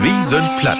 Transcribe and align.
Wie 0.00 0.22
sind 0.22 0.48
platt? 0.60 0.78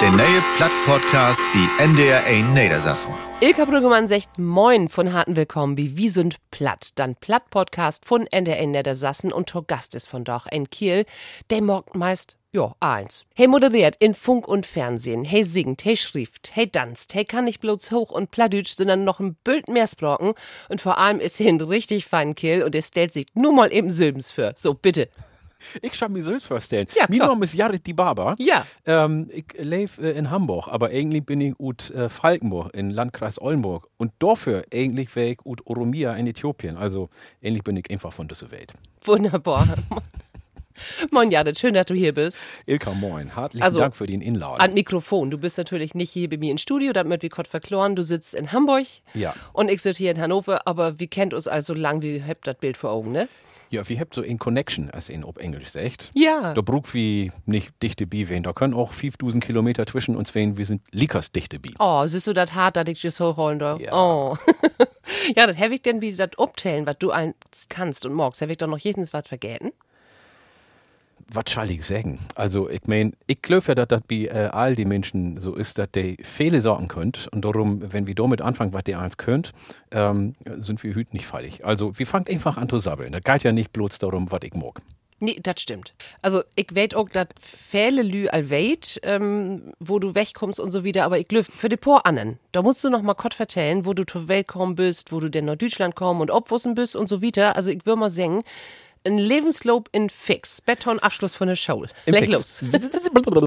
Der 0.00 0.12
neue 0.12 0.42
Platt-Podcast, 0.56 1.40
die 1.52 1.82
NDR 1.82 2.24
1 2.24 2.50
Niedersassen. 2.50 3.12
Ilka 3.40 3.64
Brüggemann 3.64 4.06
sagt 4.06 4.38
Moin 4.38 4.88
von 4.88 5.12
harten 5.12 5.34
Willkommen 5.34 5.76
wie 5.76 5.96
Wie 5.96 6.08
sind 6.08 6.36
platt. 6.52 6.90
Dann 6.94 7.16
Platt-Podcast 7.16 8.04
von 8.04 8.28
NDR 8.28 8.64
Niedersassen 8.64 9.32
und 9.32 9.48
Tor 9.48 9.64
Gast 9.66 9.96
ist 9.96 10.06
von 10.06 10.22
doch 10.22 10.46
in 10.46 10.70
Kiel. 10.70 11.04
Der 11.50 11.60
morgt 11.60 11.96
meist 11.96 12.36
ja, 12.52 12.76
eins. 12.78 13.26
Hey 13.34 13.48
moderiert 13.48 13.96
in 13.98 14.14
Funk 14.14 14.46
und 14.46 14.64
Fernsehen. 14.64 15.24
Hey 15.24 15.42
singt, 15.42 15.84
hey 15.84 15.96
schrift, 15.96 16.50
hey 16.54 16.70
danst. 16.70 17.12
Hey 17.12 17.24
kann 17.24 17.44
nicht 17.44 17.60
bloß 17.60 17.90
hoch 17.90 18.12
und 18.12 18.30
plattdütsch, 18.30 18.74
sondern 18.76 19.02
noch 19.02 19.18
ein 19.18 19.34
Bild 19.42 19.68
mehr 19.68 19.88
sprochen. 19.88 20.34
Und 20.68 20.80
vor 20.80 20.98
allem 20.98 21.18
ist 21.18 21.40
ein 21.40 21.60
richtig 21.60 22.06
fein 22.06 22.36
Kill 22.36 22.62
und 22.62 22.76
er 22.76 22.82
stellt 22.82 23.12
sich 23.12 23.26
nur 23.34 23.52
mal 23.52 23.72
eben 23.72 23.90
Sülbens 23.90 24.30
für. 24.30 24.52
So, 24.54 24.74
bitte. 24.74 25.08
Ich 25.82 25.94
schau 25.94 26.08
mir 26.08 26.22
selbst 26.22 26.46
vorstellen. 26.46 26.86
Ja, 26.94 27.06
Mein. 27.08 27.18
Name 27.18 27.44
ist 27.44 27.54
Jared 27.54 27.86
Di 27.86 27.92
Baba. 27.92 28.34
Ja. 28.38 28.64
Ähm, 28.86 29.28
ich 29.32 29.46
lebe 29.58 29.90
äh, 30.02 30.16
in 30.16 30.30
Hamburg, 30.30 30.68
aber 30.68 30.88
eigentlich 30.88 31.24
bin 31.24 31.40
ich 31.40 31.58
ut 31.58 31.90
äh, 31.90 32.08
Falkenburg 32.08 32.74
in 32.74 32.90
Landkreis 32.90 33.40
Oldenburg. 33.40 33.88
Und 33.96 34.12
dafür 34.18 34.64
eigentlich 34.72 35.14
wäre 35.16 35.30
ich 35.30 35.44
ut 35.44 35.66
Oromia 35.66 36.14
in 36.14 36.26
Äthiopien. 36.26 36.76
Also 36.76 37.10
eigentlich 37.42 37.64
bin 37.64 37.76
ich 37.76 37.90
einfach 37.90 38.12
von 38.12 38.28
dieser 38.28 38.50
Welt. 38.50 38.72
Wunderbar. 39.04 39.66
Moin 41.10 41.30
Janet, 41.30 41.58
schön, 41.58 41.74
dass 41.74 41.86
du 41.86 41.94
hier 41.94 42.12
bist. 42.12 42.38
Ilka, 42.66 42.92
moin. 42.92 43.34
Herzlichen 43.34 43.62
Also, 43.62 43.78
Dank 43.78 43.96
für 43.96 44.06
den 44.06 44.20
Inladen. 44.20 44.60
An 44.60 44.74
Mikrofon. 44.74 45.30
Du 45.30 45.38
bist 45.38 45.58
natürlich 45.58 45.94
nicht 45.94 46.10
hier 46.10 46.28
bei 46.28 46.36
mir 46.36 46.50
im 46.50 46.58
Studio, 46.58 46.92
damit 46.92 47.22
wir 47.22 47.30
kurz 47.30 47.48
verkloren. 47.48 47.96
Du 47.96 48.02
sitzt 48.02 48.34
in 48.34 48.52
Hamburg. 48.52 48.86
Ja. 49.14 49.34
Und 49.52 49.70
ich 49.70 49.82
sitze 49.82 49.98
hier 49.98 50.10
in 50.12 50.20
Hannover, 50.20 50.66
aber 50.66 50.98
wir 50.98 51.06
kennt 51.06 51.34
uns 51.34 51.48
also 51.48 51.74
lang, 51.74 52.02
wie 52.02 52.22
habt 52.22 52.46
das 52.46 52.56
Bild 52.56 52.76
vor 52.76 52.90
Augen, 52.90 53.12
ne? 53.12 53.28
Ja, 53.70 53.86
wir 53.86 54.00
habt 54.00 54.14
so 54.14 54.22
in 54.22 54.38
Connection, 54.38 54.90
als 54.90 55.10
in 55.10 55.24
ob 55.24 55.38
Englisch 55.38 55.68
sagt. 55.68 56.10
Ja. 56.14 56.54
Da 56.54 56.62
brug 56.62 56.94
wie 56.94 57.30
nicht 57.44 57.70
dichte 57.82 58.06
Bi 58.06 58.28
wen. 58.30 58.42
Da 58.42 58.54
können 58.54 58.72
auch 58.72 58.92
5000 58.92 59.44
Kilometer 59.44 59.84
zwischen 59.86 60.16
uns 60.16 60.34
wehen. 60.34 60.56
Wir 60.56 60.64
sind 60.64 60.82
likas 60.90 61.32
dichte 61.32 61.58
Bi. 61.58 61.74
Oh, 61.78 62.06
siehst 62.06 62.26
du 62.26 62.32
das 62.32 62.54
hart, 62.54 62.76
dass 62.76 62.88
ich 62.88 63.02
das 63.02 63.20
hochholen 63.20 63.58
darf? 63.58 63.78
Ja. 63.80 63.92
Oh. 63.92 64.36
ja, 65.36 65.46
das 65.46 65.58
habe 65.58 65.74
ich 65.74 65.82
denn 65.82 66.00
wie 66.00 66.14
das 66.14 66.30
abteilen, 66.38 66.86
was 66.86 66.96
du 66.98 67.10
eins 67.10 67.34
kannst 67.68 68.06
und 68.06 68.14
magst. 68.14 68.40
Habe 68.40 68.52
ich 68.52 68.58
doch 68.58 68.68
noch 68.68 68.78
jens 68.78 69.12
was 69.12 69.28
vergessen? 69.28 69.72
Was 71.30 71.44
soll 71.52 71.70
ich 71.70 71.84
sagen? 71.84 72.18
Also, 72.34 72.68
ich 72.70 72.82
mein, 72.86 73.12
ich 73.26 73.42
glaube 73.42 73.64
ja, 73.68 73.74
dass 73.74 73.88
das 73.88 74.00
bei 74.02 74.26
äh, 74.26 74.48
all 74.50 74.74
die 74.74 74.84
Menschen 74.84 75.38
so 75.38 75.54
ist, 75.54 75.78
dass 75.78 75.90
die 75.90 76.16
Fehler 76.22 76.60
sorgen 76.60 76.88
könnt. 76.88 77.28
Und 77.32 77.44
darum, 77.44 77.92
wenn 77.92 78.06
wir 78.06 78.14
damit 78.14 78.40
anfangen, 78.40 78.72
was 78.72 78.84
ihr 78.86 78.98
eins 78.98 79.16
könnt, 79.16 79.52
ähm, 79.90 80.34
sind 80.46 80.82
wir 80.82 80.94
hüt 80.94 81.12
nicht 81.12 81.26
fallig. 81.26 81.64
Also, 81.64 81.98
wir 81.98 82.06
fangen 82.06 82.26
einfach 82.28 82.56
an 82.56 82.68
zu 82.68 82.78
sabbeln. 82.78 83.12
Das 83.12 83.22
geht 83.22 83.42
ja 83.42 83.52
nicht 83.52 83.72
bloß 83.72 83.98
darum, 83.98 84.30
was 84.30 84.40
ich 84.42 84.54
mag. 84.54 84.80
Nee, 85.20 85.40
das 85.42 85.60
stimmt. 85.60 85.94
Also, 86.22 86.42
ich 86.54 86.68
weet 86.74 86.94
auch, 86.94 87.10
dass 87.10 87.26
viele 87.40 88.02
Lü 88.02 88.28
allweit, 88.28 89.00
ähm, 89.02 89.74
wo 89.80 89.98
du 89.98 90.14
wegkommst 90.14 90.60
und 90.60 90.70
so 90.70 90.84
wieder, 90.84 91.04
aber 91.04 91.18
ich 91.18 91.26
glüff 91.26 91.48
für 91.52 91.68
die 91.68 91.76
paar 91.76 92.06
annen. 92.06 92.38
Da 92.52 92.62
musst 92.62 92.84
du 92.84 92.88
noch 92.90 93.02
mal 93.02 93.14
kurz 93.14 93.34
vertellen, 93.34 93.84
wo 93.84 93.94
du 93.94 94.06
zur 94.06 94.28
Welt 94.28 94.46
kommen 94.46 94.76
bist, 94.76 95.10
wo 95.10 95.18
du 95.18 95.28
denn 95.28 95.46
nach 95.46 95.56
Deutschland 95.56 95.96
kommen 95.96 96.20
und 96.20 96.30
obwussen 96.30 96.76
bist 96.76 96.94
und 96.94 97.08
so 97.08 97.20
wieder. 97.20 97.56
Also, 97.56 97.72
ich 97.72 97.84
würde 97.84 97.98
mal 97.98 98.10
sagen, 98.10 98.44
ein 99.08 99.18
Lebenslob 99.18 99.88
in 99.92 100.10
Fix. 100.10 100.60
Betonabschluss 100.60 101.34
von 101.34 101.48
der 101.48 101.56
Show. 101.56 101.86
Im 102.06 102.14
Leg 102.14 102.28
los. 102.28 102.62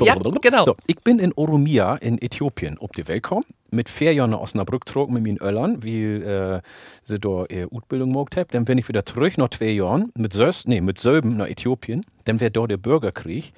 Ja, 0.04 0.16
genau. 0.16 0.66
So, 0.66 0.76
ich 0.88 0.98
bin 0.98 1.20
in 1.20 1.34
Oromia 1.34 1.96
in 1.96 2.22
Äthiopien 2.22 2.78
auf 2.78 2.92
die 2.92 3.08
Welt 3.08 3.24
gekommen. 3.24 3.46
Mit 3.70 3.90
vier 3.90 4.14
Jahren 4.14 4.32
nach 4.32 4.40
Osnabrück 4.40 4.88
zurück 4.90 5.10
mit 5.10 5.24
meinen 5.24 5.38
Öllern, 5.38 5.84
weil 5.84 6.24
äh, 6.24 6.62
sie 7.04 7.20
da 7.20 7.46
ihre 7.50 7.72
Ausbildung 7.72 8.12
gemacht 8.12 8.36
haben. 8.36 8.48
Dann 8.52 8.66
bin 8.66 8.78
ich 8.78 8.88
wieder 8.90 9.06
zurück 9.06 9.38
nach 9.38 9.50
zwei 9.50 9.70
Jahren 9.70 10.12
mit 10.16 10.34
Sös, 10.34 10.66
nee, 10.66 10.82
mit 10.82 10.98
Söben 10.98 11.38
nach 11.38 11.48
Äthiopien. 11.48 12.06
Dann 12.26 12.40
wäre 12.42 12.52
da 12.52 12.68
der 12.68 12.78
Bürgerkrieg. 12.78 13.54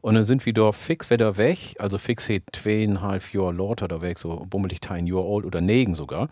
Und 0.00 0.14
dann 0.14 0.24
sind 0.24 0.46
wir 0.46 0.52
da 0.52 0.72
fix 0.72 1.10
wieder 1.10 1.36
weg. 1.36 1.74
Also 1.78 1.98
fix 1.98 2.28
hat 2.28 2.42
zweieinhalb 2.52 3.32
Jahre 3.32 3.52
lauter 3.52 3.88
da 3.88 4.00
weg, 4.00 4.18
so 4.18 4.46
bummelig 4.48 4.78
ein 4.88 5.06
Jahr 5.06 5.24
alt 5.24 5.44
oder 5.44 5.60
negen 5.60 5.94
sogar 5.94 6.28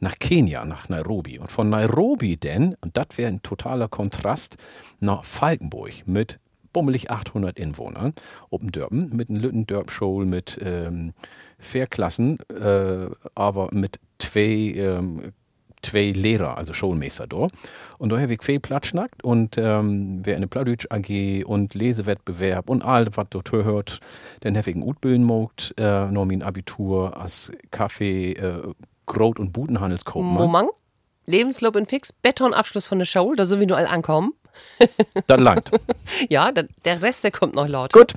nach 0.00 0.18
Kenia, 0.18 0.64
nach 0.64 0.88
Nairobi. 0.88 1.38
Und 1.38 1.52
von 1.52 1.70
Nairobi 1.70 2.36
denn, 2.36 2.76
und 2.80 2.96
das 2.96 3.06
wäre 3.16 3.30
ein 3.30 3.42
totaler 3.42 3.88
Kontrast, 3.88 4.56
nach 4.98 5.24
Falkenburg 5.24 6.06
mit 6.06 6.38
bummelig 6.72 7.10
800 7.10 7.58
Inwohnern, 7.58 8.14
oben 8.50 8.72
Dörpen, 8.72 9.14
mit 9.14 9.28
einem 9.28 9.40
Lütten 9.40 9.66
Dörp-Show, 9.66 10.24
mit 10.24 10.58
ähm, 10.62 11.12
Fairklassen, 11.58 12.38
äh, 12.50 13.08
aber 13.34 13.68
mit 13.72 13.98
zwei, 14.18 14.74
ähm, 14.76 15.32
zwei 15.82 16.12
Lehrer, 16.12 16.56
also 16.56 16.72
Schulmeister 16.72 17.26
da. 17.26 17.48
Und 17.98 18.12
da 18.12 18.20
habe 18.20 18.34
ich 18.34 18.42
viel 18.42 18.60
Platz 18.60 18.86
schnackt 18.86 19.24
und 19.24 19.58
ähm, 19.58 20.20
wer 20.22 20.36
eine 20.36 20.46
Plattdeutsch 20.46 20.86
AG 20.90 21.44
und 21.44 21.74
Lesewettbewerb 21.74 22.70
und 22.70 22.82
all 22.82 23.08
was 23.16 23.26
dort 23.30 23.50
hört, 23.52 24.00
dann 24.40 24.56
habe 24.56 24.70
ich 24.70 24.76
äh, 24.76 26.10
noch 26.10 26.24
mein 26.24 26.42
Abitur 26.42 27.16
als 27.16 27.50
Kaffee, 27.70 28.32
äh, 28.34 28.62
Grot- 29.10 29.40
und 29.40 29.52
Budenhandelskaufmann. 29.52 30.34
Moment. 30.34 30.70
Lebenslob 31.26 31.76
in 31.76 31.86
Fix. 31.86 32.12
Betonabschluss 32.12 32.86
von 32.86 32.98
der 32.98 33.06
Show. 33.06 33.34
Da 33.34 33.46
sind 33.46 33.60
wir 33.60 33.66
nur 33.66 33.76
alle 33.76 33.90
ankommen. 33.90 34.34
Das 35.26 35.40
langt. 35.40 35.70
Ja, 36.28 36.50
da, 36.52 36.64
der 36.84 37.02
Rest, 37.02 37.24
der 37.24 37.30
kommt 37.30 37.54
noch 37.54 37.68
laut. 37.68 37.92
Gut. 37.92 38.14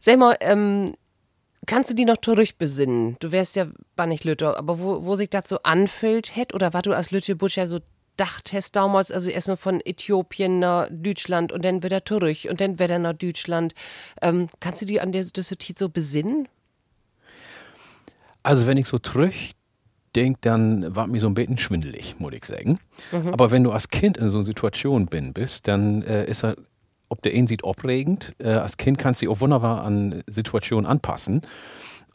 Sag 0.00 0.18
mal, 0.18 0.36
ähm, 0.40 0.94
kannst 1.66 1.90
du 1.90 1.94
die 1.94 2.04
noch 2.04 2.18
zurückbesinnen? 2.18 3.16
Du 3.18 3.32
wärst 3.32 3.56
ja 3.56 3.66
bannig 3.96 4.24
Lütter, 4.24 4.56
aber 4.58 4.78
wo, 4.78 5.04
wo 5.04 5.14
sich 5.14 5.30
das 5.30 5.44
so 5.48 5.62
anfühlt 5.62 6.36
hätt 6.36 6.54
oder 6.54 6.72
was 6.72 6.82
du 6.82 6.92
als 6.92 7.10
Lütte 7.10 7.34
Butcher 7.34 7.66
so 7.66 7.80
dacht 8.16 8.52
hast 8.52 8.76
damals, 8.76 9.10
also 9.10 9.30
erstmal 9.30 9.56
von 9.56 9.80
Äthiopien 9.80 10.58
nach 10.58 10.88
Deutschland 10.90 11.52
und 11.52 11.64
dann 11.64 11.82
wieder 11.82 12.04
zurück 12.04 12.38
und 12.48 12.60
dann 12.60 12.78
wieder 12.78 12.98
nach 12.98 13.14
Deutschland. 13.14 13.74
Ähm, 14.20 14.48
kannst 14.60 14.82
du 14.82 14.86
die 14.86 15.00
an 15.00 15.12
der 15.12 15.24
das 15.24 15.54
so 15.78 15.88
besinnen? 15.88 16.46
Also 18.42 18.66
wenn 18.66 18.76
ich 18.76 18.88
so 18.88 18.98
zurückdenke, 18.98 20.38
dann 20.40 20.94
war 20.94 21.06
mir 21.06 21.20
so 21.20 21.26
ein 21.26 21.34
bisschen 21.34 21.58
schwindelig, 21.58 22.16
muss 22.18 22.32
ich 22.32 22.44
sagen. 22.44 22.78
Aber 23.32 23.50
wenn 23.50 23.64
du 23.64 23.72
als 23.72 23.88
Kind 23.88 24.16
in 24.16 24.28
so 24.28 24.38
einer 24.38 24.44
Situation 24.44 25.06
bin, 25.06 25.32
bist, 25.32 25.68
dann 25.68 26.02
äh, 26.02 26.24
ist 26.24 26.44
er, 26.44 26.56
ob 27.08 27.22
der 27.22 27.34
ihn 27.34 27.46
sieht, 27.46 27.64
aufregend. 27.64 28.34
Äh, 28.38 28.50
als 28.50 28.76
Kind 28.76 28.98
kannst 28.98 29.20
du 29.20 29.26
dich 29.26 29.34
auch 29.34 29.40
wunderbar 29.40 29.84
an 29.84 30.22
Situationen 30.26 30.86
anpassen. 30.86 31.42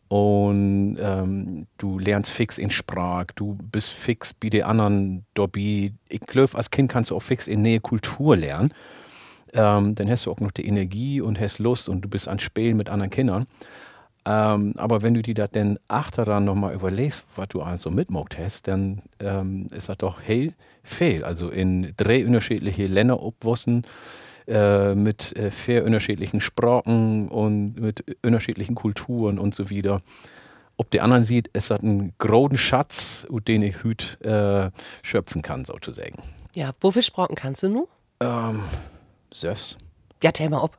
Und 0.08 0.98
ähm, 1.00 1.68
du 1.78 1.98
lernst 1.98 2.30
fix 2.30 2.58
in 2.58 2.70
Sprach, 2.70 3.26
du 3.36 3.58
bist 3.72 3.90
fix 3.90 4.36
wie 4.40 4.52
die 4.52 4.64
anderen 4.64 5.26
dabei. 5.34 5.94
Ich 6.08 6.20
glaube, 6.22 6.56
als 6.56 6.70
Kind 6.70 6.92
kannst 6.92 7.10
du 7.10 7.16
auch 7.16 7.24
fix 7.24 7.48
in 7.48 7.62
Nähe 7.64 7.80
Kultur 7.80 8.38
lernen. 8.38 8.72
Ähm, 9.54 9.96
dann 9.96 10.10
hast 10.10 10.26
du 10.26 10.32
auch 10.32 10.40
noch 10.40 10.52
die 10.52 10.68
Energie 10.68 11.22
und 11.22 11.40
hast 11.40 11.60
Lust 11.60 11.90
und 11.90 12.02
du 12.02 12.10
bist 12.10 12.28
an 12.28 12.40
Spielen 12.40 12.78
mit 12.78 12.90
anderen 12.90 13.10
Kindern. 13.10 13.46
Ähm, 14.26 14.74
aber 14.78 15.04
wenn 15.04 15.14
du 15.14 15.22
dir 15.22 15.36
das 15.36 15.52
dann 15.52 15.78
achter 15.88 16.26
dann 16.26 16.46
nochmal 16.46 16.74
überlegst, 16.74 17.26
was 17.36 17.48
du 17.50 17.62
alles 17.62 17.82
so 17.82 17.92
mitmogt 17.92 18.38
hast, 18.38 18.68
dann 18.68 19.04
ähm, 19.20 19.68
ist 19.72 19.88
das 19.88 19.98
doch 19.98 20.22
hell 20.22 20.54
fehl. 20.84 21.24
Also 21.24 21.50
in 21.50 21.94
drei 21.98 22.26
unterschiedliche 22.26 22.88
Länder 22.88 23.22
obwussen, 23.22 23.86
äh, 24.48 24.94
mit 24.96 25.36
äh, 25.36 25.50
vier 25.52 25.86
unterschiedlichen 25.86 26.42
Sprachen 26.42 27.28
und 27.30 27.80
mit 27.80 28.04
unterschiedlichen 28.24 28.76
Kulturen 28.76 29.40
und 29.40 29.56
so 29.56 29.70
wieder. 29.70 30.02
Ob 30.78 30.92
der 30.92 31.04
anderen 31.04 31.24
sieht, 31.24 31.48
ist 31.50 31.72
das 31.72 31.82
ein 31.82 32.14
großen 32.18 32.58
Schatz, 32.58 33.26
den 33.48 33.64
ich 33.64 33.84
hüt 33.84 34.20
äh, 34.22 34.70
schöpfen 35.04 35.42
kann, 35.42 35.66
sozusagen. 35.66 36.22
Ja, 36.54 36.74
wofür 36.82 37.02
Sprachen 37.02 37.36
kannst 37.36 37.64
du 37.64 37.70
nun? 37.70 37.88
Ähm, 38.20 38.62
Söfs. 39.32 39.78
Ja, 40.22 40.32
tell 40.32 40.50
mal 40.50 40.62
ob. 40.62 40.78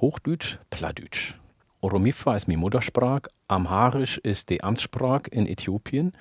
Hochdeutsch, 0.00 0.58
Plattdeutsch. 0.70 1.37
Oromifa 1.80 2.34
ist 2.36 2.48
meine 2.48 2.58
Muttersprache, 2.58 3.30
Amharisch 3.46 4.18
ist 4.18 4.50
die 4.50 4.62
Amtssprache 4.62 5.30
in 5.30 5.46
Äthiopien, 5.46 6.12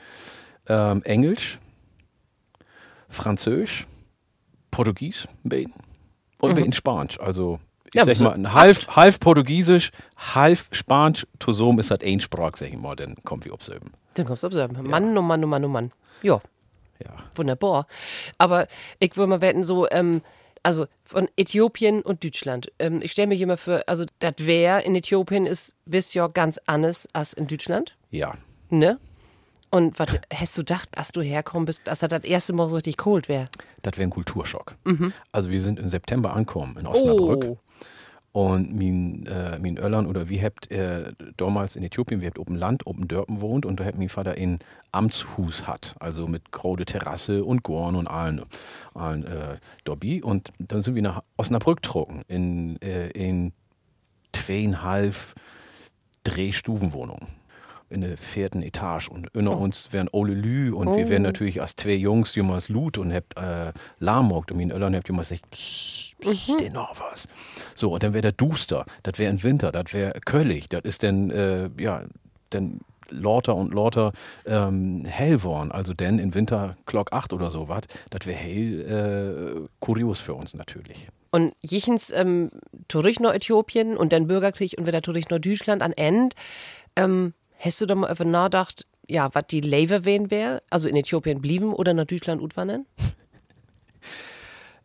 ähm, 0.68 1.02
Englisch, 1.04 1.60
Französisch, 3.10 3.88
Portugies, 4.72 5.28
bisschen, 5.44 5.74
und 6.40 6.50
ein 6.52 6.56
bisschen 6.56 6.74
Spanisch. 6.74 7.20
Also 7.20 7.60
ich 7.86 7.96
Ja, 7.96 8.06
sag 8.06 8.20
mal, 8.20 8.54
halb, 8.54 8.96
halb 8.96 9.20
Portugiesisch, 9.20 9.92
halb 10.18 10.60
Spanisch, 10.72 11.26
zusammen 11.40 11.80
ist 11.80 11.90
das 11.90 12.02
ein 12.02 12.20
Sprache, 12.20 12.58
sag 12.58 12.70
ich 12.70 12.78
mal, 12.78 12.96
dann 12.96 13.16
kommen 13.24 13.44
wir 13.46 13.54
aufs 13.54 13.68
Selben. 13.68 13.92
Dann 14.16 14.26
kommst 14.26 14.44
du 14.44 14.48
observen. 14.48 14.88
Mann, 14.88 15.18
oh 15.18 15.22
Mann, 15.22 15.44
oh 15.44 15.48
Mann, 15.48 15.64
oh 15.66 15.70
Mann. 15.70 15.92
Ja, 16.22 16.42
Ja. 17.04 17.12
wunderbar. 17.36 17.88
Aber 18.38 18.68
ich 19.00 19.16
würde 19.16 19.30
mal 19.30 19.42
wetten, 19.42 19.64
so, 19.64 19.90
ähm, 19.90 20.22
also 20.64 20.88
von 21.04 21.28
Äthiopien 21.38 22.02
und 22.02 22.24
Deutschland. 22.24 22.72
Ähm, 22.80 23.00
ich 23.02 23.12
stelle 23.12 23.28
mir 23.28 23.40
immer 23.40 23.58
für, 23.58 23.88
also 23.88 24.06
das 24.20 24.34
wäre 24.40 24.82
in 24.84 24.96
Äthiopien 24.96 25.46
ist, 25.46 25.74
wisst 25.86 26.14
ja 26.16 26.28
ganz 26.28 26.60
anders 26.66 27.08
als 27.14 27.34
in 27.34 27.48
Deutschland, 27.48 27.96
Ja. 28.12 28.34
ne? 28.70 29.00
Und 29.70 30.00
was 30.00 30.18
hast 30.34 30.58
du 30.58 30.62
gedacht, 30.62 30.90
als 30.98 31.10
du 31.12 31.22
herkommen 31.22 31.66
bist, 31.66 31.82
dass 31.84 32.00
das 32.00 32.08
das 32.10 32.24
erste 32.24 32.54
Mal 32.54 32.70
so 32.70 32.76
richtig 32.76 32.96
cold 32.98 33.28
wäre? 33.28 33.48
Das 33.82 33.98
wäre 33.98 34.08
ein 34.08 34.12
Kulturschock. 34.12 34.76
Also 35.34 35.50
wir 35.50 35.60
sind 35.60 35.78
im 35.78 35.90
September 35.90 36.32
angekommen 36.34 36.78
in 36.80 36.88
Osnabrück. 36.88 37.46
Oh. 37.50 37.58
Und 38.32 38.76
mein, 38.76 39.26
äh, 39.26 39.58
mein 39.60 39.78
Öllern 39.78 40.06
oder 40.06 40.30
wie 40.30 40.42
habt 40.42 40.70
äh, 40.70 41.14
damals 41.38 41.76
in 41.76 41.84
Äthiopien, 41.84 42.22
wir 42.22 42.28
habt 42.28 42.38
oben 42.38 42.56
Land, 42.56 42.86
oben 42.86 43.08
Dörpen 43.08 43.42
wohnt 43.42 43.66
und 43.66 43.80
da 43.80 43.86
hat 43.86 43.98
mein 43.98 44.10
Vater 44.10 44.34
ein 44.34 44.60
Amtshus 44.92 45.68
hat, 45.68 45.96
also 46.00 46.28
mit 46.28 46.52
grode 46.52 46.86
Terrasse 46.86 47.44
und 47.44 47.64
Gorn 47.64 47.96
und 47.96 48.08
allen, 48.08 48.44
allen 48.94 49.26
äh, 49.26 49.58
Dobby. 49.86 50.22
Und 50.22 50.52
dann 50.60 50.82
sind 50.82 50.96
wir 50.96 51.02
nach 51.02 51.24
Osnabrück 51.38 51.82
trocken 51.82 52.22
in, 52.28 52.80
äh, 52.82 53.10
in 53.10 53.54
zweieinhalb 54.34 55.16
Drehstufenwohnungen 56.24 57.37
in 57.90 58.02
der 58.02 58.18
vierten 58.18 58.62
Etage 58.62 59.08
und 59.10 59.34
unter 59.36 59.58
Oh. 59.58 59.64
uns 59.64 59.94
wären 59.94 60.10
Ole 60.12 60.34
Lü 60.34 60.74
und 60.74 60.96
wir 60.96 61.10
wären 61.10 61.24
natürlich 61.24 61.62
als 61.62 61.76
zwei 61.76 61.94
Jungs 61.94 62.36
jemals 62.36 62.70
Lut 62.70 62.98
und 62.98 63.14
habt 63.14 63.38
äh, 63.38 63.72
Lahmogt 64.00 64.52
und 64.52 64.58
mein 64.58 64.72
Öllern 64.72 64.96
habt 64.96 65.08
jemals 65.08 65.30
gesagt, 65.30 65.50
psst, 65.52 66.20
psst, 66.20 66.62
mhm. 66.62 66.74
noch 66.74 67.00
was. 67.00 67.28
So, 67.76 67.94
und 67.94 68.04
dann 68.04 68.14
wäre 68.14 68.24
der 68.24 68.32
Duster, 68.34 68.86
das 69.04 69.20
wäre 69.20 69.32
im 69.32 69.44
Winter, 69.44 69.72
das 69.72 69.94
wäre 69.94 70.20
Köllig, 70.26 70.70
das 70.70 70.82
ist 70.84 71.04
dann, 71.04 71.30
äh, 71.32 71.70
ja, 71.80 72.04
dann 72.50 72.82
lauter 73.10 73.56
und 73.56 73.74
lauter 73.74 74.12
ähm, 74.46 75.06
hell 75.06 75.44
worden, 75.44 75.72
also 75.72 75.94
denn 75.94 76.20
im 76.20 76.34
Winter 76.34 76.76
Glock 76.86 77.14
8 77.14 77.32
oder 77.32 77.52
so 77.52 77.70
was, 77.70 77.84
das 78.10 78.26
wäre 78.26 78.38
hell 78.38 79.62
äh, 79.66 79.68
kurios 79.80 80.20
für 80.20 80.34
uns 80.34 80.54
natürlich. 80.54 81.08
Und 81.32 81.54
jichens 81.62 82.12
ähm, 82.12 82.52
nach 82.92 83.34
Äthiopien 83.34 83.98
und 83.98 84.14
dann 84.14 84.28
Bürgerkrieg 84.28 84.76
und 84.78 84.88
wieder 84.88 85.02
nach 85.06 85.40
Deutschland 85.40 85.82
an 85.82 85.94
End. 85.94 86.36
Ähm, 86.96 87.34
hast 87.60 87.82
du 87.82 87.86
da 87.86 87.96
mal 87.96 88.12
über 88.12 88.26
nachgedacht, 88.26 88.86
ja, 89.10 89.34
was 89.34 89.48
die 89.48 89.62
Lever 89.62 90.06
wen 90.06 90.32
wäre? 90.32 90.62
Also 90.70 90.88
in 90.88 90.96
Äthiopien 90.96 91.42
blieben 91.42 91.74
oder 91.74 91.94
nach 91.94 92.06
Deutschland 92.06 92.42
utwandern? 92.42 92.86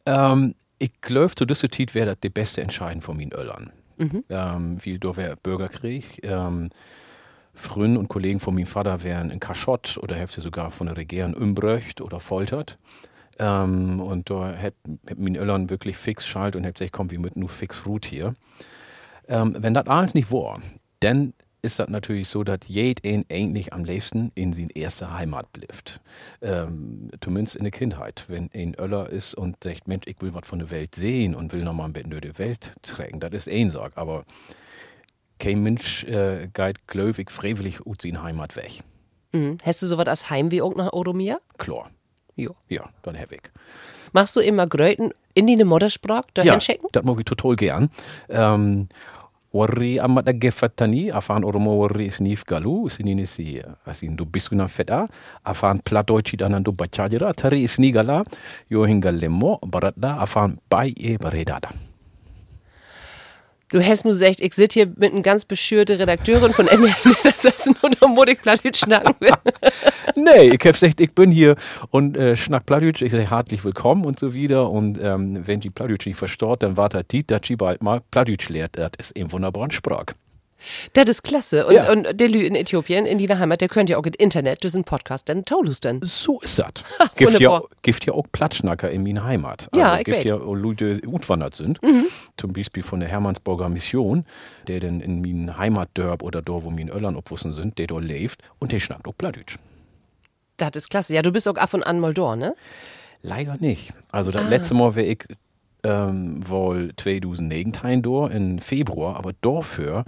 Ähm, 0.04 0.56
ich 0.80 1.00
glaube, 1.00 1.32
zu 1.32 1.44
dieser 1.44 1.70
Zeit 1.70 1.94
wäre 1.94 2.06
das 2.06 2.18
die 2.24 2.28
beste 2.28 2.60
Entscheidung 2.60 3.02
von 3.02 3.16
meinen 3.16 3.30
Öllern. 3.30 3.70
Ähm, 4.28 4.78
weil 4.84 4.98
da 4.98 5.16
wäre 5.16 5.36
Bürgerkrieg. 5.36 6.24
Ähm, 6.24 6.70
Freunde 7.54 8.00
und 8.00 8.08
Kollegen 8.08 8.40
von 8.40 8.54
meinem 8.54 8.66
Vater 8.66 9.02
wären 9.04 9.30
in 9.30 9.38
Kaschott 9.38 9.98
oder 10.02 10.16
Hälfte 10.16 10.40
sogar 10.40 10.70
von 10.70 10.86
der 10.86 10.96
Regierung 10.96 11.34
umbröcht 11.34 12.00
oder 12.00 12.18
foltert. 12.18 12.78
Ähm, 13.38 14.00
und 14.00 14.30
da 14.30 14.52
hätte 14.52 14.76
hätt 15.06 15.18
mein 15.18 15.36
Öllern 15.36 15.70
wirklich 15.70 15.96
fix 15.96 16.26
schalt 16.26 16.56
und 16.56 16.64
hätte 16.64 16.78
gesagt, 16.80 16.92
komm, 16.92 17.10
wir 17.10 17.20
mit 17.20 17.36
nur 17.36 17.48
fix 17.48 17.86
Route 17.86 18.08
hier. 18.08 18.34
Ähm, 19.28 19.56
wenn 19.58 19.74
das 19.74 19.86
alles 19.86 20.14
nicht 20.14 20.32
war, 20.32 20.58
dann 21.00 21.34
ist 21.62 21.78
das 21.78 21.88
natürlich 21.88 22.28
so, 22.28 22.42
dass 22.42 22.58
jeder 22.66 23.22
eigentlich 23.30 23.72
am 23.72 23.84
liebsten 23.84 24.32
in 24.34 24.52
seine 24.52 24.72
erste 24.74 25.12
Heimat 25.14 25.52
bleibt. 25.52 26.00
Ähm, 26.42 27.10
zumindest 27.20 27.56
in 27.56 27.62
der 27.62 27.70
Kindheit. 27.70 28.24
Wenn 28.28 28.50
ein 28.52 28.74
Öller 28.78 29.08
ist 29.08 29.34
und 29.34 29.62
sagt, 29.62 29.86
Mensch, 29.86 30.06
ich 30.06 30.20
will 30.20 30.34
was 30.34 30.46
von 30.46 30.58
der 30.58 30.70
Welt 30.70 30.94
sehen 30.96 31.34
und 31.34 31.52
will 31.52 31.62
nochmal 31.62 31.86
ein 31.86 31.92
bisschen 31.92 32.10
durch 32.10 32.22
die 32.22 32.38
Welt 32.38 32.74
tragen, 32.82 33.20
das 33.20 33.32
ist 33.32 33.48
ein 33.48 33.70
Sorg. 33.70 33.92
Aber 33.94 34.24
kein 35.38 35.62
Mensch 35.62 36.04
äh, 36.04 36.48
geht, 36.52 36.78
ich, 37.18 37.30
freiwillig 37.30 37.86
aus 37.86 37.96
seiner 38.02 38.24
Heimat 38.24 38.56
weg. 38.56 38.80
Mhm. 39.32 39.58
Hast 39.64 39.82
du 39.82 39.86
sowas 39.86 40.06
als 40.08 40.30
Heimweh 40.30 40.62
auch 40.62 40.74
nach 40.74 40.92
Oromia? 40.92 41.38
Klar. 41.58 41.90
Jo. 42.34 42.56
Ja, 42.68 42.84
dann 43.02 43.18
hab 43.18 43.30
ich. 43.30 43.42
Machst 44.12 44.34
du 44.36 44.40
immer 44.40 44.66
Gröten 44.66 45.12
in 45.34 45.46
die 45.46 45.62
Muttersprache 45.64 46.26
da 46.34 46.42
Ja, 46.42 46.58
das 46.92 47.04
mag 47.04 47.18
ich 47.18 47.24
total 47.24 47.56
gern. 47.56 47.90
Ähm, 48.28 48.88
warri 49.60 49.92
amma 50.06 50.22
dhaggeeffatanii 50.28 51.04
afaan 51.20 51.44
oromoo 51.50 51.76
warri 51.82 52.06
isiniif 52.12 52.44
galu 52.52 52.74
isiniinis 52.90 53.34
asiin 53.94 54.16
dubbisuu 54.18 54.56
nan 54.62 54.68
fedha 54.78 55.00
afaan 55.54 55.80
plaatochiidhaan 55.90 56.64
dubbachaa 56.68 57.08
jira 57.14 57.32
tarii 57.44 57.62
isinii 57.68 57.92
galaa 58.00 58.22
yoo 58.76 58.84
hin 58.92 59.00
galle 59.08 59.26
immoo 59.32 59.54
baradhaa 59.76 60.14
afaan 60.26 60.56
baay'ee 60.74 61.16
bareedaadha. 61.24 61.70
Du 63.72 63.82
hast 63.82 64.04
nur 64.04 64.12
gesagt, 64.12 64.40
ich 64.40 64.52
sitze 64.52 64.80
hier 64.80 64.92
mit 64.98 65.14
einer 65.14 65.22
ganz 65.22 65.46
beschürte 65.46 65.98
Redakteurin 65.98 66.52
von 66.52 66.68
NDR 66.68 66.94
Niedersachsen 67.06 67.74
und 67.82 67.96
da 68.00 68.06
muss 68.06 68.28
ich 68.28 68.40
Plattdeutsch 68.40 68.84
schnacken. 68.84 69.14
Nee, 70.14 70.48
ich 70.48 70.52
hab 70.54 70.74
gesagt, 70.74 71.00
ich 71.00 71.12
bin 71.14 71.30
hier 71.30 71.56
und 71.90 72.16
äh, 72.16 72.36
schnack 72.36 72.66
Plattdeutsch. 72.66 73.02
Ich 73.02 73.12
sage 73.12 73.30
herzlich 73.30 73.64
willkommen 73.64 74.04
und 74.04 74.18
so 74.18 74.34
wieder. 74.34 74.68
Und 74.68 75.00
ähm, 75.00 75.46
wenn 75.46 75.60
die 75.60 75.70
Plattdeutsch 75.70 76.06
nicht 76.06 76.18
verstaut, 76.18 76.62
dann 76.62 76.76
wartet 76.76 77.12
die, 77.12 77.26
dass 77.26 77.42
sie 77.46 77.56
bald 77.56 77.82
mal 77.82 78.02
Plattdeutsch 78.10 78.48
lehrt. 78.50 78.76
Das 78.76 78.90
ist 78.98 79.16
ein 79.16 79.32
wunderbarer 79.32 79.70
Sprach. 79.70 80.06
Das 80.92 81.08
ist 81.08 81.22
klasse. 81.22 81.66
Und, 81.66 81.74
Ja. 81.74 81.90
und 81.90 82.06
der 82.18 82.28
Lü 82.28 82.40
in 82.44 82.54
Äthiopien, 82.54 83.06
in 83.06 83.18
die 83.18 83.28
Heimat, 83.28 83.60
der 83.60 83.68
könnt 83.68 83.88
ja 83.90 83.98
auch 83.98 84.02
das 84.02 84.14
Internet, 84.18 84.64
das 84.64 84.72
ist 84.72 84.76
ein 84.76 84.84
Podcast, 84.84 85.28
dann 85.28 85.44
Taulus 85.44 85.80
dann. 85.80 86.00
So 86.02 86.40
ist 86.40 86.58
das. 86.58 86.68
Gibt 87.16 87.38
ja, 87.40 87.60
gibt 87.82 88.04
ja 88.06 88.12
auch 88.12 88.26
Platschnacker 88.32 88.90
in 88.90 89.02
meiner 89.02 89.24
Heimat. 89.24 89.68
Ja, 89.74 89.90
also 89.92 89.98
ich 90.00 90.04
gibt 90.04 90.24
ja 90.24 90.36
auch 90.36 90.54
Leute, 90.54 90.98
die 91.00 91.06
utwandert 91.08 91.54
sind. 91.54 91.80
Zum 92.36 92.52
Beispiel 92.52 92.82
von 92.82 93.00
der 93.00 93.08
Hermannsburger 93.08 93.68
Mission, 93.68 94.24
der 94.68 94.80
dann 94.80 95.00
in 95.00 95.20
meinen 95.20 95.56
Heimatdörp 95.58 96.22
oder 96.22 96.42
da, 96.42 96.62
wo 96.62 96.70
meine 96.70 96.92
Öllern 96.92 97.16
obwussen 97.16 97.52
sind, 97.52 97.78
der 97.78 97.86
dort 97.86 98.04
lebt 98.04 98.36
und 98.58 98.72
der 98.72 98.80
schnackt 98.80 99.06
auch 99.08 99.16
Plattdeutsch. 99.16 99.56
Das 100.56 100.70
ist 100.76 100.90
klasse. 100.90 101.14
Ja, 101.14 101.22
du 101.22 101.32
bist 101.32 101.48
auch 101.48 101.56
ab 101.56 101.74
und 101.74 101.82
an 101.82 101.98
mal 101.98 102.14
da, 102.14 102.36
ne? 102.36 102.54
Leider 103.22 103.56
nicht. 103.58 103.92
Also 104.10 104.30
Ah. 104.30 104.34
das 104.34 104.48
letzte 104.48 104.74
Mal 104.74 104.94
wäre 104.94 105.06
ich 105.06 105.24
ähm, 105.84 106.48
wohl 106.48 106.92
2019 106.96 108.02
da 108.02 108.28
im 108.28 108.58
Februar, 108.60 109.16
aber 109.16 109.32
dafür, 109.40 110.04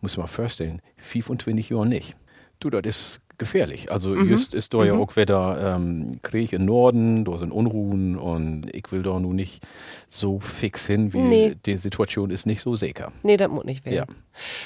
muss 0.00 0.16
man 0.16 0.26
vorstellen, 0.26 0.80
25 0.98 1.70
Jahre 1.70 1.86
nicht. 1.86 2.16
Du, 2.60 2.70
das 2.70 2.84
ist 2.86 3.20
gefährlich. 3.38 3.92
Also 3.92 4.10
Mhm. 4.10 4.30
just 4.30 4.54
ist 4.54 4.72
da 4.72 4.82
ja 4.84 4.94
auch 4.94 5.14
wieder 5.16 5.74
ähm, 5.76 6.20
Krieg 6.22 6.54
im 6.54 6.64
Norden, 6.64 7.26
da 7.26 7.36
sind 7.36 7.52
Unruhen 7.52 8.16
und 8.16 8.74
ich 8.74 8.90
will 8.92 9.02
da 9.02 9.18
nun 9.20 9.36
nicht 9.36 9.62
so 10.08 10.40
fix 10.40 10.86
hin, 10.86 11.12
wie 11.12 11.18
Nee. 11.20 11.56
die 11.66 11.76
Situation 11.76 12.30
ist 12.30 12.46
nicht 12.46 12.62
so 12.62 12.74
sicher. 12.76 13.12
Nee, 13.22 13.36
das 13.36 13.48
muss 13.50 13.64
nicht 13.64 13.84
werden. 13.84 13.94
Ja. 13.96 14.06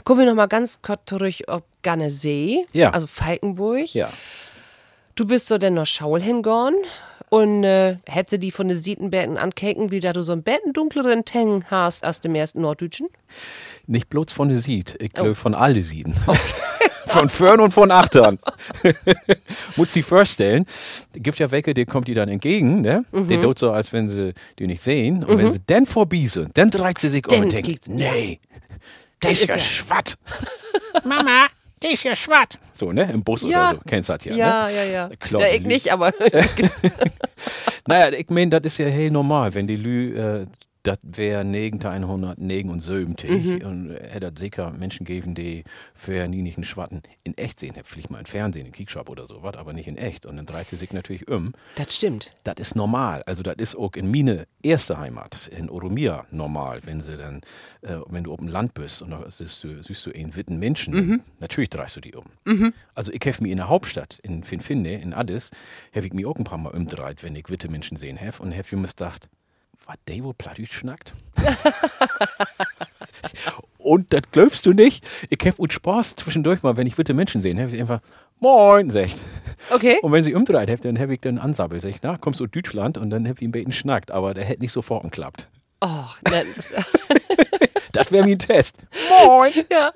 Kommen 0.05 0.21
wir 0.21 0.27
noch 0.27 0.37
mal 0.37 0.47
ganz 0.47 0.81
kurz 0.83 1.01
zurück 1.07 1.35
auf 1.49 1.63
Gannesee, 1.83 2.65
Ja. 2.73 2.91
also 2.91 3.09
Falkenburg. 3.09 3.93
Ja. 3.93 4.11
Du 5.17 5.27
bist 5.27 5.49
so 5.49 5.59
denn 5.59 5.75
noch 5.75 5.87
Schaul 5.87 6.21
hingegangen 6.21 6.77
und 7.31 7.65
äh, 7.65 7.97
hättest 8.07 8.33
du 8.35 8.39
die 8.39 8.51
von 8.51 8.69
den 8.69 8.77
Sietenbetten 8.77 9.39
ankeken, 9.39 9.91
wie 9.91 10.01
da 10.01 10.13
du 10.13 10.23
so 10.23 10.33
einen 10.33 10.43
betten 10.43 10.73
dunkleren 10.73 11.25
Teng 11.25 11.65
hast 11.71 12.05
als 12.05 12.21
dem 12.21 12.35
ersten 12.35 12.61
Norddeutschen? 12.61 13.09
Nicht 13.87 14.09
bloß 14.09 14.33
von 14.33 14.49
der 14.49 14.59
Sied, 14.59 14.97
ich 15.01 15.11
Oh. 15.13 15.23
glaube 15.23 15.35
von 15.35 15.55
alle 15.55 15.83
Sieden. 15.83 16.15
von 17.07 17.29
Föhren 17.29 17.61
und 17.61 17.73
von 17.73 17.91
Achtern. 17.91 18.39
Muss 19.77 19.93
sie 19.93 20.03
vorstellen, 20.03 20.65
gibt 21.15 21.39
ja 21.39 21.51
welche, 21.51 21.75
die 21.75 21.85
kommt 21.85 22.07
die 22.09 22.15
dann 22.15 22.29
entgegen, 22.29 22.83
ne? 22.83 23.05
Mhm. 23.11 23.29
Die 23.29 23.39
tut 23.41 23.59
so, 23.59 23.73
als 23.73 23.93
wenn 23.93 24.09
sie 24.09 24.33
die 24.59 24.67
nicht 24.67 24.83
sehen. 24.83 25.25
Und 25.25 25.39
wenn 25.39 25.51
sie 25.51 25.61
dann 25.67 25.87
vorbei 25.87 26.27
sind, 26.27 26.57
dann 26.57 26.71
dreht 26.71 26.99
sie 26.99 27.09
sich 27.09 27.27
um 27.29 27.41
und 27.43 27.53
denkt, 27.53 27.89
nee, 27.89 28.39
das 29.21 29.33
ist 29.41 29.49
ja 29.49 29.59
schwatt. 29.59 30.19
Mama, 31.05 31.47
die 31.83 31.89
ist 31.95 32.05
ja 32.05 32.15
schwatt. 32.17 32.59
So, 32.75 32.93
ne? 32.93 33.11
Im 33.13 33.23
Bus 33.25 33.43
Ja. 33.43 33.49
oder 33.71 33.71
so. 33.79 33.81
Kennst 33.89 34.09
du 34.09 34.13
das 34.15 34.25
ja, 34.25 34.35
Ja, 34.35 34.67
ne? 34.67 34.73
ja, 34.75 34.85
ja. 34.85 35.11
Klar, 35.19 35.43
ja, 35.43 35.49
ich 35.55 35.63
Lü- 35.63 35.67
nicht, 35.67 35.93
aber 35.93 36.13
Naja, 37.87 38.13
ich 38.17 38.29
meine, 38.31 38.51
das 38.51 38.73
ist 38.73 38.79
ja 38.79 38.87
hey 38.87 39.11
normal, 39.11 39.53
wenn 39.55 39.67
die 39.67 39.77
Lü, 39.77 40.15
äh, 40.17 40.47
das 40.83 40.99
wäre 41.03 41.45
negen 41.45 41.85
100, 41.85 42.39
negen 42.39 42.71
und 42.71 42.81
sömtig. 42.81 43.31
Und 43.65 43.91
hätte 43.91 44.33
das 44.33 44.41
sicher 44.41 44.71
Menschen 44.73 45.05
geben, 45.05 45.35
die 45.35 45.65
für 45.95 46.27
nie 46.29 46.43
nicht 46.43 46.57
einen 46.57 46.65
Schwatten 46.65 47.03
in 47.23 47.37
echt 47.37 47.61
sehen. 47.61 47.75
Hätte 47.75 47.89
vielleicht 47.89 48.11
mal 48.11 48.19
im 48.19 48.27
Fernsehen, 48.27 48.67
in 48.67 48.73
Kickshop 48.73 49.09
oder 49.09 49.27
so 49.27 49.43
was, 49.43 49.57
aber 49.57 49.73
nicht 49.73 49.89
in 49.89 49.97
echt. 49.97 50.27
Und 50.27 50.37
dann 50.37 50.47
dreht 50.47 50.69
sie 50.69 50.77
sich 50.77 50.93
natürlich 50.93 51.29
um. 51.29 51.53
das 51.77 51.95
stimmt. 51.95 52.31
Das 52.45 52.55
ist 52.59 52.77
normal. 52.77 53.23
Also 53.27 53.43
das 53.43 53.57
ist 53.59 53.77
auch 53.77 53.93
in 53.95 54.11
meine 54.11 54.47
erste 54.63 54.99
Heimat, 54.99 55.49
in 55.57 55.69
Oromia, 55.69 56.27
normal, 56.31 56.81
wenn 56.85 57.01
sie 57.01 57.17
dann, 57.17 57.43
äh, 57.83 57.99
wenn 58.09 58.25
du 58.25 58.33
auf 58.33 58.39
dem 58.39 58.49
Land 58.49 58.75
bist 58.75 59.03
und 59.03 59.11
da 59.11 59.25
siehst 59.31 59.63
du, 59.65 59.83
siehst 59.83 60.07
du 60.07 60.13
einen 60.13 60.35
witten 60.37 60.59
Menschen, 60.59 60.95
natürlich 61.41 61.71
drehst 61.71 61.97
du 61.97 62.01
die 62.01 62.15
um. 62.15 62.25
Also 62.95 63.13
ich 63.13 63.21
habe 63.27 63.43
mich 63.43 63.53
in 63.53 63.59
der 63.59 63.69
Hauptstadt, 63.69 64.19
in 64.23 64.45
Finfinne, 64.45 65.01
in 65.01 65.13
Addis, 65.15 65.51
habe 65.95 66.07
ich 66.07 66.13
mich 66.13 66.27
auch 66.27 66.37
ein 66.37 66.45
paar 66.45 66.59
Mal 66.59 66.71
umdreht, 66.71 67.23
wenn 67.23 67.37
ich 67.37 67.49
witte 67.49 67.69
Menschen 67.71 67.97
sehen 67.97 68.19
habe 68.21 68.43
und 68.43 68.57
habe 68.57 68.77
mir 68.77 68.87
gedacht, 68.89 69.29
was 69.91 69.99
der 70.07 70.23
wohl 70.23 70.35
Plattdeutsch 70.35 70.73
schnackt? 70.73 71.15
und 73.79 74.13
das 74.13 74.23
glaubst 74.31 74.65
du 74.65 74.73
nicht. 74.73 75.05
Ich 75.31 75.41
habe 75.45 75.57
und 75.57 75.73
Spaß 75.73 76.15
zwischendurch 76.15 76.63
mal, 76.63 76.77
wenn 76.77 76.87
ich 76.87 76.97
witte 76.97 77.13
Menschen 77.13 77.43
sehen, 77.43 77.59
habe 77.59 77.75
ich 77.75 77.81
einfach 77.81 78.01
Moin, 78.39 78.91
sagt. 78.91 79.21
Okay. 79.71 79.99
Und 80.01 80.13
wenn 80.13 80.23
sie 80.23 80.33
umdreht 80.33 80.85
dann 80.85 80.99
habe 80.99 81.15
ich 81.15 81.21
dann 81.21 81.39
ansabbelt. 81.39 81.83
Sag 81.83 81.91
ich, 81.91 82.03
na, 82.03 82.17
kommst 82.17 82.39
du 82.39 82.45
aus 82.45 82.51
Deutschland? 82.53 82.99
Und 82.99 83.11
dann 83.11 83.27
habe 83.27 83.35
ich 83.35 83.43
ihn 83.43 83.51
beten 83.51 83.73
schnackt. 83.73 84.13
Aber 84.13 84.33
der 84.33 84.45
hätte 84.45 84.63
nicht 84.63 84.73
sofort 84.73 85.03
geklappt. 85.03 85.49
Oh, 85.81 86.07
das, 86.23 86.45
Das 87.93 88.13
wäre 88.13 88.25
mein 88.25 88.39
Test. 88.39 88.79
Moin. 89.27 89.53
Ja. 89.71 89.91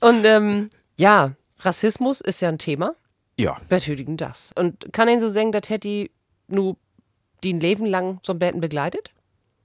Und 0.00 0.24
ähm, 0.24 0.68
ja, 0.96 1.32
Rassismus 1.60 2.20
ist 2.20 2.40
ja 2.40 2.48
ein 2.48 2.58
Thema. 2.58 2.96
Ja, 3.38 3.56
Betüdigen 3.68 4.16
das. 4.16 4.50
Und 4.56 4.92
kann 4.92 5.08
ihn 5.08 5.20
so 5.20 5.28
sagen, 5.30 5.52
dass 5.52 5.70
hätte 5.70 5.88
die 5.88 6.10
nur 6.48 6.76
die 7.44 7.52
ein 7.54 7.60
Leben 7.60 7.86
lang 7.86 8.18
so 8.22 8.32
ein 8.32 8.38
Betten 8.38 8.60
begleitet? 8.60 9.12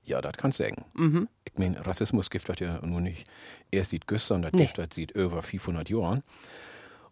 ja, 0.08 0.22
das 0.22 0.34
kannst 0.38 0.60
du 0.60 0.64
sagen. 0.66 1.26
Ich 1.46 1.58
meine, 1.58 1.84
Rassismus 1.84 2.30
gibt 2.30 2.48
das 2.48 2.60
ja 2.60 2.80
nur 2.86 3.02
nicht 3.02 3.26
erst 3.72 3.90
sieht 3.90 4.06
Güster 4.06 4.36
und 4.36 4.44
das 4.44 4.52
Nee. 4.54 4.66
gibt 4.66 4.78
das 4.78 4.90
sieht 4.94 5.10
über 5.12 5.42
500 5.42 5.90
Jahren. 5.90 6.22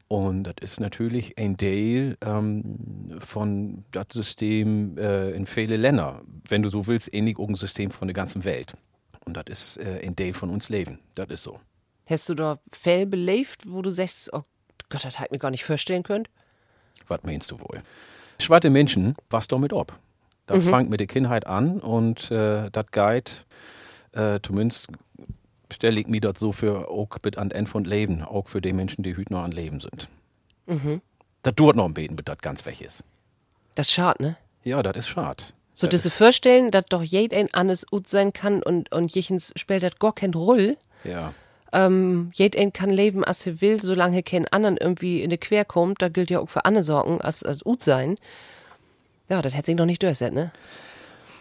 Und 0.08 0.44
das 0.44 0.56
ist 0.62 0.80
natürlich 0.80 1.36
ein 1.40 1.58
Teil 1.58 2.18
ähm, 2.24 3.16
von 3.20 3.84
das 3.90 4.06
System 4.12 4.96
äh, 5.00 5.32
in 5.32 5.48
viele 5.48 5.76
Länder. 5.76 6.22
Wenn 6.48 6.62
du 6.62 6.70
so 6.70 6.86
willst, 6.86 7.12
ähnlich 7.16 7.40
ein 7.40 7.56
System 7.56 7.90
von 7.90 8.08
der 8.08 8.14
ganzen 8.14 8.46
Welt. 8.46 8.74
Und 9.26 9.38
das 9.38 9.46
ist 9.48 9.78
äh, 9.78 10.02
ein 10.06 10.16
Teil 10.16 10.34
von 10.36 10.52
uns 10.52 10.70
Leben. 10.70 11.00
Das 11.16 11.30
ist 11.32 11.42
so. 11.44 11.60
Hast 12.06 12.30
du 12.30 12.36
da 12.36 12.60
Fälle 12.72 13.08
belebt, 13.08 13.64
wo 13.68 13.82
du 13.82 13.90
sagst, 13.90 14.32
oh 14.34 14.44
Gott, 14.90 15.04
das 15.04 15.16
ich 15.20 15.32
mir 15.32 15.40
gar 15.40 15.50
nicht 15.50 15.64
vorstellen 15.64 16.04
können? 16.04 16.28
Was 17.08 17.22
meinst 17.24 17.50
du 17.50 17.60
wohl? 17.60 17.82
Schwarte 18.40 18.70
Menschen, 18.70 19.16
was 19.32 19.48
damit 19.48 19.74
ob? 19.74 19.98
Das 20.46 20.68
fängt 20.68 20.90
mit 20.90 21.00
der 21.00 21.08
Kindheit 21.08 21.48
an 21.48 21.80
und 21.80 22.30
äh, 22.30 22.70
das 22.70 22.86
geht, 22.92 23.46
äh, 24.12 24.40
zumindest 24.44 24.88
stelle 25.72 26.00
ich 26.00 26.08
mir 26.08 26.22
das 26.22 26.38
so 26.38 26.52
für 26.52 26.90
auch 26.90 27.08
bis 27.22 27.38
an 27.38 27.52
Ende 27.52 27.70
von 27.70 27.86
Leben, 27.86 28.22
auch 28.22 28.48
für 28.48 28.62
die 28.62 28.74
Menschen, 28.74 29.04
die 29.04 29.16
heute 29.16 29.34
noch 29.34 29.44
an 29.44 29.52
Leben 29.52 29.80
sind. 29.80 30.10
Das 31.44 31.56
dauert 31.56 31.76
noch 31.76 31.86
ein 31.86 31.94
bisschen, 31.94 32.16
bis 32.16 32.26
das 32.26 32.38
ganz 32.40 32.66
weg 32.66 32.82
ist. 32.82 33.04
Das 33.76 33.88
ist 33.88 33.94
schade, 33.94 34.22
ne? 34.22 34.38
Ja, 34.64 34.84
das 34.84 34.98
ist 34.98 35.08
schade. 35.08 35.44
So, 35.76 35.88
Das 35.88 36.04
dass 36.04 36.12
du 36.12 36.18
vorstellen, 36.18 36.72
dass 36.72 36.86
doch 36.86 37.02
jeder 37.02 37.38
ein 37.38 37.54
anderes 37.54 37.86
Ut 37.92 38.08
sein 38.08 38.32
kann 38.32 38.62
und, 38.62 38.92
und 38.92 39.14
jechens 39.14 39.52
spielt 39.56 39.84
das 39.84 39.98
gar 39.98 40.14
kein 40.14 40.34
Roll. 40.34 40.78
Ja. 41.04 41.34
Ähm, 41.72 42.32
jeder 42.36 42.70
kann 42.70 42.92
leben, 42.92 43.24
als 43.24 43.48
er 43.48 43.60
will, 43.60 43.82
solange 43.82 44.22
kein 44.22 44.48
anderen 44.48 44.78
irgendwie 44.78 45.24
in 45.24 45.32
die 45.32 45.38
Quer 45.38 45.66
kommt. 45.66 46.02
Da 46.02 46.10
gilt 46.10 46.30
ja 46.30 46.40
auch 46.40 46.50
für 46.50 46.66
andere 46.66 46.84
Sorgen 46.84 47.20
als, 47.20 47.44
als 47.44 47.66
Ut 47.66 47.82
sein. 47.82 48.18
Ja, 49.34 49.42
das 49.42 49.56
hätte 49.56 49.72
sich 49.72 49.76
noch 49.76 49.88
nicht 49.88 50.04
durchgesetzt, 50.04 50.36
ne? 50.36 50.52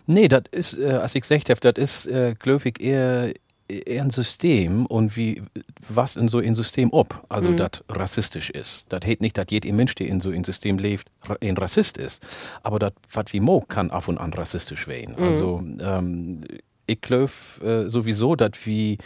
Nee, 0.06 0.26
das 0.26 0.44
ist, 0.50 0.78
äh, 0.78 0.92
als 0.92 1.14
ich 1.14 1.20
gesagt 1.20 1.50
habe, 1.50 1.60
das 1.60 1.74
ist, 1.76 2.06
äh, 2.06 2.34
glaube 2.38 2.70
ich, 2.70 2.80
eher, 2.80 3.34
eher 3.68 4.02
ein 4.02 4.08
System 4.08 4.86
und 4.86 5.14
wie, 5.14 5.42
was 5.86 6.16
in 6.16 6.28
so 6.28 6.38
ein 6.38 6.54
System 6.54 6.88
ob, 6.90 7.22
also 7.28 7.52
das 7.52 7.84
rassistisch 7.90 8.48
ist. 8.48 8.86
Das 8.88 9.04
heißt 9.04 9.20
nicht, 9.20 9.36
dass 9.36 9.44
jeder 9.50 9.70
Mensch, 9.74 9.94
der 9.94 10.06
in 10.06 10.20
so 10.20 10.30
ein 10.30 10.42
System 10.42 10.78
lebt, 10.78 11.04
ein 11.42 11.54
Rassist 11.58 11.98
ist. 11.98 12.26
Aber 12.62 12.78
das, 12.78 12.94
was 13.12 13.26
wie 13.32 13.40
Mo 13.40 13.60
kann 13.60 13.90
ab 13.90 14.08
und 14.08 14.16
an 14.16 14.32
rassistisch 14.32 14.88
werden. 14.88 15.14
Also, 15.16 15.62
ähm, 15.82 16.44
ich 16.86 17.00
glaube 17.02 17.30
äh, 17.62 17.90
sowieso, 17.90 18.36
dass 18.36 18.52
wie 18.64 18.96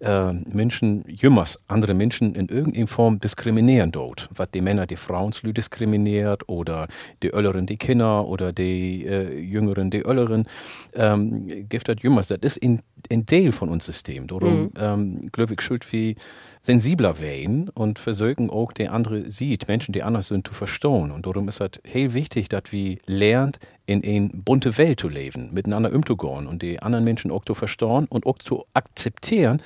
äh, 0.00 0.32
Menschen, 0.32 1.04
jümmers, 1.06 1.60
andere 1.68 1.94
Menschen 1.94 2.34
in 2.34 2.48
irgendeiner 2.48 2.86
Form 2.86 3.20
diskriminieren 3.20 3.92
dort. 3.92 4.28
Was 4.34 4.50
die 4.50 4.60
Männer 4.60 4.86
die 4.86 4.96
Frauen 4.96 5.32
zu 5.32 5.52
diskriminiert 5.52 6.48
oder 6.48 6.88
die 7.22 7.32
Ölleren 7.32 7.66
die 7.66 7.76
Kinder 7.76 8.26
oder 8.26 8.52
die 8.52 9.04
äh, 9.06 9.38
Jüngeren 9.38 9.90
die 9.90 10.04
Ölleren. 10.04 10.46
Ähm, 10.94 11.68
das 11.68 11.96
jümmers. 12.02 12.28
Das 12.28 12.38
ist 12.42 12.56
in, 12.58 12.80
in 13.08 13.26
Teil 13.26 13.52
von 13.52 13.68
uns 13.68 13.84
System. 13.84 14.26
Darum, 14.26 14.72
ähm, 14.78 15.28
glaube 15.32 15.54
ich, 15.54 15.60
schuld 15.60 15.90
wie 15.92 16.16
sensibler 16.62 17.20
werden 17.20 17.68
und 17.70 17.98
versuchen 17.98 18.50
auch, 18.50 18.72
die 18.72 18.88
andere 18.88 19.30
sieht, 19.30 19.68
Menschen, 19.68 19.92
die 19.92 20.02
anders 20.02 20.28
sind, 20.28 20.46
zu 20.46 20.54
verstehen. 20.54 21.10
Und 21.10 21.26
darum 21.26 21.48
ist 21.48 21.60
es 21.60 21.70
heel 21.84 22.14
wichtig, 22.14 22.48
dass 22.48 22.64
wir 22.70 22.98
lernt, 23.06 23.58
in 23.86 24.04
eine 24.04 24.28
bunte 24.28 24.78
Welt 24.78 25.00
zu 25.00 25.08
leben, 25.08 25.52
miteinander 25.52 25.92
umzugehen 25.92 26.46
und 26.46 26.62
die 26.62 26.80
anderen 26.80 27.04
Menschen 27.04 27.32
auch 27.32 27.44
zu 27.44 27.54
verstehen 27.54 28.06
und 28.08 28.24
auch 28.24 28.38
zu 28.38 28.64
akzeptieren, 28.72 29.60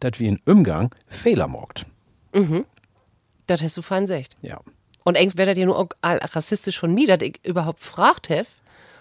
dass 0.00 0.18
wir 0.18 0.28
in 0.28 0.40
Umgang 0.44 0.94
Fehler 1.06 1.48
macht. 1.48 1.86
Das 3.46 3.62
hast 3.62 3.76
du 3.76 3.82
fein 3.82 4.06
gesagt. 4.06 4.36
Ja. 4.42 4.60
Und 5.04 5.14
ängst 5.14 5.38
wäre 5.38 5.50
das 5.50 5.58
ja 5.58 5.66
nur 5.66 5.78
auch 5.78 5.88
rassistisch 6.02 6.78
von 6.78 6.92
mir, 6.92 7.06
dass 7.06 7.26
ich 7.26 7.38
überhaupt 7.44 7.80
gefragt 7.80 8.28
habe, 8.28 8.46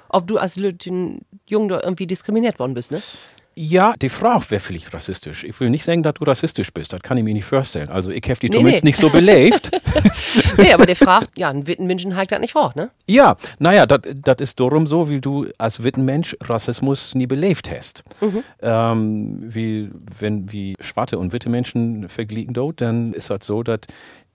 ob 0.10 0.28
du 0.28 0.38
als 0.38 0.56
Jung 0.56 1.22
da 1.68 1.82
irgendwie 1.82 2.08
diskriminiert 2.08 2.60
worden 2.60 2.76
bist, 2.76 2.92
ne? 2.92 3.02
Ja, 3.58 3.94
die 4.02 4.10
Frage 4.10 4.52
wäre 4.52 4.60
vielleicht 4.60 4.94
rassistisch. 4.94 5.46
Ich 5.46 5.58
will 5.62 5.70
nicht 5.70 5.86
sagen, 5.86 6.04
dass 6.04 6.16
du 6.16 6.26
rassistisch 6.26 6.74
bist. 6.74 6.92
Das 6.92 7.02
kann 7.02 7.18
ich 7.18 7.24
mir 7.24 7.34
nicht 7.34 7.46
vorstellen. 7.46 7.88
Also 7.88 8.12
ich 8.12 8.24
habe 8.26 8.38
die 8.38 8.50
Nee, 8.50 8.58
zumindest 8.58 8.84
nee. 8.84 8.90
nicht 8.90 9.00
so 9.00 9.10
belebt. 9.10 9.72
nee, 10.58 10.74
aber 10.74 10.86
der 10.86 10.98
fragt, 10.98 11.40
ja, 11.40 11.50
ein 11.50 11.66
Wittenmenschen 11.66 12.18
halt 12.18 12.34
das 12.34 12.42
nicht 12.42 12.52
vor, 12.52 12.74
ne? 12.76 12.92
Ja, 13.08 13.38
naja, 13.60 13.86
das 13.86 14.02
ist 14.40 14.60
darum 14.60 14.88
so, 14.88 15.08
wie 15.08 15.22
du 15.22 15.48
als 15.58 15.86
Wittenmensch 15.86 16.36
Rassismus 16.44 17.16
nie 17.16 17.28
belebt 17.28 17.72
hast. 17.72 18.04
Ähm, 18.62 19.40
wie, 19.42 19.90
wenn 20.20 20.52
wie 20.52 20.76
schwarze 20.82 21.18
und 21.18 21.32
witte 21.32 21.48
Menschen 21.48 22.10
verglichen 22.10 22.54
dort, 22.54 22.82
dann 22.82 23.14
ist 23.14 23.30
das 23.30 23.46
so, 23.46 23.64
dass 23.64 23.80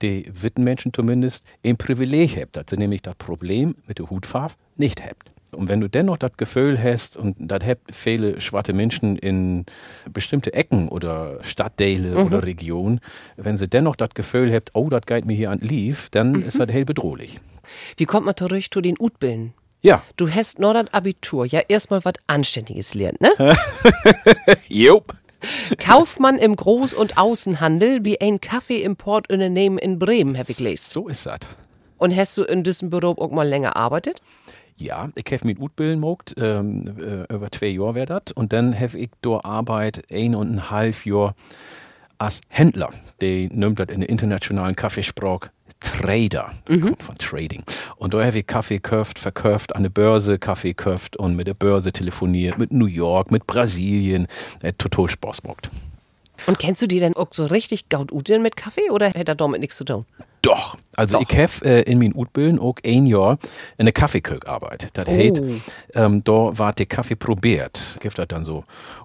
die 0.01 0.31
Wittenmenschen 0.33 0.93
zumindest 0.93 1.45
ein 1.63 1.77
Privileg 1.77 2.37
haben, 2.37 2.49
dass 2.53 2.65
sie 2.69 2.77
nämlich 2.77 3.03
das 3.03 3.15
Problem 3.15 3.75
mit 3.85 3.99
der 3.99 4.09
Hutfarbe 4.09 4.55
nicht 4.77 5.01
haben. 5.01 5.30
Und 5.51 5.69
wenn 5.69 5.81
du 5.81 5.89
dennoch 5.89 6.17
das 6.17 6.37
Gefühl 6.37 6.81
hast, 6.81 7.17
und 7.17 7.35
das 7.39 7.63
haben 7.63 7.79
viele 7.91 8.39
schwarze 8.41 8.73
Menschen 8.73 9.17
in 9.17 9.65
bestimmte 10.11 10.53
Ecken 10.53 10.87
oder 10.87 11.39
Stadtteile 11.43 12.15
oder 12.25 12.43
Regionen, 12.43 12.99
wenn 13.37 13.57
sie 13.57 13.67
dennoch 13.67 13.95
das 13.95 14.09
Gefühl 14.13 14.53
habt, 14.53 14.71
oh, 14.73 14.89
das 14.89 15.01
geht 15.05 15.25
mir 15.25 15.35
hier 15.35 15.51
an 15.51 15.59
Lief, 15.59 16.09
dann 16.09 16.41
ist 16.41 16.59
das 16.59 16.69
hell 16.69 16.85
bedrohlich. 16.85 17.39
Wie 17.97 18.05
kommt 18.05 18.25
man 18.25 18.35
zurück 18.35 18.63
zu 18.71 18.81
den 18.81 18.95
Utbillen? 18.99 19.53
Ja. 19.81 20.03
Du 20.15 20.29
hast 20.29 20.59
nur 20.59 20.73
das 20.73 20.93
Abitur, 20.93 21.45
ja 21.45 21.61
erstmal 21.67 22.05
was 22.05 22.13
Anständiges 22.27 22.93
lernt, 22.93 23.19
ne? 23.19 23.31
Jupp. 24.67 25.15
Kaufmann 25.79 26.37
im 26.37 26.55
Groß- 26.55 26.93
und 26.93 27.17
Außenhandel 27.17 28.05
wie 28.05 28.21
ein 28.21 28.39
Kaffeeimportunternehmen 28.39 29.79
in 29.79 29.97
Bremen, 29.97 30.37
hab 30.37 30.49
ich 30.49 30.57
gelesen. 30.57 30.85
So 30.87 31.07
ist 31.07 31.25
das. 31.25 31.39
Und 31.97 32.15
hast 32.15 32.37
du 32.37 32.43
in 32.43 32.63
diesem 32.63 32.89
Büro 32.89 33.11
auch 33.11 33.31
mal 33.31 33.47
länger 33.47 33.75
arbeitet? 33.75 34.21
Ja, 34.81 35.09
ich 35.13 35.31
habe 35.31 35.45
mit 35.45 35.59
Utbilden 35.59 35.99
mogt, 35.99 36.33
ähm, 36.37 36.85
äh, 36.97 37.31
über 37.31 37.51
zwei 37.51 37.67
Jahre 37.67 37.93
wär 37.93 38.05
dat. 38.07 38.31
Und 38.31 38.51
dann 38.51 38.73
habe 38.79 38.97
ich 38.97 39.11
dort 39.21 39.45
Arbeit 39.45 40.03
ein 40.11 40.33
und 40.33 40.55
ein 40.55 40.71
halb 40.71 41.05
Jahr 41.05 41.35
als 42.17 42.41
Händler. 42.47 42.89
Die 43.21 43.47
nimmt 43.51 43.79
das 43.79 43.89
in 43.89 43.99
der 43.99 44.09
internationalen 44.09 44.75
Kaffeesprach 44.75 45.49
Trader, 45.79 46.51
kommt 46.65 47.03
von 47.03 47.15
Trading. 47.15 47.63
Und 47.97 48.13
da 48.13 48.23
habe 48.23 48.39
ich 48.39 48.47
Kaffee 48.47 48.75
gekauft, 48.75 49.19
verkauft, 49.19 49.75
an 49.75 49.83
der 49.83 49.89
Börse 49.89 50.39
Kaffee 50.39 50.73
gekauft 50.73 51.15
und 51.15 51.35
mit 51.35 51.47
der 51.47 51.53
Börse 51.53 51.91
telefoniert, 51.91 52.57
mit 52.57 52.71
New 52.71 52.85
York, 52.85 53.31
mit 53.31 53.45
Brasilien. 53.45 54.27
Äh, 54.61 54.73
total 54.73 55.09
Spaß 55.09 55.43
gemacht. 55.43 55.69
Und 56.47 56.57
kennst 56.57 56.81
du 56.81 56.87
die 56.87 56.99
denn 56.99 57.15
auch 57.15 57.29
so 57.31 57.45
richtig 57.45 57.89
gaut 57.89 58.11
Uten 58.11 58.41
mit 58.41 58.55
Kaffee 58.55 58.89
oder 58.89 59.09
hätte 59.09 59.31
er 59.31 59.35
damit 59.35 59.61
nichts 59.61 59.77
zu 59.77 59.83
tun? 59.83 60.03
Doch. 60.41 60.75
Also 60.95 61.19
Doch. 61.19 61.29
ich 61.29 61.37
habe 61.37 61.65
äh, 61.65 61.81
in 61.83 61.99
min 61.99 62.13
Utbilden 62.15 62.59
auch 62.59 62.75
ein 62.83 63.05
Jahr 63.05 63.37
in 63.77 63.85
der 63.85 63.93
Kaffeekirk 63.93 64.47
arbeitet. 64.47 64.91
Das 64.95 65.07
heißt, 65.07 65.41
ähm, 65.93 66.23
da 66.23 66.57
war 66.57 66.73
der 66.73 66.87
Kaffee 66.87 67.15
probiert. 67.15 67.97
Gibt 68.01 68.17
das 68.17 68.27
dann 68.27 68.43
so 68.43 68.63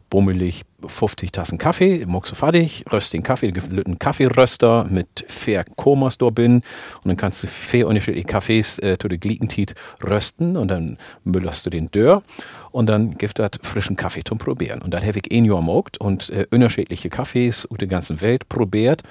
bummelig 0.08 0.62
50 0.86 1.32
Tassen 1.32 1.58
Kaffee, 1.58 2.04
muckst 2.06 2.32
du 2.32 2.36
fertig, 2.36 2.84
röst 2.92 3.12
den 3.12 3.22
Kaffee, 3.22 3.52
einen 3.52 3.98
Kaffeeröster 3.98 4.86
mit 4.88 5.24
vier 5.28 5.64
Komas 5.76 6.16
da 6.18 6.30
bin 6.30 6.56
und 6.56 7.06
dann 7.06 7.16
kannst 7.16 7.42
du 7.42 7.46
vier 7.48 7.88
unterschiedliche 7.88 8.26
Kaffees 8.26 8.78
äh, 8.78 8.96
zu 8.98 9.08
der 9.08 9.18
Glikentit 9.18 9.74
rösten 10.02 10.56
und 10.56 10.68
dann 10.68 10.96
müllerst 11.24 11.66
du 11.66 11.70
den 11.70 11.90
Dörr 11.90 12.22
und 12.70 12.86
dann 12.86 13.18
gibt 13.18 13.38
das 13.38 13.50
frischen 13.62 13.96
Kaffee 13.96 14.22
zum 14.22 14.38
Probieren. 14.38 14.80
Und 14.80 14.94
das 14.94 15.04
habe 15.04 15.18
ich 15.18 15.32
ein 15.32 15.44
Jahr 15.44 15.56
und 15.98 16.30
äh, 16.30 16.46
unterschiedliche 16.50 17.10
Kaffees 17.10 17.66
aus 17.66 17.78
der 17.78 17.88
ganzen 17.88 18.20
Welt 18.20 18.48
probiert 18.48 19.02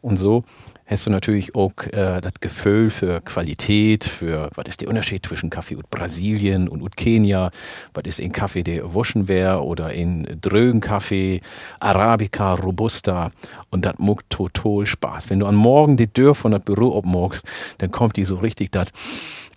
und 0.00 0.16
so 0.16 0.44
hast 0.90 1.06
du 1.06 1.10
natürlich 1.10 1.54
auch 1.54 1.72
äh, 1.92 2.20
das 2.20 2.34
Gefühl 2.40 2.90
für 2.90 3.20
Qualität, 3.20 4.04
für 4.04 4.50
was 4.54 4.66
ist 4.66 4.80
der 4.80 4.88
Unterschied 4.88 5.24
zwischen 5.24 5.48
Kaffee 5.48 5.76
aus 5.76 5.84
Brasilien 5.88 6.68
und 6.68 6.82
aus 6.82 6.90
Kenia, 6.96 7.50
was 7.94 8.04
ist 8.06 8.20
ein 8.20 8.32
Kaffee, 8.32 8.64
der 8.64 8.94
waschen 8.94 9.28
wäre 9.28 9.64
oder 9.64 9.86
ein 9.86 10.38
drögen 10.40 10.80
Kaffee, 10.80 11.40
Arabica, 11.78 12.54
Robusta 12.54 13.30
und 13.70 13.84
das 13.84 13.98
macht 13.98 14.28
total 14.30 14.84
Spaß. 14.84 15.30
Wenn 15.30 15.38
du 15.38 15.46
am 15.46 15.54
Morgen 15.54 15.96
die 15.96 16.08
Tür 16.08 16.34
von 16.34 16.52
das 16.52 16.62
Büro 16.62 16.98
abmorgst, 16.98 17.46
dann 17.78 17.92
kommt 17.92 18.16
die 18.16 18.24
so 18.24 18.34
richtig 18.34 18.72
das 18.72 18.88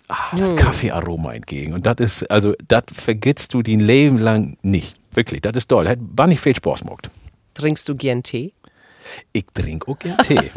ah, 0.08 0.36
das 0.36 0.54
Kaffeearoma 0.54 1.34
entgegen 1.34 1.74
und 1.74 1.84
das 1.84 1.96
ist, 1.98 2.30
also 2.30 2.54
das 2.68 2.84
vergisst 2.92 3.52
du 3.54 3.62
dein 3.62 3.80
Leben 3.80 4.18
lang 4.18 4.56
nicht. 4.62 4.96
Wirklich, 5.12 5.42
das 5.42 5.56
ist 5.56 5.68
toll. 5.68 5.88
Hat 5.88 5.98
war 6.00 6.28
nicht 6.28 6.40
viel 6.40 6.54
Spaß 6.54 6.82
gemacht. 6.82 7.10
Trinkst 7.54 7.88
du 7.88 7.96
gern 7.96 8.22
Tee? 8.22 8.52
Ich 9.32 9.44
trinke 9.52 9.90
auch 9.90 9.98
gern 9.98 10.18
Tee. 10.18 10.38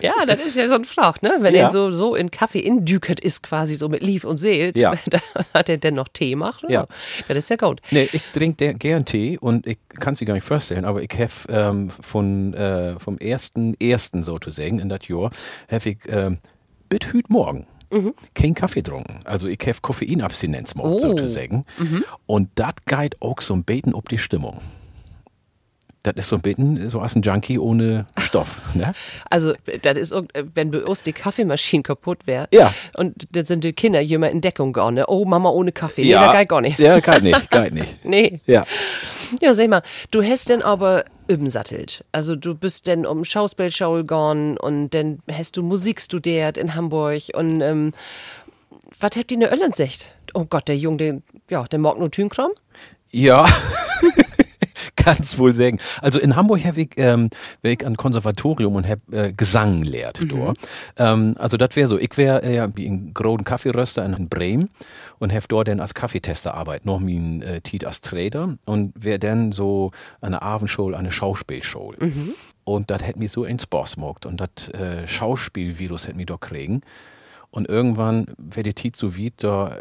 Ja, 0.00 0.26
das 0.26 0.44
ist 0.46 0.56
ja 0.56 0.68
so 0.68 0.74
ein 0.74 0.84
Frauch, 0.84 1.20
ne? 1.22 1.38
Wenn 1.40 1.54
Ja. 1.54 1.62
er 1.66 1.70
so, 1.70 1.90
so 1.92 2.14
in 2.14 2.30
Kaffee 2.30 2.60
indükert 2.60 3.20
ist, 3.20 3.42
quasi 3.42 3.76
so 3.76 3.88
mit 3.88 4.02
Lief 4.02 4.24
und 4.24 4.36
Seel, 4.36 4.72
Ja. 4.76 4.94
da 5.10 5.20
hat 5.54 5.68
er 5.68 5.78
denn 5.78 5.94
noch 5.94 6.08
Tee 6.08 6.30
gemacht? 6.30 6.64
Ja. 6.68 6.86
Das 7.26 7.36
ist 7.38 7.50
ja 7.50 7.56
gut. 7.56 7.80
Nee, 7.90 8.08
ich 8.12 8.22
trinke 8.32 8.74
gern 8.74 9.04
Tee 9.04 9.38
und 9.38 9.66
ich 9.66 9.78
kann 10.00 10.12
es 10.12 10.18
dir 10.18 10.24
gar 10.26 10.34
nicht 10.34 10.44
vorstellen, 10.44 10.84
aber 10.84 11.02
ich 11.02 11.10
habe 11.12 11.30
ähm, 11.48 11.90
von, 11.90 12.54
äh, 12.54 12.98
vom 12.98 13.18
ersten, 13.18 13.74
ersten 13.80 14.22
sozusagen 14.22 14.78
in 14.78 14.88
das 14.88 15.06
Jahr, 15.08 15.30
habe 15.70 15.88
ich 15.88 15.98
ähm, 16.08 16.38
bis 16.88 17.00
heute 17.12 17.32
Morgen 17.32 17.66
kein 18.34 18.54
Kaffee 18.54 18.82
getrunken. 18.82 19.20
Also 19.24 19.46
ich 19.48 19.58
habe 19.62 19.78
Koffeinabstinenz 19.80 20.74
gemacht, 20.74 20.88
Oh. 20.96 20.98
sozusagen. 20.98 21.64
Und 22.26 22.50
das 22.56 22.74
geht 22.84 23.16
auch 23.22 23.40
so 23.40 23.54
ein 23.54 23.64
bisschen 23.64 23.94
ob 23.94 24.10
die 24.10 24.18
Stimmung. 24.18 24.60
Das 26.12 26.24
ist 26.24 26.28
so 26.28 26.36
ein 26.36 26.42
bisschen 26.42 26.88
so 26.90 27.00
als 27.00 27.14
ein 27.14 27.22
Junkie 27.22 27.58
ohne 27.58 28.06
Stoff. 28.18 28.60
Ne? 28.74 28.92
Also, 29.30 29.54
das 29.82 29.98
ist, 29.98 30.14
wenn 30.54 30.70
bei 30.70 30.82
uns 30.84 31.02
die 31.02 31.12
Kaffeemaschine 31.12 31.82
kaputt 31.82 32.26
wäre. 32.26 32.48
Ja. 32.52 32.72
Und 32.94 33.28
dann 33.32 33.44
sind 33.44 33.62
die 33.64 33.72
Kinder 33.72 34.00
jemand 34.00 34.32
in 34.32 34.40
Deckung 34.40 34.72
gegangen. 34.72 34.94
Ne? 34.94 35.06
Oh, 35.06 35.24
Mama 35.24 35.50
ohne 35.50 35.72
Kaffee. 35.72 36.02
Nee, 36.02 36.12
das 36.12 36.36
geht 36.36 36.48
gar 36.48 36.60
nicht. 36.60 36.78
Ja, 36.78 36.98
geht 36.98 37.22
nicht, 37.22 37.50
geht 37.50 37.72
nicht. 37.72 38.04
Nee. 38.04 38.40
Ja. 38.46 38.64
Ja, 39.40 39.54
sag 39.54 39.68
mal, 39.68 39.82
du 40.10 40.22
hast 40.22 40.48
denn 40.48 40.62
aber 40.62 41.04
übersattelt. 41.28 42.04
Also 42.10 42.36
du 42.36 42.54
bist 42.54 42.86
denn 42.86 43.06
um 43.06 43.24
Schauspielschau 43.24 43.94
gegangen 43.94 44.56
und 44.56 44.90
dann 44.90 45.20
hast 45.30 45.56
du 45.56 45.62
Musik 45.62 46.00
studiert 46.00 46.56
in 46.56 46.74
Hamburg 46.74 47.22
und 47.34 47.60
ähm, 47.60 47.92
was 49.00 49.10
habt 49.16 49.30
ihr 49.30 49.34
in 49.34 49.40
der 49.40 49.68
gesagt? 49.68 50.10
Oh 50.34 50.44
Gott, 50.44 50.68
der 50.68 50.76
Junge, 50.76 50.96
der 50.96 51.20
Ja, 51.50 51.64
der 51.64 51.78
mag 51.78 51.98
nur 51.98 52.10
Tünkram. 52.10 52.50
Ja, 53.10 53.46
kann's 54.98 55.38
wohl 55.38 55.54
sagen. 55.54 55.78
Also 56.02 56.18
in 56.18 56.36
Hamburg 56.36 56.64
habe 56.64 56.82
ich, 56.82 56.90
ähm, 56.96 57.30
wär 57.62 57.72
ich 57.72 57.86
an 57.86 57.96
Konservatorium 57.96 58.74
und 58.74 58.88
hab 58.88 59.00
äh, 59.12 59.32
Gesang 59.32 59.82
lehrt 59.82 60.20
dort. 60.28 60.58
Ähm, 60.96 61.34
also 61.38 61.56
das 61.56 61.76
wäre 61.76 61.88
so, 61.88 61.98
ich 61.98 62.16
wäre 62.16 62.42
äh, 62.42 62.56
ja 62.56 62.76
wie 62.76 62.86
ein 62.86 63.14
großen 63.14 63.44
Kaffeeröster 63.44 64.04
in 64.04 64.28
Bremen 64.28 64.70
und 65.18 65.32
hab 65.32 65.48
dort 65.48 65.68
dann 65.68 65.80
als 65.80 65.94
Kaffeetester 65.94 66.54
arbeit, 66.54 66.84
noch 66.84 67.00
mein 67.00 67.42
äh, 67.42 67.60
Tiet 67.60 67.84
als 67.84 68.00
Trader 68.00 68.58
und 68.64 68.92
wäre 68.94 69.18
dann 69.18 69.52
so 69.52 69.92
eine 70.20 70.42
Abendschule, 70.42 70.96
eine 70.96 71.10
Schauspielschule. 71.10 71.98
Und 72.64 72.90
das 72.90 73.02
hätte 73.02 73.18
mich 73.18 73.32
so 73.32 73.44
ins 73.44 73.66
Boss 73.66 73.94
gemacht 73.94 74.26
und 74.26 74.40
das 74.40 74.68
äh, 74.70 75.06
Schauspielvirus 75.06 76.06
hätte 76.06 76.16
mich 76.16 76.26
doch 76.26 76.40
kriegen. 76.40 76.82
Und 77.50 77.68
irgendwann 77.68 78.26
wäre 78.36 78.64
die 78.64 78.74
Tiet 78.74 78.94
so 78.96 79.16
weit, 79.16 79.34
da 79.38 79.74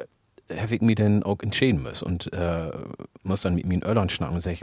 habe 0.56 0.76
ich 0.76 0.82
mich 0.82 0.96
dann 0.96 1.24
auch 1.24 1.40
entscheiden 1.42 1.84
müssen 1.84 2.06
und 2.06 2.32
äh, 2.34 2.72
muss 3.24 3.42
dann 3.42 3.56
mit 3.56 3.66
meinen 3.66 3.84
Öllern 3.84 4.10
schnacken 4.10 4.36
und 4.36 4.42
sag, 4.42 4.60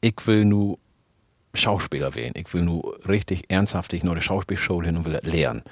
ich 0.00 0.14
will 0.26 0.44
nur 0.44 0.78
Schauspieler 1.54 2.14
werden. 2.14 2.34
Ich 2.36 2.52
will 2.54 2.62
nur 2.62 2.98
richtig 3.08 3.44
ernsthaftig 3.48 4.04
noch 4.04 4.12
eine 4.12 4.22
Schauspielschule 4.22 4.86
hin 4.86 4.96
und 4.96 5.04
will 5.04 5.18
das 5.20 5.30
lernen. 5.30 5.62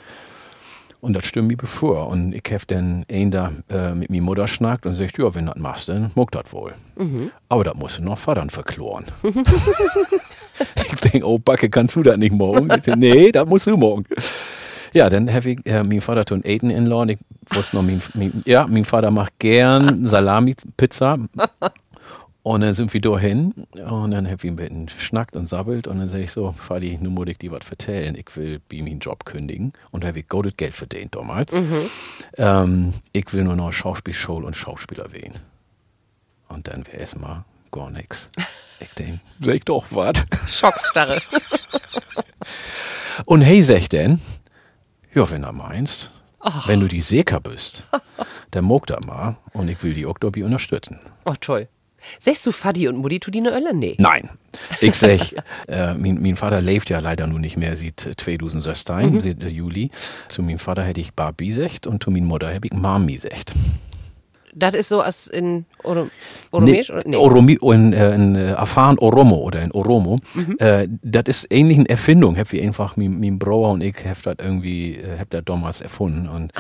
Und 1.01 1.13
das 1.15 1.27
stimmt 1.27 1.49
mir 1.49 1.57
bevor. 1.57 2.09
Und 2.09 2.35
ich 2.35 2.43
habe 2.53 2.67
dann 2.67 3.07
einen 3.11 3.31
da 3.31 3.53
äh, 3.71 3.95
mit 3.95 4.11
meiner 4.11 4.23
Mutter 4.23 4.49
schnackt 4.49 4.85
und 4.85 4.95
sagt, 4.95 5.17
ja, 5.17 5.33
wenn 5.33 5.47
du 5.47 5.53
das 5.53 5.63
machst, 5.63 5.89
dann 5.89 6.11
muck 6.17 6.33
das 6.33 6.53
wohl. 6.53 6.75
Aber 7.49 7.63
das 7.63 7.75
musst 7.77 7.99
du 7.99 8.03
noch 8.03 8.19
Vatern 8.19 8.51
verkloren. 8.51 9.05
ich 9.23 11.11
denke, 11.11 11.25
oh 11.25 11.39
Backe, 11.39 11.71
kannst 11.71 11.95
du 11.95 12.03
das 12.03 12.17
nicht 12.17 12.33
morgen? 12.33 12.69
Ich 12.73 12.83
denk, 12.83 12.99
nee, 12.99 13.31
das 13.31 13.47
musst 13.47 13.69
du 13.69 13.77
morgen. 13.77 14.05
Ja, 14.93 15.09
dann 15.09 15.33
habe 15.33 15.51
ich 15.51 15.67
äh, 15.67 15.85
mein 15.85 16.01
Vater 16.01 16.25
tun 16.25 16.43
Aiden 16.45 16.71
in 16.71 16.87
Law. 16.87 17.07
Ich 17.07 17.19
wusste 17.51 17.77
noch, 17.77 17.83
mein, 17.85 18.03
mein, 18.15 18.43
ja, 18.45 18.67
mein 18.67 18.85
Vater 18.85 19.13
macht 19.13 19.39
gern 19.39 20.05
Salami-Pizza. 20.05 21.19
Und 22.49 22.63
dann 22.63 22.73
sind 22.73 22.95
wir 22.95 23.01
da 23.03 23.19
hin 23.19 23.53
und 23.75 24.11
dann 24.11 24.25
habe 24.25 24.37
ich 24.39 24.45
ein 24.51 24.57
bisschen 24.57 24.89
schnackt 24.89 25.37
und 25.37 25.47
sabbelt 25.47 25.87
und 25.87 25.99
dann 25.99 26.09
sage 26.09 26.25
ich 26.25 26.33
so, 26.33 26.53
Fadi, 26.53 26.97
nun 26.99 27.13
muss 27.13 27.27
ich 27.29 27.37
dir 27.37 27.53
was 27.53 27.63
vertellen. 27.63 28.15
Ich 28.15 28.35
will 28.39 28.59
bei 28.71 28.81
meinen 28.81 29.01
Job 29.01 29.27
kündigen 29.27 29.75
und 29.91 30.03
da 30.03 30.09
habe 30.09 30.21
ich 30.21 30.29
gutes 30.29 30.57
Geld 30.57 30.73
verdient 30.73 31.15
damals. 31.15 31.55
Ähm, 32.39 32.95
ich 33.13 33.31
will 33.35 33.45
nur 33.45 33.55
noch 33.55 33.71
Schauspielschule 33.71 34.47
und 34.47 34.57
Schauspieler 34.57 35.13
werden. 35.13 35.35
Und 36.49 36.69
dann 36.69 36.87
wäre 36.87 36.97
erstmal 36.97 37.45
gar 37.71 37.91
nichts. 37.91 38.31
Ich 38.81 38.95
denke, 38.95 39.21
sag 39.41 39.55
ich 39.57 39.65
doch 39.65 39.87
was. 39.91 40.25
Schocksstarre. 40.47 41.21
Und 43.25 43.43
hey, 43.43 43.61
sag 43.65 43.79
ich 43.79 43.89
denn, 43.89 44.21
ja, 45.13 45.29
wenn 45.31 45.43
du 45.43 45.53
meinst, 45.53 46.13
wenn 46.67 46.79
du 46.79 46.87
die 46.87 47.01
Seker 47.01 47.41
bist, 47.41 47.83
dann 48.53 48.65
mog 48.65 48.87
da 48.87 49.01
mal 49.05 49.37
und 49.53 49.69
ich 49.69 49.83
will 49.83 49.95
die 49.95 50.07
Oktobi 50.07 50.45
unterstützen. 50.45 51.01
Oh, 51.25 51.35
toll. 51.41 51.67
Sagst 52.21 52.47
du 52.47 52.53
Fadi 52.53 52.89
und 52.89 52.97
Mutti 52.97 53.21
tu 53.21 53.31
die 53.31 53.41
ne 53.41 53.51
Öller? 53.51 53.73
Nee. 53.73 53.97
Nein. 53.99 54.31
Ich 54.81 54.95
sag, 54.95 55.21
äh, 55.69 55.95
mein, 55.95 56.21
mein 56.23 56.37
Vater 56.37 56.61
lebt 56.61 56.91
ja 56.91 57.01
leider 57.01 57.27
nun 57.27 57.41
nicht 57.41 57.57
mehr, 57.57 57.77
sieht 57.77 58.07
äh, 58.07 58.17
2016, 58.17 59.21
seit 59.21 59.43
äh, 59.43 59.49
Juli. 59.49 59.91
Zu 60.29 60.43
meinem 60.43 60.59
Vater 60.59 60.83
hätte 60.83 61.01
ich 61.01 61.13
Barbie 61.13 61.49
gesagt 61.49 61.87
und 61.87 62.03
zu 62.03 62.11
meiner 62.11 62.27
Mutter 62.27 62.51
hätte 62.51 62.67
ich 62.67 62.73
Mami 62.73 63.15
gesagt. 63.15 63.53
Das 64.55 64.75
ist 64.75 64.89
so 64.89 65.01
als 65.01 65.27
in 65.27 65.67
Oro 65.85 66.09
Oromisch? 66.51 66.91
oder? 66.91 67.03
Nee. 67.07 67.17
Oromi, 67.17 67.59
in, 67.63 67.93
äh, 67.93 68.15
in 68.15 68.35
äh, 68.35 68.53
Afan 68.57 68.99
Oromo 68.99 69.37
oder 69.37 69.63
in 69.63 69.73
Oromo. 69.73 70.19
Äh, 70.59 70.89
das 71.03 71.25
ist 71.27 71.47
ähnlich 71.53 71.79
eine 71.79 71.89
Erfindung. 71.89 72.37
Hab 72.37 72.51
wir 72.53 72.63
einfach, 72.63 72.97
mein, 72.97 73.21
mein 73.21 73.39
Bruder 73.39 73.71
und 73.71 73.83
ich, 73.83 73.95
hab 74.07 74.23
das 74.23 74.37
irgendwie, 74.39 74.97
äh, 74.97 75.19
hab 75.19 75.31
das 75.31 75.43
damals 75.45 75.81
erfunden. 75.81 76.29
Und 76.29 76.53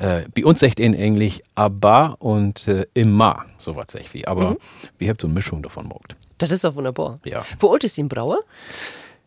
äh, 0.00 0.22
bei 0.34 0.44
uns 0.44 0.60
sagt 0.60 0.80
ihn 0.80 0.94
eigentlich 0.94 1.42
Abba 1.54 2.16
und 2.18 2.66
äh, 2.68 2.86
Imma, 2.94 3.44
sowas 3.58 3.86
sagt 3.88 4.12
wie. 4.14 4.26
Aber 4.26 4.56
wir 4.98 5.08
haben 5.08 5.18
so 5.20 5.26
eine 5.26 5.34
Mischung 5.34 5.62
davon 5.62 5.84
gemacht. 5.88 6.16
Das 6.38 6.50
ist 6.50 6.64
doch 6.64 6.74
wunderbar. 6.74 7.18
Ja. 7.24 7.42
Wo 7.60 7.72
alt 7.72 7.84
ist 7.84 7.96
die 7.96 8.02
Brauer? 8.04 8.38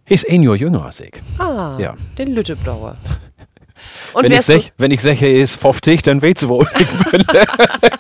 Ist 0.06 0.30
ein 0.30 0.44
Jahr 0.44 0.56
jünger 0.56 0.86
als 0.86 1.00
ich. 1.00 1.14
Ah, 1.38 1.76
Ja. 1.80 1.96
den 2.18 2.34
Lüttebrauer. 2.34 2.98
Und 4.14 4.24
Wenn 4.24 4.32
ich, 4.34 4.38
du, 4.40 4.44
sech, 4.44 4.74
wenn 4.78 4.92
ich 4.92 5.02
sage, 5.02 5.26
er 5.26 5.40
ist 5.42 5.56
50, 5.60 6.04
dann 6.04 6.22
weht's 6.22 6.48
wohl. 6.48 6.68
das 6.72 6.82
ist 7.82 7.91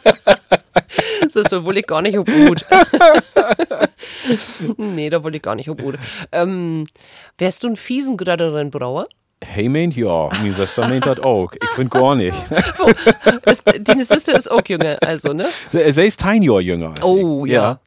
so 1.29 1.65
wohl 1.65 1.77
ich 1.77 1.87
gar 1.87 2.01
nicht 2.01 2.17
ob 2.17 2.27
gut. 2.27 2.65
nee, 4.77 5.09
da 5.09 5.23
wollte 5.23 5.37
ich 5.37 5.43
gar 5.43 5.55
nicht 5.55 5.69
ob 5.69 5.81
gut. 5.81 5.97
Ähm, 6.31 6.85
wärst 7.37 7.63
du 7.63 7.67
ein 7.67 7.75
fiesen 7.75 8.17
Gröderen 8.17 8.71
Brauer? 8.71 9.07
Hey, 9.43 9.67
meint 9.69 9.95
ja, 9.95 10.29
mein 10.41 10.53
Schwester 10.53 10.87
meint 10.87 11.05
das 11.05 11.19
auch. 11.19 11.51
Ich 11.53 11.69
find 11.71 11.89
gar 11.91 12.15
nicht. 12.15 12.37
Ist, 13.45 13.63
deine 13.87 14.05
Schwester 14.05 14.37
ist 14.37 14.49
auch 14.51 14.61
jünger, 14.67 14.97
also, 15.01 15.33
ne? 15.33 15.45
Sie 15.71 15.79
ist 16.05 16.23
ein 16.25 16.43
Jahr 16.43 16.61
jünger 16.61 16.89
als 16.89 17.03
Oh, 17.03 17.45
ich. 17.45 17.51
ja. 17.53 17.79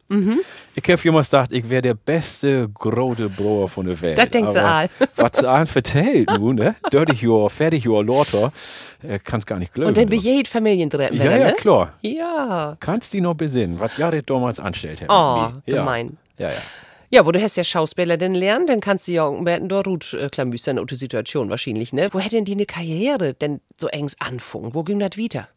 Ich 0.77 0.85
habe 0.91 1.01
jemals 1.03 1.31
gedacht, 1.31 1.51
ich 1.53 1.69
wäre 1.69 1.83
der 1.83 1.95
beste 1.95 2.69
große 2.69 3.29
Bruder 3.29 3.69
von 3.69 3.87
der 3.87 4.01
Welt. 4.01 4.19
Das 4.19 4.29
denkt 4.31 4.53
sie 4.53 4.59
all. 4.63 4.89
Was 5.17 5.31
sie 5.39 5.49
allen 5.49 5.67
vertellt, 5.67 6.31
nun, 6.39 6.57
ne? 6.57 6.75
30 6.91 7.23
Jahre, 7.23 7.51
40 7.51 7.85
Jahre 7.85 8.03
lauter, 8.05 8.53
äh, 9.03 9.19
kannst 9.23 9.47
gar 9.47 9.59
nicht 9.59 9.73
glauben. 9.73 9.89
Und 9.89 9.97
dann 9.97 10.05
du. 10.07 10.11
bejeht 10.11 10.49
Familientreffen, 10.49 11.17
Ja, 11.17 11.37
ja, 11.37 11.47
ne? 11.47 11.53
klar. 11.55 11.93
Ja. 12.03 12.77
Kannst 12.81 13.13
die 13.13 13.21
noch 13.21 13.35
besinnen, 13.35 13.79
was 13.81 13.97
Jared 13.97 14.29
damals 14.29 14.61
anstellt 14.61 15.03
hat. 15.03 15.09
Oh, 15.11 15.53
ja. 15.67 15.79
gemein. 15.79 16.17
Ja, 16.39 16.49
ja. 16.51 16.57
Ja, 17.11 17.21
aber 17.21 17.33
du 17.33 17.41
hast 17.41 17.57
ja 17.57 17.65
Schauspieler 17.65 18.17
denn 18.17 18.35
lernen, 18.35 18.67
dann 18.67 18.81
kannst 18.81 19.09
du 19.09 19.13
ja 19.13 19.25
werden 19.45 19.69
dort 19.69 19.87
gut 19.87 20.15
äh, 20.15 20.29
klamüstern 20.29 20.79
die 20.87 20.97
Situation 20.97 21.51
wahrscheinlich, 21.51 21.93
ne? 21.93 22.09
Wo 22.13 22.19
denn 22.33 22.45
die 22.45 22.55
eine 22.55 22.67
Karriere 22.67 23.35
denn 23.35 23.61
so 23.81 23.89
engs 23.89 24.21
anfangen? 24.21 24.75
Wo 24.75 24.83
ging 24.83 24.99
das 24.99 25.17
wieder? 25.17 25.49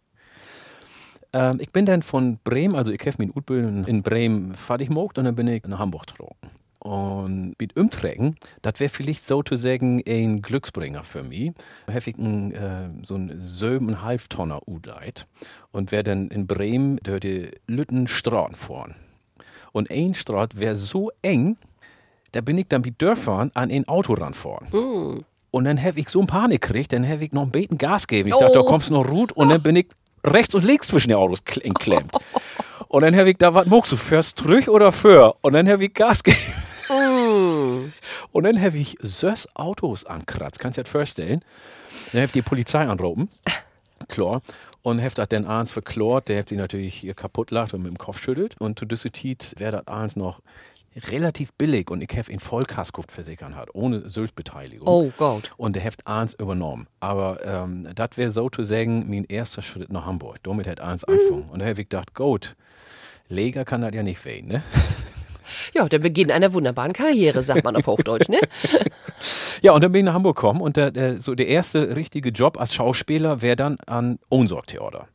Ähm, 1.33 1.59
ich 1.59 1.71
bin 1.71 1.85
dann 1.85 2.01
von 2.01 2.39
Bremen, 2.43 2.75
also 2.75 2.91
ich 2.91 3.01
habe 3.01 3.15
meine 3.19 3.31
Ausbildung 3.35 3.85
in 3.85 4.03
Bremen 4.03 4.53
fertig 4.53 4.89
gemacht 4.89 5.17
und 5.17 5.25
dann 5.25 5.35
bin 5.35 5.47
ich 5.47 5.65
nach 5.65 5.79
Hamburg 5.79 6.07
getroffen. 6.07 6.51
Und 6.79 7.55
mit 7.59 7.75
Umträgen, 7.75 8.35
das 8.61 8.79
wäre 8.79 8.89
vielleicht 8.89 9.25
sozusagen 9.27 10.01
ein 10.07 10.41
Glücksbringer 10.41 11.03
für 11.03 11.23
mich. 11.23 11.51
Da 11.85 11.93
habe 11.93 12.09
ich 12.09 12.17
äh, 12.17 12.89
so 13.03 13.15
ein 13.15 13.33
siebeneinhalb 13.35 14.29
Tonner 14.29 14.61
Udleit 14.67 15.27
und 15.71 15.91
wäre 15.91 16.03
dann 16.03 16.29
in 16.29 16.47
Bremen 16.47 16.97
durch 17.03 17.21
die 17.21 17.49
Lüttenstraßen 17.67 18.55
fahren. 18.55 18.95
Und 19.77 19.91
ein 19.91 20.15
Straat 20.15 20.59
wäre 20.59 20.75
so 20.75 21.11
eng, 21.21 21.55
da 22.31 22.41
bin 22.41 22.57
ich 22.57 22.67
dann 22.67 22.81
mit 22.81 22.99
Dörfern 23.01 23.51
an 23.53 23.69
ein 23.69 23.87
Auto 23.87 24.13
ranfahren. 24.13 25.23
Und 25.51 25.63
dann 25.65 25.81
habe 25.81 25.99
ich 25.99 26.09
so 26.09 26.19
eine 26.19 26.27
Panik 26.27 26.61
gekriegt, 26.63 26.93
dann 26.93 27.07
habe 27.07 27.23
ich 27.23 27.31
noch 27.31 27.43
ein 27.43 27.51
bisschen 27.51 27.77
Gas 27.77 28.07
gegeben. 28.07 28.29
Ich 28.29 28.35
dachte, 28.35 28.53
da 28.53 28.59
Oh. 28.61 28.65
kommst 28.65 28.89
du 28.89 28.93
noch 28.95 29.07
gut 29.07 29.31
und 29.33 29.49
dann 29.49 29.61
bin 29.61 29.75
ich 29.75 29.87
rechts 30.25 30.55
und 30.55 30.65
links 30.65 30.87
zwischen 30.87 31.09
den 31.09 31.17
Autos 31.17 31.43
kl- 31.45 31.61
enklemmt. 31.63 32.11
Und 32.89 33.01
dann 33.01 33.17
habe 33.17 33.29
ich 33.31 33.37
da, 33.37 33.53
was 33.53 33.65
magst 33.67 33.91
du, 33.91 33.97
fährst 33.97 34.37
zurück 34.39 34.69
oder 34.69 34.93
für? 34.93 35.35
Und 35.41 35.51
dann 35.53 35.67
habe 35.67 35.83
ich 35.85 35.93
Gas 35.93 36.23
gegeben. 36.23 36.41
Und 38.31 38.43
dann 38.43 38.61
habe 38.61 38.77
ich 38.77 38.95
sechs 39.01 39.45
Autos 39.55 40.05
ankratzt, 40.05 40.57
kannst 40.59 40.77
du 40.77 40.81
dir 40.81 40.83
das 40.85 40.91
vorstellen? 40.91 41.41
Dann 42.13 42.21
habe 42.21 42.25
ich 42.27 42.31
die 42.31 42.41
Polizei 42.41 42.85
anrufen, 42.87 43.29
klar. 44.07 44.41
Und 44.87 45.01
habe 45.01 45.15
das 45.15 45.27
dann 45.27 45.43
abends 45.43 45.73
verklort, 45.73 46.29
der 46.29 46.39
hat 46.39 46.47
sie 46.47 46.55
natürlich 46.55 46.93
hier 46.93 47.13
kaputt 47.13 47.51
lacht 47.51 47.73
und 47.73 47.81
mit 47.81 47.91
dem 47.91 47.97
Kopf 47.97 48.21
schüttelt. 48.21 48.55
Und 48.57 48.79
zu 48.79 48.85
Dissotit 48.85 49.53
wäre 49.57 49.73
das 49.73 49.87
abends 49.87 50.15
noch 50.15 50.39
relativ 51.09 51.51
billig 51.51 51.91
und 51.91 52.01
ich 52.01 52.17
habe 52.17 52.31
ihn 52.31 52.39
Vollkasko 52.39 53.03
versichern 53.05 53.57
hat, 53.57 53.67
ohne 53.75 54.09
Syltbeteiligung. 54.09 54.87
Oh 54.87 55.11
Gott. 55.17 55.51
Und 55.57 55.75
der 55.75 55.83
hat 55.83 55.95
eins 56.07 56.35
übernommen. 56.35 56.87
Aber 57.01 57.45
ähm, 57.45 57.89
das 57.95 58.11
wäre 58.15 58.31
sozusagen 58.31 59.09
mein 59.09 59.25
erster 59.25 59.61
Schritt 59.61 59.91
nach 59.91 60.05
Hamburg. 60.05 60.37
Damit 60.43 60.67
hat 60.67 60.79
eins 60.79 61.03
angefangen. 61.03 61.49
Und 61.49 61.59
da 61.59 61.65
habe 61.65 61.81
ich 61.81 61.89
gedacht, 61.89 62.15
gut, 62.15 62.55
Leger 63.27 63.65
kann 63.65 63.81
das 63.81 63.93
ja 63.93 64.03
nicht 64.03 64.23
wehen, 64.23 64.47
ne? 64.47 64.63
Ja, 65.73 65.87
der 65.87 65.99
Beginn 65.99 66.31
einer 66.31 66.53
wunderbaren 66.53 66.93
Karriere, 66.93 67.41
sagt 67.41 67.63
man 67.63 67.75
auf 67.75 67.87
Hochdeutsch, 67.87 68.29
ne? 68.29 68.39
Ja, 69.61 69.71
und 69.71 69.83
dann 69.83 69.91
bin 69.91 69.99
ich 69.99 70.05
nach 70.05 70.13
Hamburg 70.13 70.37
gekommen 70.37 70.61
und 70.61 70.77
der, 70.77 70.91
der, 70.91 71.17
so 71.17 71.35
der 71.35 71.47
erste 71.47 71.95
richtige 71.95 72.29
Job 72.29 72.59
als 72.59 72.73
Schauspieler 72.73 73.41
wäre 73.41 73.55
dann 73.55 73.77
an 73.85 74.19
Ohnsorgtheater. 74.29 75.07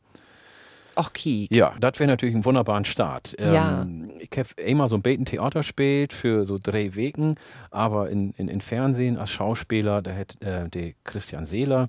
Ach, 0.95 1.13
Kiek. 1.13 1.51
Ja, 1.51 1.73
das 1.79 1.99
wäre 1.99 2.07
natürlich 2.07 2.35
ein 2.35 2.45
wunderbarer 2.45 2.85
Start. 2.85 3.35
Ja. 3.39 3.81
Ähm, 3.81 4.11
ich 4.19 4.37
habe 4.37 4.49
einmal 4.63 4.89
so 4.89 4.95
ein 4.95 5.01
Beten 5.01 5.25
Theater 5.25 5.61
gespielt 5.61 6.13
für 6.13 6.45
so 6.45 6.59
drei 6.61 6.95
Wegen, 6.95 7.35
aber 7.71 8.09
in, 8.09 8.31
in, 8.37 8.47
in 8.47 8.61
Fernsehen 8.61 9.17
als 9.17 9.31
Schauspieler, 9.31 10.01
da 10.01 10.11
hätte 10.11 10.45
äh, 10.45 10.69
der 10.69 10.93
Christian 11.03 11.45
Seeler, 11.45 11.87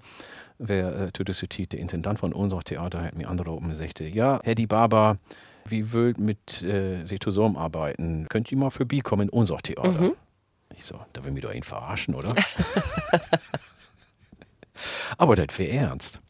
wer 0.59 0.99
äh, 0.99 1.13
Tüdesütit, 1.13 1.73
der 1.73 1.81
Intendant 1.81 2.19
von 2.19 2.33
unserem 2.33 2.65
Theater, 2.65 3.03
hat 3.03 3.17
mir 3.17 3.29
andere 3.29 3.51
oben 3.51 3.69
gesagt, 3.69 4.01
ja, 4.01 4.41
Herr 4.43 4.55
Di 4.55 4.67
Baba, 4.67 5.17
wie 5.67 5.93
wollt 5.93 6.19
mit 6.19 6.63
äh, 6.63 7.05
Sie 7.07 7.19
zusammenarbeiten? 7.19 8.27
Könnt 8.29 8.51
ihr 8.53 8.59
mal 8.59 8.71
vorbeikommen 8.71 9.29
in 9.29 9.31
unser 9.31 9.59
Theater? 9.59 10.13
Ich 10.77 10.85
so, 10.85 11.01
da 11.13 11.25
will 11.25 11.33
mich 11.33 11.43
doch 11.43 11.53
ihn 11.53 11.63
verarschen, 11.63 12.15
oder? 12.15 12.35
aber 15.19 15.37
das 15.37 15.59
wäre 15.59 15.73
ernst. 15.77 16.21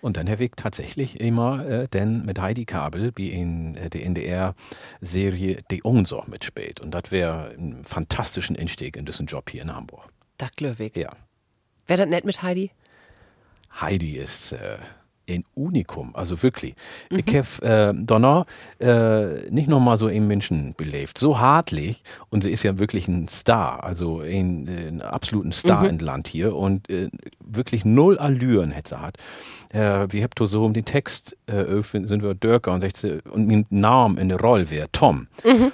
Und 0.00 0.16
dann 0.16 0.28
habe 0.30 0.44
ich 0.44 0.52
tatsächlich 0.56 1.20
immer 1.20 1.66
äh, 1.66 1.88
denn 1.88 2.24
mit 2.24 2.40
Heidi 2.40 2.64
Kabel 2.64 3.12
wie 3.16 3.30
in 3.30 3.74
äh, 3.74 3.90
der 3.90 4.04
NDR-Serie 4.06 5.62
Die 5.70 5.82
Ohnsorg 5.82 6.28
mitspielt. 6.28 6.80
Und 6.80 6.92
das 6.92 7.10
wäre 7.10 7.54
ein 7.58 7.84
fantastischen 7.84 8.56
Einstieg 8.56 8.96
in 8.96 9.04
diesen 9.04 9.26
Job 9.26 9.50
hier 9.50 9.62
in 9.62 9.74
Hamburg. 9.74 10.08
Da 10.38 10.48
Glöwig. 10.54 10.96
Ja. 10.96 11.12
Wäre 11.86 12.02
das 12.02 12.08
nett 12.08 12.24
mit 12.24 12.42
Heidi? 12.42 12.70
Heidi 13.80 14.16
ist, 14.16 14.52
äh, 14.52 14.78
ein 15.28 15.44
Unikum, 15.54 16.14
also 16.14 16.42
wirklich. 16.42 16.74
Ich 17.10 17.36
habe 17.36 17.66
äh, 17.66 17.94
Donner 17.94 18.46
äh, 18.78 19.50
nicht 19.50 19.68
noch 19.68 19.80
mal 19.80 19.96
so 19.96 20.06
einen 20.06 20.26
Menschen 20.26 20.74
belebt, 20.76 21.18
so 21.18 21.38
hartlich. 21.38 22.02
Und 22.30 22.42
sie 22.42 22.50
ist 22.50 22.62
ja 22.62 22.78
wirklich 22.78 23.08
ein 23.08 23.28
Star, 23.28 23.84
also 23.84 24.20
ein, 24.20 24.68
äh, 24.68 24.88
ein 24.88 25.02
absoluten 25.02 25.52
Star 25.52 25.88
im 25.88 25.98
Land 25.98 26.28
hier. 26.28 26.56
Und 26.56 26.88
äh, 26.90 27.08
wirklich 27.44 27.84
null 27.84 28.18
Allüren 28.18 28.70
hätte 28.70 28.90
sie 28.90 29.00
hat. 29.00 29.16
Äh, 29.70 30.06
wir 30.10 30.22
habt 30.22 30.38
so 30.38 30.64
um 30.64 30.72
den 30.72 30.84
Text 30.84 31.36
äh, 31.46 31.64
sind 31.82 32.22
wir 32.22 32.34
Dörker 32.34 32.72
und, 32.72 32.80
sechze, 32.80 33.20
und 33.30 33.46
mein 33.46 33.66
Name 33.70 34.20
in 34.20 34.28
der 34.28 34.40
Rolle 34.40 34.70
wäre 34.70 34.88
Tom. 34.92 35.28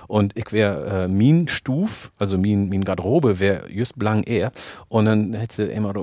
Und 0.09 0.37
ich 0.37 0.53
wäre 0.53 1.05
äh, 1.05 1.09
min 1.09 1.49
Stuf, 1.49 2.13
also 2.19 2.39
min, 2.39 2.69
min 2.69 2.85
Garderobe 2.85 3.39
wäre 3.39 3.71
just 3.71 3.99
blank 3.99 4.29
er. 4.29 4.53
Und 4.89 5.05
dann 5.07 5.35
hätte 5.35 5.67
sie 5.67 5.73
immer 5.73 5.95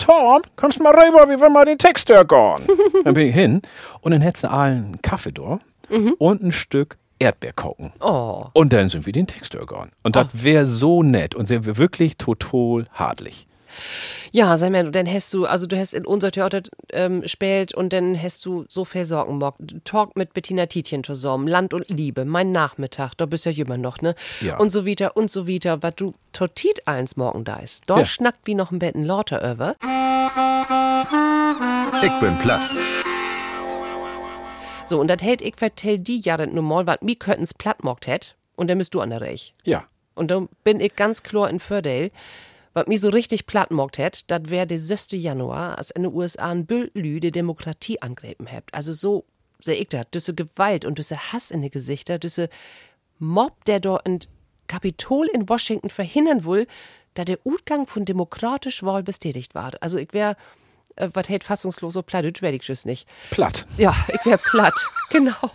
Tom, 0.00 0.42
kommst 0.56 0.80
mal 0.80 0.94
rüber, 0.94 1.28
wie 1.28 1.40
wenn 1.40 1.52
wir 1.52 1.64
den 1.64 1.78
Text 1.78 2.08
hören. 2.08 2.62
dann 3.04 3.14
bin 3.14 3.28
ich 3.28 3.34
hin 3.34 3.62
und 4.00 4.12
dann 4.12 4.20
hätte 4.20 4.40
sie 4.40 4.50
allen 4.50 4.84
einen 4.84 5.02
Kaffee 5.02 5.32
da 5.32 5.58
und 6.18 6.42
ein 6.42 6.52
Stück 6.52 6.96
Erdbeerkuchen. 7.18 7.92
Oh. 8.00 8.44
Und 8.54 8.72
dann 8.72 8.88
sind 8.88 9.06
wir 9.06 9.12
den 9.12 9.26
Text 9.26 9.54
hören. 9.54 9.92
Und 10.02 10.16
das 10.16 10.28
wäre 10.32 10.66
so 10.66 11.02
nett 11.02 11.34
und 11.34 11.48
wäre 11.66 11.76
wirklich 11.76 12.16
total 12.16 12.86
hartlich. 12.92 13.46
Ja, 14.32 14.56
sag 14.58 14.70
mal, 14.70 14.90
dann 14.90 15.06
hast 15.06 15.32
du, 15.34 15.46
also 15.46 15.66
du 15.66 15.78
hast 15.78 15.94
in 15.94 16.06
unser 16.06 16.30
Theater 16.30 16.62
ähm, 16.92 17.26
spielt 17.26 17.74
und 17.74 17.92
dann 17.92 18.20
hast 18.20 18.44
du 18.46 18.64
so 18.68 18.84
viel 18.84 19.04
Sorgen 19.04 19.38
mock. 19.38 19.56
Talk 19.84 20.16
mit 20.16 20.32
Bettina 20.34 20.66
Tietjen 20.66 21.02
zusammen, 21.04 21.48
Land 21.48 21.74
und 21.74 21.88
Liebe, 21.88 22.24
mein 22.24 22.52
Nachmittag, 22.52 23.14
da 23.16 23.26
bist 23.26 23.44
ja 23.46 23.52
jemand 23.52 23.82
noch, 23.82 24.00
ne? 24.00 24.14
Ja. 24.40 24.58
Und 24.58 24.70
so 24.70 24.86
weiter 24.86 25.16
und 25.16 25.30
so 25.30 25.48
weiter, 25.48 25.82
was 25.82 25.94
du 25.96 26.14
totit 26.32 26.86
eins 26.86 27.16
morgen 27.16 27.44
da 27.44 27.56
ist. 27.56 27.84
Da 27.88 27.98
Ja. 27.98 28.04
schnackt 28.04 28.46
wie 28.46 28.54
noch 28.54 28.70
ein 28.70 28.78
Betten 28.78 29.04
Lauter 29.04 29.38
über. 29.52 29.76
Ich 32.02 32.12
bin 32.20 32.36
platt. 32.38 32.62
So, 34.86 34.98
und 35.00 35.08
das 35.08 35.22
hält 35.22 35.42
ich 35.42 35.54
vertell 35.56 35.98
die 36.00 36.20
Jahre 36.20 36.46
normal, 36.46 36.86
was 36.86 36.98
mi 37.02 37.14
können's 37.14 37.54
platt 37.54 37.84
mockt 37.84 38.06
hätt. 38.06 38.34
Und 38.56 38.68
dann 38.68 38.78
bist 38.78 38.92
du 38.94 39.00
an 39.00 39.10
der 39.10 39.20
Reich. 39.20 39.54
Ja. 39.64 39.84
Und 40.14 40.30
dann 40.30 40.48
bin 40.64 40.80
ich 40.80 40.96
ganz 40.96 41.22
klar 41.22 41.48
in 41.48 41.60
Fördel. 41.60 42.10
Was 42.80 42.86
mich 42.86 43.02
so 43.02 43.10
richtig 43.10 43.44
platt 43.44 43.70
mockt 43.70 43.98
hätt, 43.98 44.24
das 44.30 44.48
wär 44.48 44.64
der 44.64 44.78
6. 44.78 45.08
Januar, 45.10 45.76
als 45.76 45.90
in 45.90 46.04
den 46.04 46.14
USA 46.14 46.50
ein 46.50 46.64
Büllü 46.64 47.20
die 47.20 47.30
Demokratie 47.30 48.00
angreifen 48.00 48.46
hebt. 48.46 48.72
Also 48.72 48.94
so 48.94 49.26
seh 49.60 49.74
ich 49.74 49.88
das. 49.88 50.06
Düsse 50.14 50.32
Gewalt 50.32 50.86
und 50.86 50.96
düsse 50.96 51.30
Hass 51.30 51.50
in 51.50 51.60
die 51.60 51.68
Gesichter, 51.68 52.18
düsse 52.18 52.48
Mob, 53.18 53.66
der 53.66 53.80
dort 53.80 54.08
in 54.08 54.20
Kapitol 54.66 55.26
in 55.26 55.46
Washington 55.46 55.90
verhindern 55.90 56.46
will, 56.46 56.66
da 57.12 57.26
der 57.26 57.44
Utgang 57.44 57.86
von 57.86 58.06
demokratisch 58.06 58.82
Wahl 58.82 59.02
bestätigt 59.02 59.54
war. 59.54 59.72
Also 59.82 59.98
ich 59.98 60.14
wär, 60.14 60.38
äh, 61.00 61.10
was 61.12 61.28
hält 61.28 61.44
fassungslos 61.44 61.94
so 61.94 62.02
platt, 62.02 62.24
werd 62.24 62.54
ich 62.54 62.62
tschüss 62.62 62.84
nicht. 62.84 63.08
Platt. 63.30 63.66
Ja, 63.76 63.94
ich 64.08 64.24
wär 64.24 64.38
platt. 64.38 64.74
genau. 65.10 65.50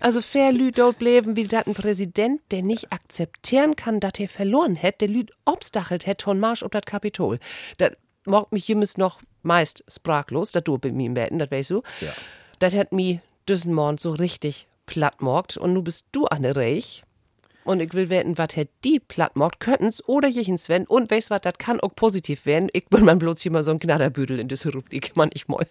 Also 0.00 0.22
fair 0.22 0.52
Lü 0.52 0.70
dort 0.70 0.98
bleiben 0.98 1.36
wie 1.36 1.46
dat 1.46 1.66
ein 1.66 1.74
Präsident, 1.74 2.40
der 2.50 2.62
nicht 2.62 2.92
akzeptieren 2.92 3.76
kann, 3.76 4.00
dat 4.00 4.20
er 4.20 4.28
verloren 4.28 4.76
hätt, 4.76 5.00
der 5.00 5.08
Lüd 5.08 5.32
obstachelt 5.44 6.06
hätt 6.06 6.18
ton 6.18 6.40
Marsch 6.40 6.62
ob 6.62 6.72
dat 6.72 6.86
Kapitol. 6.86 7.38
Dat 7.78 7.96
morgt 8.24 8.52
mich 8.52 8.66
jemals 8.66 8.96
noch 8.96 9.20
meist 9.42 9.84
sprachlos, 9.88 10.52
dat 10.52 10.68
du 10.68 10.78
bei 10.78 10.92
mir 10.92 11.06
im 11.06 11.14
Betten, 11.14 11.38
dat 11.38 11.50
weißt 11.50 11.70
du. 11.70 11.82
Ja. 12.00 12.12
Dat 12.58 12.74
hat 12.74 12.92
mi 12.92 13.20
diesen 13.48 13.74
Morgen 13.74 13.98
so 13.98 14.12
richtig 14.12 14.66
platt 14.86 15.20
morgt 15.20 15.56
und 15.56 15.72
nu 15.72 15.82
bist 15.82 16.04
du 16.12 16.26
an 16.26 16.42
der 16.42 16.56
Reich. 16.56 17.02
Und 17.64 17.80
ich 17.80 17.92
will 17.94 18.10
wetten, 18.10 18.38
wat 18.38 18.56
hätt 18.56 18.70
die 18.84 19.00
platt 19.00 19.36
morgt, 19.36 19.60
könnten's 19.60 20.02
oder 20.08 20.28
jechen 20.28 20.58
Sven 20.58 20.86
und 20.86 21.10
weißt 21.10 21.30
wat, 21.30 21.44
dat 21.44 21.58
kann 21.58 21.80
auch 21.80 21.94
positiv 21.94 22.46
werden. 22.46 22.68
Ich 22.72 22.86
bin 22.86 23.04
mein 23.04 23.18
bloß 23.18 23.44
immer 23.46 23.62
so 23.62 23.72
ein 23.72 23.78
Knatterbüdel 23.78 24.38
in 24.38 24.48
diese 24.48 24.72
Rubrik, 24.72 25.12
manchmal. 25.14 25.66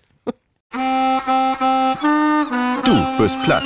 Du 2.83 3.17
bist 3.17 3.41
platt. 3.43 3.63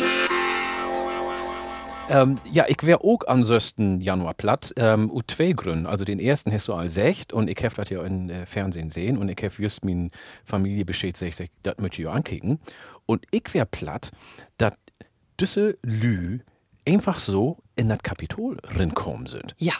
Ähm, 2.09 2.37
ja, 2.51 2.65
ich 2.67 2.83
wär 2.83 3.03
auch 3.03 3.21
am 3.27 3.43
6. 3.43 3.75
Januar 3.99 4.33
platt, 4.33 4.73
ähm, 4.77 5.09
ut 5.09 5.31
zwei 5.31 5.53
Gründen. 5.53 5.85
Also 5.85 6.03
den 6.03 6.19
ersten 6.19 6.51
hast 6.51 6.67
du 6.67 6.73
all 6.73 6.89
secht 6.89 7.31
und 7.31 7.49
ich 7.49 7.63
hab 7.63 7.73
das 7.75 7.89
ja 7.89 8.03
im 8.03 8.29
äh, 8.29 8.45
Fernsehen 8.45 8.91
sehen 8.91 9.17
und 9.17 9.29
ich 9.29 9.43
hab 9.43 9.57
just 9.57 9.85
min 9.85 10.11
Familie 10.43 10.85
beschädigt, 10.85 11.37
sich, 11.37 11.49
das 11.63 11.77
möchte 11.77 12.01
ich 12.01 12.05
ja 12.05 12.11
ankicken. 12.11 12.59
Und 13.05 13.25
ich 13.31 13.53
wär 13.53 13.65
platt, 13.65 14.11
dass 14.57 14.73
düsse 15.39 15.77
Lü 15.81 16.39
einfach 16.85 17.19
so 17.19 17.57
in 17.75 17.89
das 17.89 17.99
Kapitol 17.99 18.57
rinkommen 18.77 19.27
sind. 19.27 19.55
Ja. 19.57 19.73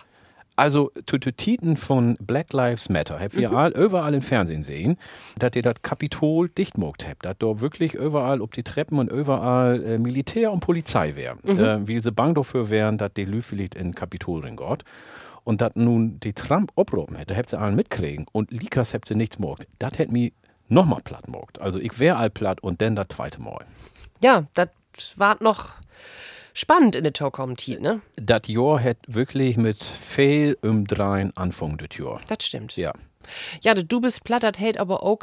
Also, 0.56 0.92
zu 1.08 1.18
Titen 1.18 1.78
von 1.78 2.16
Black 2.20 2.54
Lives 2.54 2.88
Matter 2.88 3.20
habt 3.20 3.34
ihr 3.34 3.52
all, 3.52 3.72
überall 3.72 4.14
im 4.14 4.22
Fernsehen 4.22 4.62
sehen, 4.62 4.98
dass 5.40 5.56
ihr 5.56 5.64
das 5.64 5.82
Kapitol 5.82 6.48
dicht 6.48 6.78
mogt 6.78 7.08
habt, 7.08 7.26
dass 7.26 7.38
da 7.40 7.60
wirklich 7.60 7.96
überall 7.96 8.40
ob 8.40 8.54
die 8.54 8.62
Treppen 8.62 9.00
und 9.00 9.12
überall 9.12 9.84
äh, 9.84 9.98
Militär 9.98 10.52
und 10.52 10.60
Polizei 10.60 11.16
wären. 11.16 11.40
Äh, 11.44 11.88
wie 11.88 12.00
sie 12.00 12.12
bang 12.12 12.36
dafür 12.36 12.70
wären, 12.70 13.00
dass 13.00 13.14
die 13.16 13.26
Lü 13.26 13.42
vielleicht 13.42 13.74
in 13.74 13.96
Kapitol 13.96 14.42
ringott. 14.42 14.84
Und 15.44 15.60
dass 15.60 15.76
nun 15.76 16.20
die 16.20 16.34
Trump 16.34 16.72
obroben 16.76 17.16
hätte, 17.16 17.34
hätte 17.34 17.52
sie 17.52 17.60
allen 17.60 17.76
mitkriegen 17.76 18.28
und 18.32 18.52
Likas 18.52 18.94
hätte 18.94 19.16
nichts 19.16 19.40
mogt. 19.40 19.68
Das 19.80 19.98
hätte 19.98 20.12
mich 20.12 20.34
nochmal 20.70 21.02
platt 21.04 21.28
mogt. 21.28 21.60
Also, 21.60 21.80
ich 21.80 22.00
wär 22.00 22.18
all 22.18 22.30
platt 22.30 22.62
und 22.62 22.80
dann 22.80 22.96
das 22.96 23.08
zweite 23.10 23.42
Mal. 23.42 23.66
Ja, 24.22 24.44
das 24.54 24.70
war 25.16 25.38
noch 25.42 25.72
spannend 26.54 26.96
in 26.96 27.04
der 27.04 27.14
Talk-Comedy, 27.14 27.80
ne? 27.80 28.02
Das 28.16 28.48
Jahr 28.48 28.80
hätte 28.80 29.02
wirklich 29.14 29.58
mit 29.58 29.84
viel 29.84 30.58
um 30.62 30.86
dreien 30.86 31.36
Anfang 31.36 31.78
das 31.78 31.98
Jahr. 31.98 32.22
Das 32.28 32.46
stimmt. 32.46 32.76
Ja. 32.78 32.94
Ja, 33.62 33.74
du 33.74 34.02
bist 34.02 34.24
platt, 34.24 34.44
das 34.44 34.60
hält 34.60 34.78
aber 34.78 35.04
auch, 35.04 35.20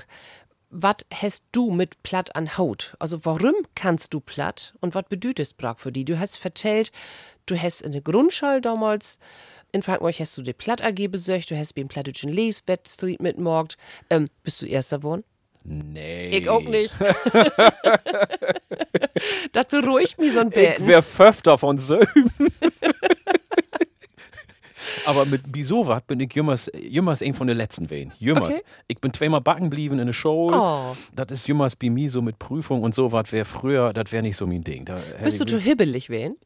was 0.71 0.97
hast 1.12 1.45
du 1.53 1.71
mit 1.71 2.03
platt 2.03 2.35
an 2.37 2.57
Haut? 2.57 2.95
Also 2.99 3.25
warum 3.25 3.55
kannst 3.75 4.14
du 4.14 4.21
platt 4.21 4.75
und 4.81 4.95
was 4.95 5.05
bedeutet 5.09 5.40
es 5.40 5.55
brach 5.55 5.79
für 5.79 5.93
die? 5.93 6.05
Du 6.05 6.19
hast 6.19 6.37
vertellt, 6.37 6.93
du 7.47 7.61
hast 7.61 7.83
in 7.83 7.93
der 7.93 8.01
Grundschule 8.01 8.61
damals 8.61 9.19
in 9.73 9.83
Frankreich 9.83 10.21
hast 10.21 10.37
du 10.37 10.43
die 10.43 10.53
Platt 10.53 10.83
AG 10.83 11.09
besucht, 11.09 11.51
du 11.51 11.57
hast 11.57 11.75
beim 11.75 11.88
plattischen 11.88 12.33
Les-Wettstreet 12.33 13.21
mitmorgt. 13.21 13.77
Ähm, 14.09 14.29
bist 14.43 14.62
du 14.62 14.66
Erster 14.66 14.99
geworden? 14.99 15.25
Nee. 15.64 16.29
Ich 16.37 16.49
auch 16.49 16.62
nicht. 16.62 16.94
das 19.53 19.66
beruhigt 19.66 20.18
mich 20.18 20.33
so 20.33 20.40
ein 20.40 20.49
Ich 20.49 20.55
bisschen. 20.55 20.87
wär 20.87 21.03
Pföfter 21.03 21.59
von 21.59 21.79
Söben. 21.79 22.31
Aber 25.07 25.25
mit 25.25 25.51
Bisowat 25.51 26.07
bin 26.07 26.20
ich 26.20 26.33
jümmers, 26.35 26.70
jümmers 26.75 27.23
ein 27.23 27.35
von 27.35 27.46
den 27.46 27.57
letzten 27.57 27.88
wen. 27.90 28.12
Jümmers. 28.18 28.55
Okay. 28.55 28.62
Ich 28.88 28.99
bin 29.01 29.12
zweimal 29.12 29.40
backen 29.40 29.70
blieben 29.70 29.99
in 29.99 30.07
der 30.07 30.12
Show. 30.12 30.53
Oh. 30.53 30.96
Das 31.14 31.31
ist 31.31 31.46
jümmers 31.49 31.77
bei 31.77 31.90
mir 31.90 32.11
so 32.11 32.23
mit 32.23 32.38
Prüfung 32.38 32.83
und 32.83 32.94
so 32.94 33.12
was. 33.12 33.31
Wäre 33.33 33.44
früher, 33.44 33.92
das 33.92 34.12
wäre 34.12 34.23
nicht 34.23 34.37
so 34.37 34.46
mein 34.46 34.64
Ding. 34.64 34.85
Da 34.85 35.01
Bist 35.23 35.40
du 35.40 35.44
ich 35.44 35.51
zu 35.51 35.59
hibbelig 35.59 36.11
wen? 36.11 36.37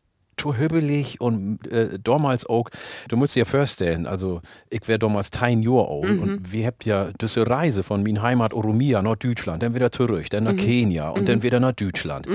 Hübbelig 0.42 1.20
und 1.20 1.66
äh, 1.70 1.98
damals 2.02 2.46
auch, 2.46 2.68
du 3.08 3.16
musst 3.16 3.34
dir 3.34 3.40
ja 3.40 3.44
vorstellen, 3.44 4.06
also 4.06 4.40
ich 4.70 4.86
wäre 4.88 4.98
damals 4.98 5.30
10 5.30 5.62
Jahre 5.62 5.88
alt 5.88 6.10
Mhm. 6.16 6.22
und 6.22 6.52
wir 6.52 6.66
habt 6.66 6.84
ja 6.84 7.08
diese 7.20 7.46
Reise 7.48 7.82
von 7.82 8.02
min 8.02 8.20
Heimat 8.22 8.52
Oromia 8.54 9.02
nach 9.02 9.16
Deutschland, 9.16 9.62
dann 9.62 9.74
wieder 9.74 9.90
zurück, 9.92 10.28
dann 10.30 10.44
nach 10.44 10.52
Mhm. 10.52 10.56
Kenia 10.56 11.08
und 11.10 11.28
dann 11.28 11.42
wieder 11.42 11.60
nach 11.60 11.72
Deutschland. 11.72 12.26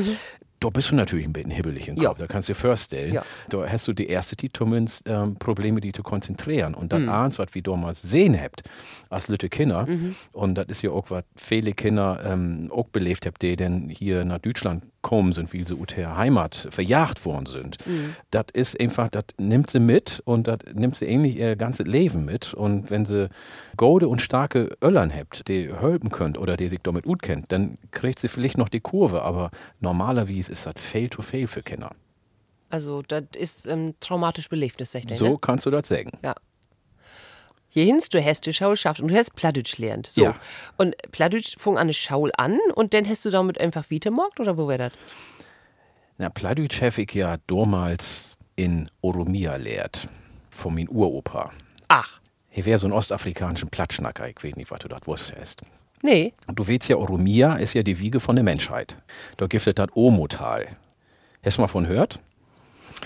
Da 0.61 0.69
bist 0.69 0.91
du 0.91 0.95
natürlich 0.95 1.25
ein 1.25 1.31
bisschen 1.33 1.51
hibbelig 1.51 1.87
im 1.87 1.95
Ja. 1.97 2.09
Kopf, 2.09 2.17
da 2.19 2.27
kannst 2.27 2.49
du 2.49 2.53
dir 2.53 2.59
vorstellen. 2.59 3.13
Ja. 3.13 3.23
Da 3.49 3.65
hast 3.69 3.87
du 3.87 3.93
die 3.93 4.07
erste 4.07 4.35
die 4.35 4.51
zumindest 4.51 5.03
ähm, 5.07 5.35
Probleme, 5.37 5.79
die 5.79 5.91
zu 5.93 6.03
konzentrieren. 6.03 6.73
Und 6.75 6.91
Mhm. 6.91 7.05
das 7.07 7.15
eins, 7.15 7.39
was 7.39 7.55
wir 7.55 7.61
damals 7.63 8.01
sehen 8.01 8.37
habt, 8.39 8.63
als 9.09 9.27
Lütte 9.29 9.47
Kinder, 9.49 9.85
Mhm. 9.85 10.15
und 10.33 10.55
das 10.55 10.65
ist 10.67 10.81
ja 10.81 10.91
auch, 10.91 11.09
was 11.11 11.23
viele 11.35 11.71
Kinder 11.71 12.19
ähm, 12.25 12.69
auch 12.75 12.87
belebt 12.89 13.25
habt, 13.25 13.41
die 13.41 13.55
denn 13.55 13.89
hier 13.89 14.25
nach 14.25 14.39
Deutschland 14.39 14.83
kommen 15.01 15.31
sind, 15.31 15.53
wie 15.53 15.63
sie 15.63 15.75
aus 15.75 15.87
der 15.95 16.17
Heimat 16.17 16.67
verjagt 16.71 17.23
worden 17.23 17.45
sind. 17.45 17.77
Das 18.31 18.47
ist 18.51 18.77
einfach, 18.77 19.07
das 19.07 19.23
nimmt 19.37 19.69
sie 19.69 19.79
mit 19.79 20.21
und 20.25 20.45
das 20.45 20.57
nimmt 20.73 20.97
sie 20.97 21.05
ähnlich 21.05 21.37
ihr 21.37 21.55
ganzes 21.55 21.87
Leben 21.87 22.25
mit. 22.25 22.53
Und 22.53 22.91
wenn 22.91 23.05
sie 23.05 23.29
gode 23.77 24.09
und 24.09 24.21
starke 24.21 24.75
Öllern 24.83 25.09
habt, 25.15 25.47
die 25.47 25.73
helfen 25.73 26.09
könnt 26.11 26.37
oder 26.37 26.57
die 26.57 26.67
sich 26.67 26.81
damit 26.83 27.05
gut 27.05 27.21
kennt, 27.21 27.49
dann 27.53 27.77
kriegt 27.91 28.19
sie 28.19 28.27
vielleicht 28.27 28.57
noch 28.57 28.67
die 28.67 28.81
Kurve, 28.81 29.21
aber 29.21 29.51
normalerweise 29.79 30.48
ist 30.49 30.65
das 30.65 30.73
fail 30.77 31.09
to 31.09 31.21
fail 31.21 31.47
für 31.47 31.63
Kinder. 31.63 31.95
Also, 32.69 33.01
das 33.01 33.23
ist 33.35 33.65
ähm, 33.65 33.95
traumatisch 33.99 34.47
Belebnis, 34.49 34.91
sag 34.91 34.99
ich 34.99 35.07
dir, 35.07 35.15
So 35.17 35.27
ne? 35.29 35.37
kannst 35.41 35.65
du 35.65 35.71
das 35.71 35.87
sagen. 35.87 36.11
Ja. 36.23 36.35
Hierhins, 37.71 38.09
du 38.09 38.23
hast 38.23 38.45
die 38.45 38.53
Schau 38.53 38.71
geschafft 38.71 38.99
und 38.99 39.09
du 39.09 39.15
hast 39.15 39.35
Plattdeutsch 39.35 39.75
gelernt. 39.75 40.07
So. 40.11 40.23
Ja. 40.23 40.35
Und 40.77 40.95
Plattdeutsch 41.11 41.55
fing 41.59 41.73
an 41.73 41.79
eine 41.83 41.93
Schau 41.93 42.27
an 42.35 42.59
und 42.73 42.93
dann 42.93 43.07
hast 43.07 43.25
du 43.25 43.29
damit 43.29 43.59
einfach 43.59 43.85
weitergemorgt 43.91 44.39
oder 44.39 44.57
wo 44.57 44.67
wär 44.67 44.77
das? 44.79 44.93
Na, 46.17 46.29
Plattdeutsch 46.29 46.81
habe 46.81 47.01
ich 47.01 47.13
ja 47.13 47.37
damals 47.47 48.37
in 48.55 48.89
Oromia 49.01 49.55
lehrt, 49.55 50.09
von 50.49 50.73
min 50.73 50.89
Uropa. 50.89 51.51
Ach, 51.87 52.19
Hier 52.49 52.65
wäre 52.65 52.79
so 52.79 52.87
ein 52.87 52.91
ostafrikanischen 52.91 53.69
Plattschnacker, 53.69 54.27
ich 54.27 54.43
weiß 54.43 54.55
nicht, 54.55 54.69
was 54.71 54.79
du 54.79 54.87
das 54.87 55.01
wusstest. 55.05 55.61
Nee. 56.01 56.33
Du 56.53 56.67
weißt 56.67 56.89
ja, 56.89 56.97
Oromia 56.97 57.55
ist 57.55 57.73
ja 57.73 57.83
die 57.83 57.99
Wiege 57.99 58.19
von 58.19 58.35
der 58.35 58.43
Menschheit. 58.43 58.97
Da 59.37 59.47
gibt 59.47 59.65
es 59.65 59.73
das 59.73 59.87
Omotal. 59.93 60.67
Hast 61.43 61.57
du 61.57 61.61
mal 61.61 61.67
von 61.67 61.85
gehört? 61.85 62.19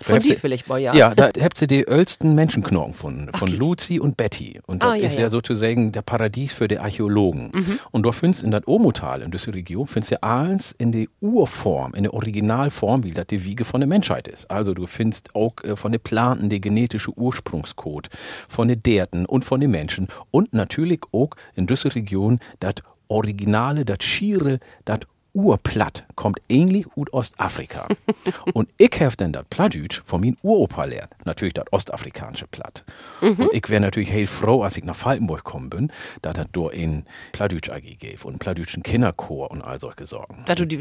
Von 0.01 0.19
die 0.19 0.35
vielleicht 0.35 0.67
mal, 0.67 0.79
ja. 0.79 0.93
Ja, 0.95 1.13
da 1.15 1.29
habt 1.41 1.61
ihr 1.61 1.67
die 1.67 1.87
ältesten 1.87 2.35
Menschenknochen 2.35 2.93
von, 2.93 3.29
von 3.35 3.49
Okay. 3.49 3.57
Lucy 3.57 3.99
und 3.99 4.17
Betty. 4.17 4.59
Und 4.65 4.81
das 4.83 4.89
Ah, 4.91 4.95
ist 4.95 5.15
ja, 5.15 5.21
ja. 5.23 5.29
sozusagen 5.29 5.91
der 5.91 6.01
Paradies 6.01 6.53
für 6.53 6.67
die 6.67 6.79
Archäologen. 6.79 7.51
Und 7.91 8.03
du 8.03 8.11
findest 8.11 8.43
in 8.43 8.51
das 8.51 8.63
Omotal, 8.67 9.21
in 9.21 9.31
dieser 9.31 9.53
Region, 9.53 9.85
findest 9.87 10.11
du 10.13 10.23
alles 10.23 10.71
in 10.73 10.91
der 10.91 11.05
Urform, 11.21 11.93
in 11.93 12.03
der 12.03 12.13
Originalform, 12.13 13.03
wie 13.03 13.11
das 13.11 13.27
die 13.27 13.43
Wiege 13.45 13.65
von 13.65 13.81
der 13.81 13.87
Menschheit 13.87 14.27
ist. 14.27 14.49
Also 14.49 14.73
du 14.73 14.87
findest 14.87 15.35
auch 15.35 15.53
äh, 15.63 15.75
von 15.75 15.91
den 15.91 16.01
Planten 16.01 16.49
der 16.49 16.59
genetische 16.59 17.11
Ursprungscode, 17.17 18.09
von 18.49 18.67
den 18.67 18.81
Derten 18.83 19.25
und 19.25 19.45
von 19.45 19.59
den 19.59 19.71
Menschen. 19.71 20.07
Und 20.31 20.53
natürlich 20.53 21.01
auch 21.11 21.31
in 21.55 21.67
dieser 21.67 21.93
Region 21.95 22.39
das 22.59 22.75
Originale, 23.09 23.85
das 23.85 24.03
Schiere, 24.03 24.59
das 24.85 24.99
Urplatt 25.33 26.05
kommt 26.15 26.39
ähnlich 26.47 26.85
aus 26.95 27.07
Ostafrika. 27.11 27.87
und 28.53 28.69
ich 28.77 29.01
habe 29.01 29.15
dann 29.17 29.31
das 29.33 29.45
Plattdeutsch 29.49 30.01
von 30.05 30.21
meinem 30.21 30.37
Uropa 30.43 30.85
lernt. 30.85 31.11
Natürlich 31.25 31.55
das 31.55 31.65
ostafrikanische 31.71 32.47
Platt. 32.47 32.83
Und 33.21 33.51
ich 33.51 33.69
wäre 33.69 33.81
natürlich 33.81 34.11
heel 34.11 34.27
froh, 34.27 34.63
als 34.63 34.77
ich 34.77 34.83
nach 34.83 34.95
Falkenburg 34.95 35.43
gekommen 35.43 35.69
bin, 35.69 35.91
dass 36.21 36.35
das 36.35 36.45
dort 36.51 36.73
in 36.73 37.05
Plattdeutsch 37.31 37.69
AG 37.69 37.97
gäbe 37.99 38.27
und 38.27 38.39
Plattdeutschen 38.39 38.83
Kinderchor 38.83 39.49
und 39.49 39.61
all 39.61 39.79
solche 39.79 40.05
Sorgen. 40.05 40.43
Da 40.45 40.55
du 40.55 40.65
die 40.65 40.79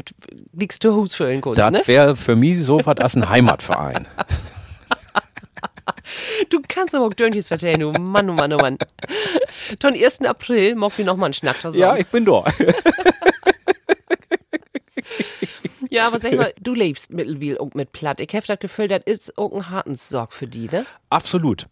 liegst 0.53 0.83
Hus 0.85 1.15
füllen 1.15 1.41
kurz, 1.41 1.57
Das 1.57 1.71
ne? 1.71 1.81
wäre 1.85 2.15
für 2.15 2.35
mich 2.35 2.63
so 2.63 2.79
was 2.85 2.97
als 2.97 3.15
ein 3.15 3.29
Heimatverein. 3.29 4.07
Du 6.49 6.61
kannst 6.67 6.93
aber 6.95 7.05
auch 7.05 7.13
Dörnches 7.13 7.47
vertellen, 7.47 7.79
du 7.79 7.91
Mann, 7.91 8.29
oh 8.29 8.33
Mann, 8.33 8.53
oh 8.53 8.57
Mann. 8.57 8.77
Ton 9.79 9.93
1. 9.93 10.21
April 10.21 10.75
mag 10.75 10.97
wir 10.97 11.05
noch 11.05 11.17
mal 11.17 11.25
einen 11.27 11.33
Schnack 11.33 11.59
zusammen. 11.61 11.97
ich 11.99 12.07
bin 12.07 12.25
da. 12.25 12.43
Ja, 15.93 16.07
aber 16.07 16.19
sag 16.19 16.35
mal, 16.35 16.53
du 16.61 16.73
lebst 16.73 17.11
mittelwiel 17.11 17.57
und 17.57 17.75
mit 17.75 17.91
Platt. 17.91 18.19
Ich 18.19 18.33
hab 18.35 18.45
das 18.45 18.59
Gefühl, 18.59 18.87
das 18.87 19.01
ist 19.05 19.37
auch 19.37 19.53
ein 19.53 19.69
Hartenssorg 19.69 20.33
für 20.33 20.47
die, 20.47 20.67
ne? 20.67 20.85
Absolut. 21.09 21.67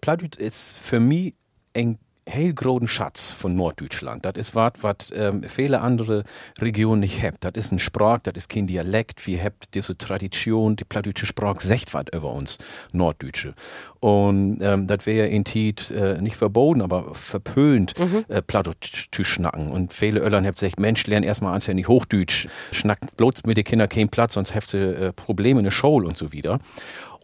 Plattdeutsch 0.00 0.38
ist 0.38 0.72
für 0.76 1.00
mich 1.00 1.34
ein 1.74 1.98
hellgroßen 2.26 2.88
Schatz 2.88 3.30
von 3.30 3.54
Norddeutschland. 3.54 4.24
Das 4.24 4.34
ist 4.34 4.54
was, 4.54 4.72
was 4.80 4.96
ähm, 5.14 5.44
viele 5.44 5.80
andere 5.80 6.24
Regionen 6.60 7.00
nicht 7.00 7.22
haben. 7.22 7.36
Das 7.40 7.52
ist 7.54 7.72
ein 7.72 7.78
Sprach, 7.78 8.18
das 8.18 8.34
ist 8.34 8.48
kein 8.48 8.66
Dialekt. 8.66 9.26
Wir 9.26 9.42
haben 9.42 9.54
diese 9.74 9.96
Tradition, 9.96 10.74
die 10.76 10.84
plattdeutsche 10.84 11.26
Sprache 11.26 11.64
sagt 11.64 11.94
was 11.94 12.06
über 12.12 12.32
uns 12.32 12.58
Norddeutsche. 12.92 13.54
Und 14.00 14.58
ähm, 14.60 14.86
das 14.88 15.06
wäre 15.06 15.28
in 15.28 15.44
Tiet 15.44 15.90
äh, 15.92 16.20
nicht 16.20 16.36
verboten, 16.36 16.82
aber 16.82 17.14
verpönt, 17.14 17.94
äh, 18.28 18.42
Plattdeutsch 18.42 19.06
zu 19.12 19.22
schnacken. 19.22 19.70
Und 19.70 19.92
viele 19.92 20.20
Öllern 20.20 20.44
haben 20.44 20.54
gesagt, 20.54 20.80
Mensch, 20.80 21.06
lern 21.06 21.22
erstmal 21.22 21.54
anständig 21.54 21.86
Hochdeutsch. 21.86 22.48
Schnackt 22.72 23.16
bloß 23.16 23.44
mit 23.46 23.56
den 23.56 23.64
Kindern 23.64 23.88
keinen 23.88 24.08
Platz, 24.08 24.34
sonst 24.34 24.54
habt 24.54 24.74
ihr 24.74 24.98
äh, 24.98 25.12
Probleme 25.12 25.60
in 25.60 25.64
der 25.64 25.70
Schule 25.70 26.08
und 26.08 26.16
so 26.16 26.32
wieder. 26.32 26.58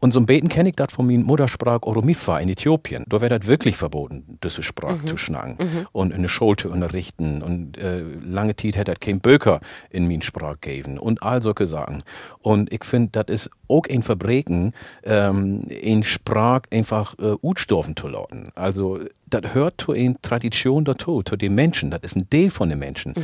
Und 0.02 0.10
so 0.10 0.18
ein 0.18 0.26
Beten 0.26 0.48
kenne 0.48 0.70
ich 0.70 0.74
das 0.74 0.92
von 0.92 1.06
meiner 1.06 1.22
Muttersprache 1.22 1.86
Oromifa 1.86 2.40
in 2.40 2.48
Äthiopien. 2.48 3.04
Da 3.06 3.20
wäre 3.20 3.38
das 3.38 3.46
wirklich 3.46 3.76
verboten, 3.76 4.36
diese 4.42 4.64
Sprache 4.64 5.04
zu 5.04 5.16
schnacken 5.16 5.86
und 5.92 6.12
in 6.12 6.22
der 6.22 6.28
Schule 6.28 6.56
zu 6.56 6.72
unterrichten. 6.72 7.40
Und 7.40 7.78
äh, 7.78 8.02
lange 8.20 8.56
Zeit 8.56 8.74
hätte 8.74 8.90
das 8.90 8.98
kein 8.98 9.20
Böker 9.20 9.60
in 9.90 10.08
meinen 10.08 10.22
Sprache 10.22 10.58
gegeben 10.60 10.98
und 10.98 11.22
all 11.22 11.40
solche 11.40 11.68
Sachen. 11.68 12.02
Und 12.40 12.72
ich 12.72 12.82
finde, 12.82 13.10
das 13.12 13.46
ist 13.46 13.50
auch 13.72 13.84
ein 13.90 14.02
Verbrechen, 14.02 14.72
ähm, 15.04 15.62
in 15.68 16.02
Sprache 16.02 16.62
einfach 16.70 17.18
äh, 17.18 17.34
utstoffen 17.42 17.96
zu 17.96 18.08
lauten. 18.08 18.50
Also, 18.54 19.00
das 19.32 19.54
hört 19.54 19.80
zu 19.80 19.92
in 19.92 20.20
Tradition 20.20 20.84
dazu, 20.84 21.22
zu 21.22 21.36
den 21.36 21.54
Menschen. 21.54 21.90
Das 21.90 22.00
ist 22.02 22.16
ein 22.16 22.28
Teil 22.28 22.50
von 22.50 22.68
den 22.68 22.78
Menschen. 22.78 23.14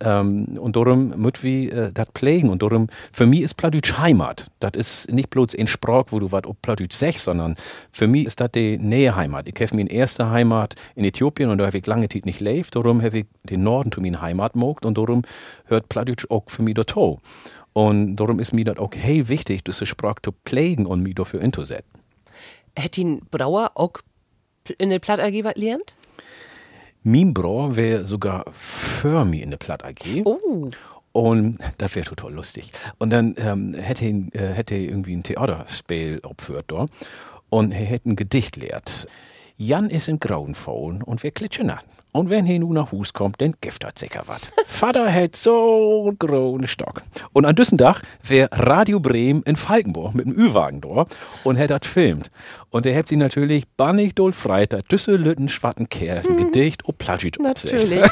Ähm, 0.00 0.58
und 0.58 0.76
darum 0.76 1.08
müssen 1.16 1.42
wir 1.42 1.72
äh, 1.72 1.92
das 1.92 2.08
pflegen. 2.14 2.50
Und 2.50 2.62
darum, 2.62 2.88
für 3.12 3.26
mich 3.26 3.40
ist 3.40 3.56
Plattdeutsch 3.56 3.96
Heimat. 3.98 4.50
Das 4.60 4.72
ist 4.74 5.10
nicht 5.10 5.30
bloß 5.30 5.54
ein 5.58 5.66
Sprach, 5.66 6.04
wo 6.10 6.18
du 6.18 6.30
was 6.30 6.44
auf 6.44 6.56
Plattdeutsch 6.60 6.94
sagst, 6.94 7.20
sondern 7.20 7.56
für 7.92 8.06
mich 8.06 8.26
ist 8.26 8.40
das 8.40 8.52
die 8.52 8.76
Nähe 8.76 9.16
Heimat. 9.16 9.48
Ich 9.48 9.54
habe 9.60 9.76
meine 9.76 9.90
erste 9.90 10.28
Heimat 10.28 10.74
in 10.96 11.04
Äthiopien 11.04 11.48
und 11.48 11.58
da 11.58 11.66
habe 11.66 11.78
ich 11.78 11.86
lange 11.86 12.08
Zeit 12.08 12.26
nicht 12.26 12.38
gelebt. 12.38 12.76
Darum 12.76 13.02
habe 13.02 13.20
ich 13.20 13.26
den 13.48 13.62
Norden 13.62 13.90
zu 13.90 14.00
meiner 14.00 14.20
Heimat 14.20 14.56
mogt 14.56 14.84
und 14.84 14.98
darum 14.98 15.22
hört 15.66 15.88
Plattdeutsch 15.88 16.26
auch 16.28 16.44
für 16.46 16.62
mich 16.62 16.74
dazu. 16.74 17.20
Und 17.74 18.16
darum 18.16 18.40
ist 18.40 18.52
mir 18.52 18.64
das 18.64 18.78
auch 18.78 18.92
hey 18.96 19.28
wichtig, 19.28 19.64
diese 19.64 19.84
Sprache 19.84 20.22
zu 20.22 20.32
pflegen 20.46 20.86
und 20.86 21.02
mich 21.02 21.16
dafür 21.16 21.42
einzusetzen. 21.42 22.00
Hätte 22.76 23.00
ihn 23.02 23.20
Brauer 23.30 23.72
auch 23.74 23.92
in 24.78 24.90
der 24.90 25.00
Platt 25.00 25.20
AG 25.20 25.44
was 25.44 25.56
lernt? 25.56 25.94
Mein 27.02 27.34
Bruder 27.34 27.76
wäre 27.76 28.04
sogar 28.06 28.46
für 28.52 29.24
mich 29.24 29.42
in 29.42 29.50
der 29.50 29.58
Platt 29.58 29.84
AG. 29.84 30.22
Oh. 30.24 30.70
Und 31.12 31.58
das 31.78 31.94
wäre 31.94 32.06
total 32.06 32.32
lustig. 32.32 32.72
Und 32.98 33.12
dann 33.12 33.34
ähm, 33.38 33.74
hätte 33.74 34.04
ihn, 34.06 34.30
äh, 34.32 34.52
hätte 34.52 34.74
irgendwie 34.76 35.14
ein 35.14 35.22
Theaterspiel 35.22 36.20
opführt 36.22 36.66
da. 36.68 36.86
Und 37.50 37.72
er 37.72 37.84
hätte 37.84 38.10
ein 38.10 38.16
Gedicht 38.16 38.56
lehrt. 38.56 39.06
Jan 39.56 39.90
ist 39.90 40.08
in 40.08 40.18
Grauenfaulen 40.18 41.02
und 41.02 41.22
wir 41.22 41.30
klitschen 41.30 41.70
an. 41.70 41.84
Und 42.16 42.30
wenn 42.30 42.46
er 42.46 42.60
nun 42.60 42.74
nach 42.74 42.92
Hus 42.92 43.12
kommt, 43.12 43.40
dann 43.40 43.54
gibt 43.60 43.82
er 43.82 43.90
sicher 43.98 44.22
was. 44.26 44.42
Vater 44.68 45.08
hätt 45.08 45.34
so 45.34 46.04
einen 46.06 46.16
großen 46.16 46.68
Stock. 46.68 47.02
Und 47.32 47.44
an 47.44 47.56
diesem 47.56 47.76
Tag 47.76 48.02
wär 48.22 48.48
Radio 48.52 49.00
Bremen 49.00 49.42
in 49.42 49.56
Falkenburg 49.56 50.14
mit 50.14 50.26
dem 50.26 50.38
Ü-Wagen 50.38 50.80
da 50.80 51.06
und 51.42 51.56
hätt 51.56 51.70
das 51.70 51.80
filmt. 51.82 52.30
Und 52.70 52.86
er 52.86 52.94
hätt 52.94 53.08
sie 53.08 53.16
natürlich 53.16 53.66
bannig 53.76 54.14
doll 54.14 54.32
freitag, 54.32 54.88
düsse 54.88 55.16
Lütten 55.16 55.48
schwatten 55.48 55.88
Kerl, 55.88 56.22
ein 56.28 56.36
Gedicht 56.36 56.84
und 56.84 57.02
absägt. 57.08 57.40
Natürlich. 57.40 58.04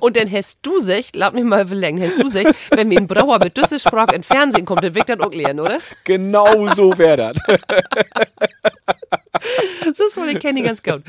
Und 0.00 0.16
dann 0.16 0.30
hast 0.30 0.58
du 0.62 0.80
sich, 0.80 1.10
lass 1.14 1.32
mich 1.32 1.44
mal 1.44 1.66
verlängern, 1.66 2.08
hast 2.08 2.22
du 2.22 2.28
sich, 2.28 2.46
wenn 2.70 2.88
mir 2.88 2.98
ein 2.98 3.06
Brauer 3.06 3.38
mit 3.38 3.56
Düsselsprach 3.56 4.08
im 4.12 4.22
Fernsehen 4.22 4.64
kommt, 4.64 4.82
dann 4.82 4.94
wird 4.94 5.08
das 5.08 5.20
auch 5.20 5.32
lernen, 5.32 5.60
oder? 5.60 5.78
Genau 6.04 6.68
so 6.74 6.96
wär 6.98 7.16
das. 7.16 7.36
So 9.94 10.04
ist 10.04 10.16
wohl, 10.16 10.26
den 10.26 10.38
kenne 10.38 10.60
ich 10.60 10.66
ganz 10.66 10.82
gut. 10.82 11.02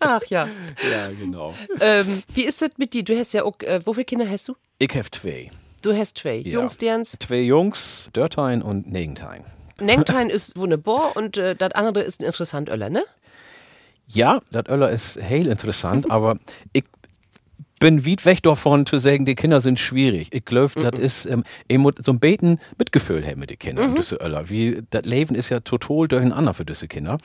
Ach 0.00 0.22
ja. 0.26 0.48
ja, 0.90 1.08
genau. 1.08 1.54
Ähm, 1.80 2.22
wie 2.34 2.44
ist 2.44 2.60
das 2.60 2.70
mit 2.76 2.92
dir? 2.92 3.02
Du 3.02 3.18
hast 3.18 3.32
ja 3.32 3.44
auch, 3.44 3.58
äh, 3.60 3.80
wie 3.84 3.94
viele 3.94 4.04
Kinder 4.04 4.28
hast 4.28 4.48
du? 4.48 4.56
Ich 4.78 4.94
hab 4.94 5.14
zwei. 5.14 5.50
Du 5.82 5.96
hast 5.96 6.18
zwei. 6.18 6.36
Ja. 6.36 6.60
Jungs, 6.60 6.78
Derns. 6.78 7.16
Zwei 7.18 7.40
Jungs, 7.40 8.10
Dörtein 8.12 8.62
und 8.62 8.90
Negentein. 8.90 9.44
Nengtein 9.80 10.28
ist 10.28 10.56
wunderbar 10.56 11.16
und 11.16 11.36
äh, 11.36 11.54
das 11.54 11.72
andere 11.72 12.04
ist 12.04 12.20
ein 12.20 12.24
interessant 12.24 12.68
Öller, 12.68 12.90
ne? 12.90 13.04
Ja, 14.08 14.40
das 14.50 14.66
Öller 14.68 14.90
ist 14.90 15.20
heel 15.22 15.46
interessant, 15.46 16.10
aber 16.10 16.38
ich 16.72 16.84
bin 17.78 18.06
weit 18.06 18.24
weg 18.24 18.42
davon 18.42 18.86
zu 18.86 18.98
sagen, 18.98 19.24
die 19.24 19.34
Kinder 19.34 19.60
sind 19.60 19.78
schwierig. 19.78 20.28
Ich 20.32 20.44
glaube, 20.44 20.72
das 20.80 20.98
ist 20.98 21.26
ähm, 21.26 21.44
so 21.98 22.12
ein 22.12 22.20
Beten 22.20 22.58
Mitgefühl 22.78 23.26
haben 23.26 23.40
mit 23.40 23.50
den 23.50 23.58
Kindern, 23.58 23.94
diese 23.94 24.16
Öller. 24.16 24.50
Wie, 24.50 24.82
das 24.90 25.04
Leben 25.04 25.34
ist 25.34 25.48
ja 25.48 25.60
total 25.60 26.08
durcheinander 26.08 26.54
für 26.54 26.64
diese 26.64 26.88
Kinder. 26.88 27.18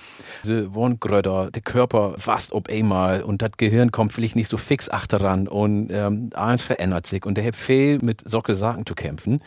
Sie 0.44 0.74
wollen 0.74 1.00
gröder, 1.00 1.52
der 1.52 1.62
Körper 1.62 2.16
fast 2.18 2.52
ob 2.54 2.70
einmal 2.70 3.22
und 3.22 3.42
das 3.42 3.52
Gehirn 3.58 3.92
kommt 3.92 4.14
vielleicht 4.14 4.36
nicht 4.36 4.50
so 4.50 4.58
fix 4.58 4.90
achteran 4.90 5.48
und 5.48 5.90
ähm, 5.92 6.30
eins 6.34 6.62
verändert 6.62 7.08
sich 7.08 7.26
und 7.26 7.36
der 7.36 7.46
hat 7.46 7.56
viel 7.56 8.00
mit 8.02 8.22
solche 8.26 8.56
Sachen 8.56 8.86
zu 8.86 8.96
kämpfen. 8.96 9.42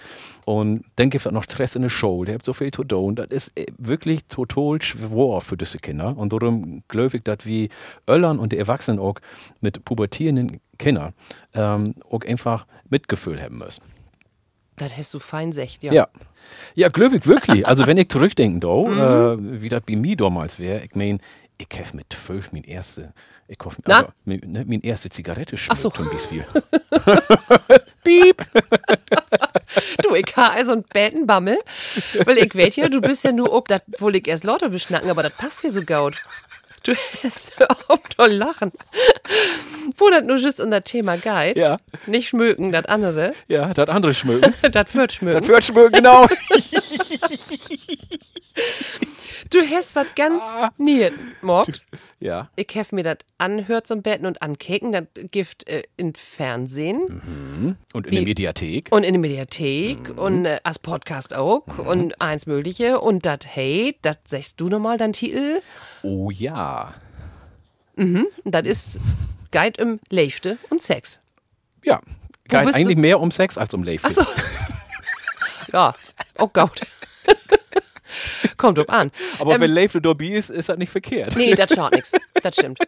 Und 0.47 0.85
dann 0.95 1.11
gibt 1.11 1.27
es 1.27 1.33
noch 1.33 1.43
Stress 1.43 1.75
in 1.75 1.83
der 1.83 1.89
Show, 1.89 2.25
der 2.25 2.37
hat 2.37 2.45
so 2.45 2.53
viel 2.53 2.71
zu 2.71 2.85
tun. 2.85 3.17
Das 3.17 3.27
ist 3.31 3.59
äh, 3.59 3.67
wirklich 3.79 4.27
total 4.27 4.81
schwer 4.81 5.41
für 5.41 5.57
diese 5.57 5.79
Kinder. 5.79 6.17
Und 6.17 6.33
darum 6.33 6.85
glaube 6.87 7.17
ich, 7.17 7.25
dass 7.25 7.45
wir 7.45 7.69
Öllern 8.09 8.39
und 8.39 8.53
die 8.53 8.59
Erwachsenen 8.59 9.01
auch 9.01 9.19
mit 9.61 9.85
pubertierenden 9.85 10.61
Kindern 10.77 11.15
ähm, 11.55 11.95
auch 12.11 12.23
einfach 12.23 12.67
Mitgefühl 12.89 13.41
haben 13.41 13.59
müssen. 13.59 13.83
Das 14.77 14.97
hast 14.97 15.15
du 15.15 15.19
fein 15.19 15.53
secht, 15.53 15.83
ja. 15.83 15.93
Ja. 15.93 16.09
Ja, 16.75 16.89
Glöwig, 16.89 17.27
wirklich. 17.27 17.67
Also, 17.67 17.87
wenn 17.87 17.97
ich 17.97 18.09
zurückdenke, 18.09 18.61
do, 18.61 18.87
äh, 18.93 19.63
wie 19.63 19.69
das 19.69 19.83
bei 19.83 19.97
mir 19.97 20.17
damals 20.17 20.61
wäre, 20.61 20.85
ich 20.85 20.95
mein, 20.95 21.21
ich 21.59 21.69
habe 21.79 21.97
mit 21.97 22.13
zwölf 22.13 22.53
mein 22.53 22.65
erste, 22.65 23.15
ich 23.49 23.59
hoffe, 23.65 23.81
also, 23.85 24.09
mein, 24.25 24.41
ne, 24.45 24.65
mein 24.67 24.83
erste 24.83 25.09
Zigarette 25.09 25.57
so. 25.57 25.75
schmeckt 25.75 25.97
zum 25.97 26.11
Beispiel. 26.11 26.45
Piep. 28.05 28.45
du, 30.03 30.15
ich 30.15 30.37
ha 30.37 30.49
also 30.49 30.73
ein 30.73 30.85
Bettenbammel, 30.85 31.59
weil 32.25 32.39
ich 32.39 32.55
weet 32.55 32.77
ja, 32.77 32.89
du 32.89 33.01
bist 33.01 33.25
ja 33.25 33.33
nur 33.33 33.53
auch, 33.53 33.65
das 33.65 33.81
wohl 33.99 34.15
ich 34.17 34.29
erst 34.29 34.45
lauter 34.45 34.69
beschnacken, 34.69 35.11
aber 35.11 35.23
das 35.23 35.33
passt 35.33 35.63
hier 35.63 35.73
so 35.73 35.83
gaut. 35.83 36.23
Du 36.87 36.95
hast 37.25 37.53
auf 37.89 38.01
doch 38.17 38.29
lachen. 38.29 38.71
Wo 39.97 40.09
das 40.09 40.23
nur 40.23 40.37
just 40.37 40.61
unser 40.61 40.83
Thema 40.85 41.17
geht. 41.17 41.57
Ja. 41.59 41.79
Nicht 42.07 42.29
schmöken, 42.29 42.71
das 42.71 42.85
andere. 42.85 43.33
Ja, 43.49 43.75
das 43.75 43.89
andere 43.89 44.15
schmücken. 44.15 44.55
Das 44.73 44.95
wird 44.95 45.13
schmöken. 45.13 45.41
das 45.41 45.49
wird 45.49 45.65
schmücken, 45.65 45.93
genau. 45.93 46.27
Du 49.51 49.61
hast 49.63 49.95
was 49.97 50.07
ganz 50.15 50.43
Ah. 50.43 50.71
niet, 50.77 51.13
morgt. 51.43 51.83
Ja. 52.27 52.51
Ich 52.57 52.69
hef 52.75 52.93
mir 52.93 53.03
das 53.05 53.19
anhört 53.39 53.87
zum 53.87 54.03
Betten 54.03 54.27
und 54.27 54.43
ankeken, 54.43 54.93
das 54.93 55.05
Gift 55.31 55.67
äh, 55.69 55.85
in 55.97 56.15
Fernsehen 56.15 57.77
Und 57.93 58.07
in 58.07 58.13
der 58.15 58.23
Mediathek. 58.23 58.89
und 58.91 59.05
in 59.05 59.13
der 59.15 59.21
Mediathek 59.21 60.11
Mhm. 60.11 60.19
und 60.19 60.45
äh, 60.45 60.59
als 60.65 60.79
Podcast 60.79 61.35
auch 61.35 61.67
und 61.79 62.21
eins 62.21 62.47
Mögliche 62.47 63.01
und 63.01 63.25
das 63.25 63.39
hey, 63.45 63.97
das 64.03 64.17
sagst 64.29 64.61
du 64.61 64.69
nochmal, 64.69 64.99
dein 64.99 65.13
Titel. 65.13 65.61
Oh 66.03 66.31
ja. 66.31 66.95
Und 67.97 68.27
das 68.45 68.65
ist 68.67 68.99
Guide 69.53 69.81
im 69.81 70.01
Leifte 70.11 70.59
und 70.71 70.83
Sex. 70.83 71.19
Ja. 71.85 72.01
Du- 72.49 72.57
eigentlich 72.59 72.97
mehr 72.99 73.19
um 73.21 73.31
Sex 73.31 73.57
als 73.59 73.73
um 73.75 73.83
Leben. 73.83 74.03
Ach 74.05 74.11
so. 74.11 74.25
ja, 75.73 75.95
Oh 76.39 76.49
Gott. 76.53 76.81
Kommt 78.57 78.79
drauf 78.79 78.89
an. 78.89 79.11
Aber 79.39 79.55
Ähm, 79.55 79.61
wenn 79.61 79.71
Leif 79.71 79.97
dabei 80.01 80.27
ist, 80.27 80.51
ist 80.51 80.69
das 80.69 80.79
nicht 80.79 80.91
verkehrt. 80.91 81.37
Nee, 81.37 81.55
das 81.55 81.71
schaut 81.75 81.93
nix. 81.93 82.13
Das 82.43 82.55
stimmt. 82.55 82.79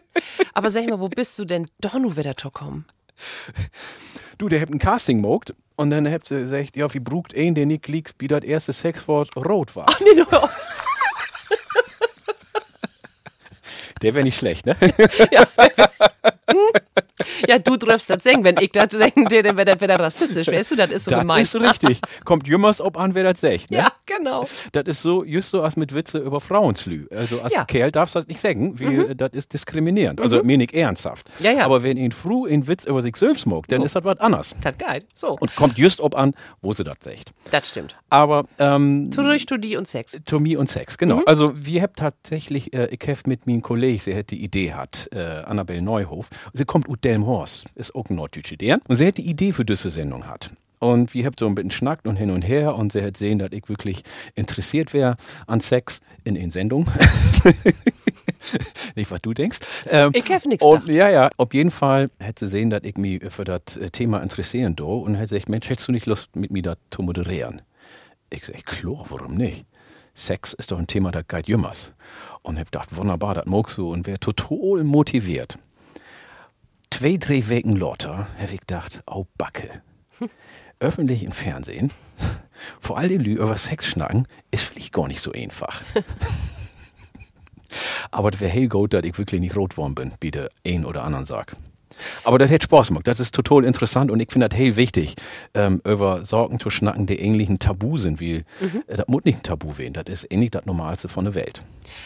Aber 0.53 0.69
sag 0.69 0.87
mal, 0.89 0.99
wo 0.99 1.09
bist 1.09 1.37
du 1.37 1.43
denn 1.43 1.67
doch 1.81 1.95
nur 1.95 2.15
wieder 2.15 2.37
zu 2.37 2.49
kommen? 2.49 2.85
Du, 4.37 4.47
der 4.47 4.61
habt 4.61 4.71
ein 4.71 4.79
Casting 4.79 5.21
gemacht 5.21 5.53
und 5.75 5.89
dann 5.89 6.09
habt 6.09 6.31
ihr 6.31 6.39
gesagt, 6.39 6.77
ja, 6.77 6.93
wie 6.93 6.99
brugt 6.99 7.35
ein, 7.35 7.55
der 7.55 7.65
nicht 7.65 7.87
liegt, 7.89 8.15
wie 8.19 8.27
das 8.29 8.43
erste 8.43 8.71
Sexwort 8.71 9.35
rot 9.35 9.75
war. 9.75 9.87
Nee, 10.01 10.15
du 10.15 10.25
hör 10.31 10.43
auf. 10.43 10.85
Der 14.01 14.13
wäre 14.15 14.23
nicht 14.23 14.37
schlecht, 14.39 14.65
ne? 14.65 14.75
Ja, 17.47 17.59
du 17.59 17.77
darfst 17.77 18.09
das 18.09 18.23
sagen. 18.23 18.43
Wenn 18.43 18.55
ich 18.59 18.71
das 18.71 18.89
denke, 18.89 19.43
dann 19.43 19.57
wäre 19.57 19.65
das 19.65 19.81
wieder 19.81 19.99
rassistisch. 19.99 20.47
Weißt 20.47 20.71
du, 20.71 20.75
das 20.75 20.89
ist 20.89 21.05
so 21.05 21.11
das 21.11 21.21
gemein. 21.21 21.41
ist 21.41 21.55
richtig. 21.55 22.01
Kommt 22.25 22.47
jümmers 22.47 22.81
ob 22.81 22.97
an, 22.97 23.13
wer 23.15 23.23
das 23.23 23.41
sagt, 23.41 23.71
ne? 23.71 23.77
Ja, 23.77 23.91
genau. 24.05 24.45
Das 24.71 24.83
ist 24.85 25.01
so, 25.01 25.23
just 25.23 25.49
so 25.49 25.61
als 25.61 25.75
mit 25.75 25.93
Witze 25.93 26.19
über 26.19 26.39
Frauenslü. 26.39 27.07
Also 27.11 27.41
als 27.41 27.53
Ja. 27.53 27.61
Mhm. 27.61 27.67
Kerl 27.67 27.91
darfst 27.91 28.15
du 28.15 28.19
das 28.19 28.27
nicht 28.27 28.39
sagen, 28.39 28.79
wie, 28.79 29.15
das 29.15 29.31
ist 29.33 29.53
diskriminierend. 29.53 30.21
Also 30.21 30.43
mir 30.43 30.57
nicht 30.57 30.73
ernsthaft. 30.73 31.29
Ja, 31.39 31.51
ja. 31.51 31.65
Aber 31.65 31.83
wenn 31.83 31.97
ihn 31.97 32.11
früh 32.11 32.49
einen 32.49 32.67
Witz 32.67 32.85
über 32.85 33.01
sich 33.01 33.15
selbst 33.15 33.41
smokt, 33.41 33.71
dann 33.71 33.81
ist 33.83 33.95
das 33.95 34.03
was 34.03 34.19
anderes. 34.19 34.55
Das 34.61 34.77
geil. 34.77 35.03
So, 35.15 35.37
Und 35.39 35.55
kommt 35.55 35.77
just 35.77 36.01
ob 36.01 36.15
an, 36.15 36.33
wo 36.61 36.73
sie 36.73 36.83
das 36.83 36.97
sagt. 37.01 37.31
das 37.51 37.69
stimmt. 37.69 37.95
Aber 38.09 38.45
ähm, 38.57 39.11
Tu 39.11 39.21
durch, 39.21 39.45
tu 39.45 39.57
die 39.57 39.75
und 39.75 39.87
Sex. 39.87 40.19
Tomie 40.25 40.55
und 40.55 40.69
Sex, 40.69 40.97
genau. 40.97 41.21
Also 41.25 41.53
wir 41.55 41.81
haben 41.81 41.93
tatsächlich, 41.95 42.73
äh, 42.73 42.87
ich 42.87 43.07
hab 43.07 43.27
mit 43.27 43.47
meinem 43.47 43.61
Kollegen, 43.61 43.99
sie 43.99 44.15
hat 44.15 44.31
die 44.31 44.43
Idee 44.43 44.73
hat, 44.73 45.09
äh, 45.13 45.43
Annabelle 45.45 45.81
Neuhof, 45.81 46.29
sie 46.53 46.65
kommt 46.65 46.89
aus 46.89 46.97
Delmhorst, 47.03 47.67
ist 47.75 47.93
auch 47.95 48.09
ein 48.09 48.15
norddeutsche 48.15 48.55
Idee. 48.55 48.77
Und 48.87 48.95
sie 48.95 49.07
hat 49.07 49.17
die 49.17 49.29
Idee 49.29 49.53
für 49.53 49.65
diese 49.65 49.89
Sendung 49.89 50.27
hat. 50.27 50.51
Und 50.79 51.13
wir 51.13 51.25
haben 51.25 51.35
so 51.37 51.45
ein 51.45 51.55
bisschen 51.55 51.71
schnackt 51.71 52.07
und 52.07 52.15
hin 52.15 52.31
und 52.31 52.41
her 52.41 52.75
und 52.75 52.93
sie 52.93 53.03
hat 53.03 53.17
sehen, 53.17 53.37
dass 53.39 53.49
ich 53.51 53.67
wirklich 53.67 54.01
interessiert 54.35 54.93
wäre 54.93 55.17
an 55.45 55.59
Sex 55.59 55.99
in 56.23 56.35
den 56.35 56.51
Sendungen. 56.51 56.89
Nicht, 58.95 59.11
was 59.11 59.21
du 59.21 59.33
denkst. 59.33 59.59
Ähm, 59.89 60.11
Ich 60.13 60.29
hab 60.31 60.45
nix 60.45 60.63
und, 60.63 60.87
Ja, 60.87 61.09
ja, 61.09 61.29
auf 61.35 61.53
jeden 61.53 61.71
Fall 61.71 62.09
hätte 62.19 62.47
sie 62.47 62.51
sehen, 62.51 62.69
dass 62.69 62.81
ich 62.83 62.95
mich 62.97 63.21
für 63.29 63.43
das 63.43 63.75
äh, 63.75 63.89
Thema 63.89 64.21
interessieren 64.21 64.75
do 64.77 64.99
und 64.99 65.15
hätte 65.15 65.35
gesagt, 65.35 65.49
Mensch, 65.49 65.69
hättest 65.69 65.89
du 65.89 65.91
nicht 65.91 66.05
Lust, 66.05 66.33
mit 66.35 66.51
mir 66.51 66.63
da 66.63 66.75
zu 66.91 67.01
moderieren? 67.01 67.61
Ich 68.29 68.45
sag, 68.45 68.65
klar, 68.65 69.05
warum 69.09 69.35
nicht? 69.35 69.65
Sex 70.13 70.53
ist 70.53 70.71
doch 70.71 70.77
ein 70.77 70.87
Thema, 70.87 71.11
das 71.11 71.27
geht 71.27 71.47
jümmers. 71.47 71.93
Und 72.41 72.59
hab 72.59 72.71
gedacht, 72.71 72.95
wunderbar, 72.95 73.35
das 73.35 73.45
magst 73.45 73.77
du 73.77 73.91
und 73.91 74.05
wäre 74.05 74.19
total 74.19 74.83
motiviert. 74.83 75.57
Zwei, 76.91 77.17
drei 77.17 77.47
Wochen 77.49 77.75
lauter 77.75 78.27
hab 78.39 78.51
ich 78.51 78.59
gedacht, 78.59 79.03
au 79.05 79.27
Backe. 79.37 79.81
Öffentlich 80.79 81.23
im 81.23 81.31
Fernsehen, 81.31 81.91
vor 82.79 82.97
allem 82.97 83.23
über 83.23 83.57
Sex 83.57 83.87
schnacken, 83.87 84.27
ist 84.51 84.63
vielleicht 84.63 84.93
gar 84.93 85.07
nicht 85.07 85.21
so 85.21 85.31
einfach. 85.31 85.81
Aber 88.11 88.31
das 88.31 88.41
wäre 88.41 88.51
hell 88.51 88.67
gut, 88.67 88.93
dass 88.93 89.03
ich 89.03 89.17
wirklich 89.17 89.41
nicht 89.41 89.55
rot 89.55 89.71
geworden 89.71 89.95
bin, 89.95 90.13
wie 90.21 90.31
der 90.31 90.49
ein 90.65 90.85
oder 90.85 91.03
anderen 91.03 91.25
sagt. 91.25 91.55
Aber 92.23 92.37
das 92.37 92.49
hätte 92.51 92.65
Spaß 92.65 92.89
gemacht. 92.89 93.07
Das 93.07 93.19
ist 93.19 93.33
total 93.33 93.63
interessant 93.65 94.11
und 94.11 94.19
ich 94.19 94.31
finde 94.31 94.49
das 94.49 94.57
hell 94.57 94.75
wichtig, 94.75 95.15
ähm, 95.53 95.81
über 95.85 96.25
Sorgen 96.25 96.59
zu 96.59 96.69
schnacken, 96.69 97.05
die 97.05 97.21
eigentlich 97.21 97.49
ein 97.49 97.59
Tabu 97.59 97.97
sind, 97.97 98.21
weil 98.21 98.45
äh, 98.87 98.97
das 98.97 99.07
muss 99.07 99.23
nicht 99.23 99.39
ein 99.39 99.43
Tabu 99.43 99.77
werden. 99.77 99.93
Das 99.93 100.07
ist 100.07 100.31
ähnlich 100.31 100.51
das 100.51 100.65
Normalste 100.65 101.09
von 101.09 101.25
der 101.25 101.35
Welt. 101.35 101.63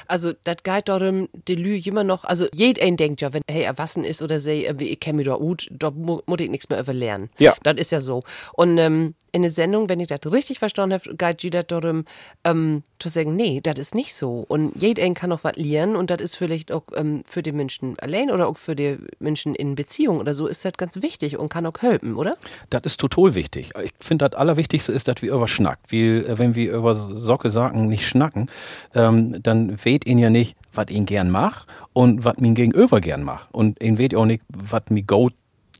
Also, 0.07 0.33
das 0.43 0.57
geht 0.63 0.87
darum, 0.87 1.27
die 1.47 1.55
Lü 1.55 1.77
immer 1.77 2.03
noch, 2.03 2.23
also, 2.23 2.47
jeder 2.53 2.89
denkt 2.91 3.21
ja, 3.21 3.33
wenn 3.33 3.41
hey 3.49 3.63
erwachsen 3.63 4.03
ist 4.03 4.21
oder 4.21 4.39
sei, 4.39 4.65
äh, 4.65 4.79
wie 4.79 4.89
ich 4.89 4.99
kenne 4.99 5.17
mich 5.17 5.27
da 5.27 5.35
gut, 5.35 5.67
da 5.71 5.91
mu 5.91 6.21
muss 6.25 6.39
ich 6.39 6.49
nichts 6.49 6.69
mehr 6.69 6.79
über 6.79 6.93
lernen. 6.93 7.27
Ja. 7.37 7.53
Das 7.63 7.75
ist 7.77 7.91
ja 7.91 8.01
so. 8.01 8.23
Und 8.53 8.77
ähm, 8.77 9.15
in 9.33 9.41
der 9.41 9.51
Sendung, 9.51 9.89
wenn 9.89 9.99
ich 9.99 10.07
das 10.07 10.19
richtig 10.31 10.59
verstanden 10.59 10.93
habe, 10.93 11.15
geht 11.15 11.41
jeder 11.41 11.63
darum, 11.63 12.05
ähm, 12.43 12.83
zu 12.99 13.09
sagen, 13.09 13.35
nee, 13.35 13.61
das 13.61 13.79
ist 13.79 13.95
nicht 13.95 14.13
so. 14.13 14.45
Und 14.47 14.73
jeder 14.75 15.09
kann 15.15 15.31
noch 15.31 15.43
was 15.43 15.55
lernen 15.55 15.95
und 15.95 16.11
das 16.11 16.21
ist 16.21 16.35
vielleicht 16.35 16.71
auch 16.71 16.83
ähm, 16.95 17.23
für 17.27 17.41
die 17.41 17.51
Menschen 17.51 17.97
allein 17.99 18.29
oder 18.29 18.47
auch 18.47 18.57
für 18.57 18.75
die 18.75 18.97
Menschen 19.19 19.55
in 19.55 19.73
Beziehung 19.73 20.19
oder 20.19 20.35
so, 20.35 20.45
ist 20.45 20.63
das 20.63 20.73
ganz 20.73 21.01
wichtig 21.01 21.37
und 21.37 21.49
kann 21.49 21.65
auch 21.65 21.81
helfen, 21.81 22.15
oder? 22.15 22.37
Das 22.69 22.83
ist 22.85 22.99
total 22.99 23.33
wichtig. 23.33 23.71
Ich 23.83 23.91
finde, 23.99 24.29
das 24.29 24.39
Allerwichtigste 24.39 24.91
ist, 24.91 25.07
dass 25.07 25.21
wir 25.23 25.33
über 25.33 25.47
schnackt. 25.47 25.91
Weil, 25.91 26.25
äh, 26.27 26.37
wenn 26.37 26.53
wir 26.53 26.71
über 26.71 26.93
Socke 26.93 27.49
sagen, 27.49 27.87
nicht 27.87 28.07
schnacken, 28.07 28.51
ähm, 28.93 29.41
dann 29.41 29.83
weht 29.83 30.05
ihn 30.05 30.19
ja 30.19 30.29
nicht, 30.29 30.55
was 30.71 30.91
ihn 30.91 31.07
gern 31.07 31.31
macht 31.31 31.67
und 31.93 32.23
was 32.23 32.37
mir 32.37 32.53
gegenüber 32.53 33.01
gern 33.01 33.23
macht. 33.23 33.49
Und 33.51 33.81
ihn 33.81 33.97
weht 33.97 34.13
auch 34.13 34.25
nicht, 34.25 34.43
was 34.47 34.83
mir 34.89 35.01
gut 35.01 35.33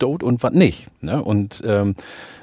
tut 0.04 0.24
und 0.24 0.44
was 0.44 0.54
nicht. 0.54 0.88
Ne? 1.02 1.22
Und 1.24 1.62
ähm, 1.66 1.96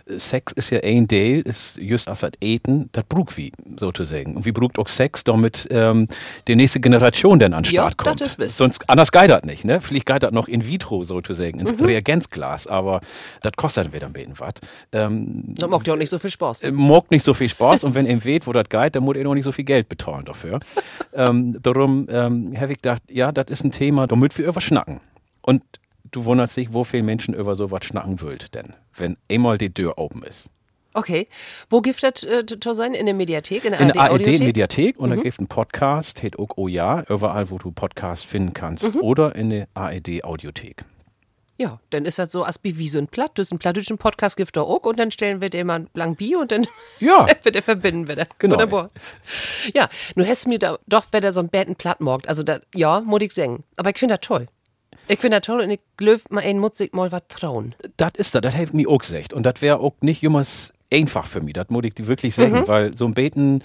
Sex 0.07 0.53
ist 0.55 0.71
ja 0.71 0.81
ein 0.83 1.07
Teil, 1.07 1.41
ist 1.43 1.77
just 1.79 2.09
als 2.09 2.21
das 2.21 2.33
Eten, 2.41 2.89
das 2.93 3.05
braucht 3.09 3.37
wie, 3.37 3.53
sozusagen. 3.77 4.35
Und 4.37 4.45
wie 4.45 4.51
braucht 4.53 4.79
auch 4.79 4.89
Sex, 4.89 5.23
damit 5.25 5.69
ähm, 5.71 6.09
die 6.49 6.57
nächste 6.57 6.81
Generation 6.81 7.39
dann 7.39 7.53
an 7.55 7.63
den 7.63 7.73
Ja, 7.73 7.83
Start 7.83 7.97
kommt. 7.97 8.21
ist 8.21 8.39
wiss. 8.39 8.57
Sonst, 8.57 8.89
anders 8.91 9.13
geht 9.13 9.31
das 9.31 9.45
nicht, 9.45 9.65
ne? 9.65 9.81
Vielleicht 9.81 10.07
geht 10.07 10.23
das 10.25 10.33
noch 10.33 10.49
in 10.49 10.67
vitro, 10.67 11.05
sozusagen, 11.05 11.61
in 11.61 11.69
Reagenzglas, 11.69 12.67
aber 12.67 13.01
das 13.43 13.53
kostet 13.57 13.87
dann 13.87 13.93
wieder 13.93 14.07
ein 14.07 14.13
bisschen 14.13 14.35
was. 14.39 14.55
Ähm, 14.93 15.55
Das 15.57 15.71
macht 15.71 15.87
ja 15.87 15.95
auch 15.95 15.99
nicht 15.99 16.11
so 16.11 16.19
viel 16.19 16.31
Spaß. 16.31 16.63
äh, 16.63 16.73
mag 16.73 17.11
nicht 17.13 17.25
so 17.25 17.33
viel 17.35 17.49
Spaß 17.49 17.85
und 17.85 17.95
wenn 17.95 18.07
ihr 18.07 18.25
weht, 18.25 18.47
wo 18.49 18.53
das 18.53 18.69
geht, 18.69 18.97
dann 18.97 19.05
muss 19.05 19.17
ihr 19.17 19.25
noch 19.25 19.35
nicht 19.35 19.45
so 19.45 19.53
viel 19.53 19.65
Geld 19.65 19.89
bezahlen 19.89 20.25
dafür. 20.25 20.59
ähm, 21.15 21.57
darum 21.63 22.09
ähm, 22.11 22.53
habe 22.59 22.73
ich 22.73 22.79
gedacht, 22.83 23.03
ja, 23.09 23.31
das 23.31 23.47
ist 23.49 23.65
ein 23.65 23.71
Thema, 23.71 24.07
da 24.09 24.17
müssen 24.17 24.39
wir 24.39 24.49
über 24.49 24.61
schnacken. 24.61 25.01
Und 25.43 25.63
du 26.11 26.25
wunderst 26.25 26.57
dich, 26.57 26.73
wo 26.73 26.85
viele 26.85 27.03
Menschen 27.03 27.35
über 27.35 27.55
sowas 27.55 27.85
schnacken 27.85 28.21
wollt 28.21 28.55
denn, 28.55 28.75
wenn 28.95 29.17
einmal 29.31 29.59
die 29.59 29.73
Tür 29.73 29.99
open 29.99 30.23
ist. 30.23 30.51
Okay. 30.93 31.29
Wo 31.69 31.81
gibt 31.83 32.03
das 32.03 32.25
äh, 32.25 32.45
zu 32.45 32.75
sein? 32.75 32.95
In 32.95 33.07
der 33.07 33.15
Mediathek? 33.15 33.65
In 33.65 33.71
der 33.71 33.81
In 33.81 33.89
der? 33.89 34.01
ARD-Mediathek 34.03 34.99
und 34.99 35.11
da 35.11 35.17
gibt 35.17 35.41
ein 35.41 35.47
Podcast, 35.47 36.21
heißt 36.23 36.39
auch 36.39 36.49
Oh 36.57 36.67
ja, 36.67 37.05
überall, 37.09 37.51
wo 37.51 37.59
du 37.59 37.71
Podcasts 37.71 38.25
finden 38.25 38.55
kannst. 38.55 38.97
Oder 38.97 39.37
in 39.37 39.51
der 39.51 39.69
ARD-Audiothek. 39.75 40.85
Ja, 41.59 41.79
dann 41.91 42.07
ist 42.07 42.19
das 42.19 42.33
so 42.33 42.45
Aspi 42.45 42.79
wie 42.79 42.89
so 42.89 42.99
ein 42.99 43.07
Platt. 43.07 43.33
Das 43.35 43.49
ist 43.49 43.53
ein 43.53 43.59
plattischen 43.59 43.99
Podcast 43.99 44.37
gibt 44.37 44.57
da 44.57 44.63
auch 44.63 44.83
und 44.85 44.99
dann 44.99 45.11
stellen 45.11 45.41
wir 45.43 45.51
dir 45.51 45.65
mal 45.65 45.81
ein 45.81 45.89
Blank 45.93 46.17
Bier 46.19 46.41
und 46.41 46.51
dann 46.51 46.67
Ja. 47.01 47.27
wird 47.43 47.55
er 47.55 47.63
verbinden 47.63 48.09
wieder. 48.09 48.27
Genau. 48.39 48.55
Wunderbar. 48.55 48.89
Ja, 49.75 49.89
du 50.17 50.27
hast 50.27 50.49
mir 50.49 50.59
da 50.59 50.79
doch 50.89 51.05
wieder 51.13 51.33
so 51.33 51.41
ein 51.41 51.51
Betten 51.51 51.77
platt 51.77 52.01
morgt. 52.01 52.29
Also 52.29 52.43
da, 52.43 52.61
ja, 52.75 53.01
muss 53.03 53.21
ich 53.21 53.33
sagen. 53.33 53.63
Aber 53.77 53.91
ich 53.91 53.99
finde 53.99 54.15
das 54.17 54.27
toll. 54.27 54.49
Ich 55.09 55.19
finde 55.19 55.39
das 55.39 55.47
toll 55.47 55.61
und 55.61 55.71
ich 55.71 55.81
löf 55.99 56.29
mal 56.31 56.43
ein 56.43 56.59
Mutzig 56.59 56.95
mal 56.95 57.11
was 57.13 57.23
trauen. 57.29 57.75
Das 57.97 58.13
ist 58.17 58.35
das, 58.35 58.43
das 58.43 58.55
hilft 58.55 58.75
mir 58.75 58.89
auch 58.89 58.99
gesagt. 58.99 59.33
Und 59.33 59.45
das 59.45 59.61
wäre 59.61 59.81
auch 59.81 59.95
nicht 60.01 60.23
jemals 60.23 60.73
einfach 60.93 61.27
für 61.27 61.41
mich, 61.41 61.55
das 61.55 61.69
muss 61.71 61.85
ich 61.85 61.95
dir 61.95 62.07
wirklich 62.07 62.35
sagen, 62.35 62.67
weil 62.67 62.95
so 62.97 63.05
ein 63.07 63.15
Beten 63.15 63.63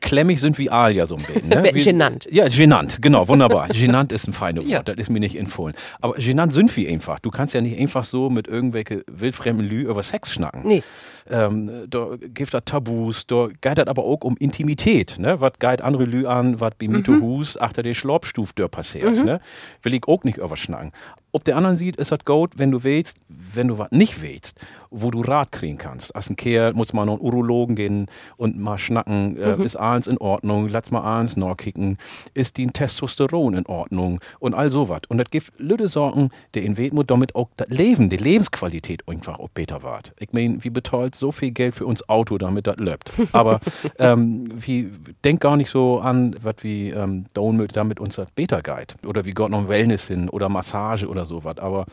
klemmig 0.00 0.40
sind 0.40 0.58
wie 0.58 0.70
Alia, 0.70 1.06
so 1.06 1.16
ein 1.16 1.22
Beten. 1.22 1.48
Ne? 1.48 1.70
Wie- 1.74 1.84
genannt. 1.84 2.26
Ja, 2.30 2.48
genannt, 2.48 2.98
genau, 3.00 3.28
wunderbar. 3.28 3.68
genannt 3.72 4.10
ist 4.12 4.26
ein 4.26 4.32
feines 4.32 4.64
Wort, 4.64 4.70
Ja. 4.70 4.82
das 4.82 4.96
ist 4.96 5.10
mir 5.10 5.20
nicht 5.20 5.38
empfohlen. 5.38 5.74
Aber 6.00 6.14
genannt 6.14 6.52
sind 6.52 6.74
wir 6.76 6.88
einfach. 6.90 7.20
Du 7.20 7.30
kannst 7.30 7.54
ja 7.54 7.60
nicht 7.60 7.78
einfach 7.78 8.02
so 8.04 8.28
mit 8.30 8.48
irgendwelche 8.48 9.04
wildfremden 9.06 9.66
Lü 9.68 9.82
über 9.82 10.02
Sex 10.02 10.32
schnacken. 10.32 10.62
Nee. 10.66 10.82
Ähm, 11.30 11.70
da 11.88 12.16
gibt 12.18 12.52
es 12.54 12.60
Tabus, 12.64 13.26
da 13.26 13.48
geht 13.60 13.78
das 13.78 13.86
aber 13.86 14.04
auch 14.04 14.22
um 14.22 14.36
Intimität. 14.38 15.16
Ne? 15.18 15.40
Was 15.40 15.52
geht 15.60 15.80
andere 15.82 16.04
Lü 16.04 16.26
an, 16.26 16.58
was 16.60 16.72
bei 16.78 16.88
Mito 16.88 17.12
Hus 17.20 17.56
achter 17.56 17.82
der 17.82 17.94
Schlobstuf 17.94 18.52
da 18.52 18.66
passiert. 18.68 19.24
Ne? 19.24 19.40
Will 19.82 19.94
ich 19.94 20.08
auch 20.08 20.24
nicht 20.24 20.38
überschnacken. 20.38 20.92
Ob 21.34 21.42
der 21.42 21.56
anderen 21.56 21.76
sieht, 21.76 21.96
ist 21.96 22.12
das 22.12 22.20
gut, 22.24 22.52
wenn 22.58 22.70
du 22.70 22.84
willst, 22.84 23.16
wenn 23.28 23.66
du 23.66 23.76
was 23.76 23.90
nicht 23.90 24.22
willst, 24.22 24.60
wo 24.92 25.10
du 25.10 25.20
Rat 25.20 25.50
kriegen 25.50 25.78
kannst. 25.78 26.14
Als 26.14 26.30
ein 26.30 26.36
Kerl 26.36 26.72
muss 26.74 26.92
man 26.92 27.06
noch 27.06 27.14
einen 27.14 27.22
Urologen 27.22 27.74
gehen 27.74 28.06
und 28.36 28.56
mal 28.56 28.78
schnacken, 28.78 29.36
äh, 29.36 29.60
ist 29.60 29.74
eins 29.74 30.06
in 30.06 30.16
Ordnung, 30.18 30.68
lass 30.68 30.92
mal 30.92 31.18
eins 31.18 31.34
kicken, 31.56 31.98
ist 32.34 32.56
die 32.56 32.68
Testosteron 32.68 33.54
in 33.54 33.66
Ordnung 33.66 34.20
und 34.38 34.54
all 34.54 34.70
sowas. 34.70 35.00
Und 35.08 35.18
das 35.18 35.28
gibt 35.28 35.52
Lüde 35.58 35.88
Sorgen, 35.88 36.30
der 36.54 36.62
in 36.62 36.78
Wetmut 36.78 37.10
damit 37.10 37.34
auch 37.34 37.48
das 37.56 37.66
Leben, 37.68 38.10
die 38.10 38.16
Lebensqualität 38.16 39.08
einfach 39.08 39.40
auch 39.40 39.48
besser 39.48 39.82
wird. 39.82 40.12
Ich 40.20 40.32
meine, 40.32 40.62
wie 40.62 40.70
bezahlt 40.70 41.16
so 41.16 41.32
viel 41.32 41.50
Geld 41.50 41.74
für 41.74 41.86
uns 41.86 42.08
Auto, 42.08 42.38
damit 42.38 42.68
das 42.68 42.76
läuft. 42.76 43.10
Aber 43.32 43.58
ähm, 43.98 44.44
wie 44.54 44.88
denk 45.24 45.40
gar 45.40 45.56
nicht 45.56 45.70
so 45.70 45.98
an, 45.98 46.36
was 46.40 46.54
wie 46.60 46.90
ähm, 46.90 47.26
tun, 47.34 47.66
damit 47.72 47.98
uns 47.98 48.14
das 48.14 48.30
besser 48.30 48.62
geht. 48.62 48.94
Oder 49.04 49.24
wie 49.24 49.32
Gott 49.32 49.50
noch 49.50 49.68
Wellness 49.68 50.06
hin 50.06 50.28
oder 50.28 50.48
Massage 50.48 51.08
oder 51.08 51.23
sowas. 51.24 51.58
Aber 51.58 51.86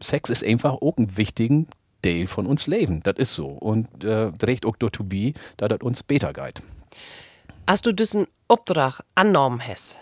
Sex 0.00 0.30
ist 0.30 0.44
einfach 0.44 0.74
auch 0.74 0.96
ein 0.96 1.16
wichtigen 1.16 1.68
Teil 2.02 2.26
von 2.26 2.46
uns 2.46 2.66
Leben. 2.66 3.02
Das 3.02 3.16
ist 3.16 3.34
so. 3.34 3.46
Und 3.46 4.04
äh, 4.04 4.30
direkt 4.32 4.66
auch 4.66 4.76
to 4.76 5.04
be, 5.04 5.32
da 5.56 5.68
das 5.68 5.80
uns 5.80 6.02
besser 6.02 6.32
geht. 6.32 6.62
Hast 7.66 7.86
du 7.86 7.92
diesen 7.92 8.26
Obdrach 8.48 9.00
angenommen 9.14 9.66
hast? 9.66 9.98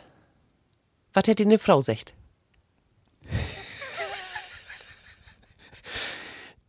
Was 1.12 1.24
hätte 1.26 1.44
eine 1.44 1.58
Frau 1.58 1.78
gesagt? 1.78 2.14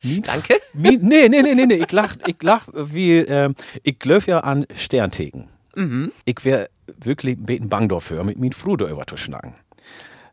Danke. 0.04 0.60
Mi, 0.74 1.00
nee, 1.02 1.30
nee, 1.30 1.42
nee, 1.42 1.56
nee, 1.56 1.66
nee. 1.66 1.76
Ich 1.76 1.92
lach, 1.92 2.18
ich 2.28 2.44
lach, 2.44 2.68
wie, 2.74 3.20
ähm, 3.20 3.56
ich 3.84 3.98
glaub 4.00 4.28
ja 4.28 4.42
an 4.42 4.66
Sterntheken. 4.76 5.48
Ich 6.26 6.44
wär 6.44 6.70
wirklich 6.86 7.38
ein 7.38 7.44
bisschen 7.44 7.70
bang 7.70 7.90
dafür, 7.90 8.24
mit 8.24 8.38
meinem 8.38 8.52
Bruder 8.52 8.90
über 8.90 9.08
zu 9.08 9.18
schnacken. 9.18 9.56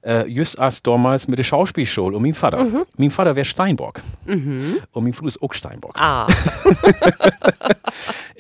Äh, 0.03 0.26
just 0.28 0.59
als 0.59 0.82
damals 0.82 1.28
mit 1.28 1.38
der 1.38 1.44
Schauspielschule 1.44 2.16
und 2.16 2.22
mein 2.22 2.32
Vater. 2.34 2.66
Mein 2.96 3.11
Vater 3.11 3.36
wär 3.36 3.44
Steinbock. 3.44 4.01
Und 4.92 5.05
mein 5.05 5.12
Bruder 5.12 5.28
ist 5.28 5.42
auch 5.42 5.53
Steinbock. 5.53 5.94
Ah, 5.98 6.26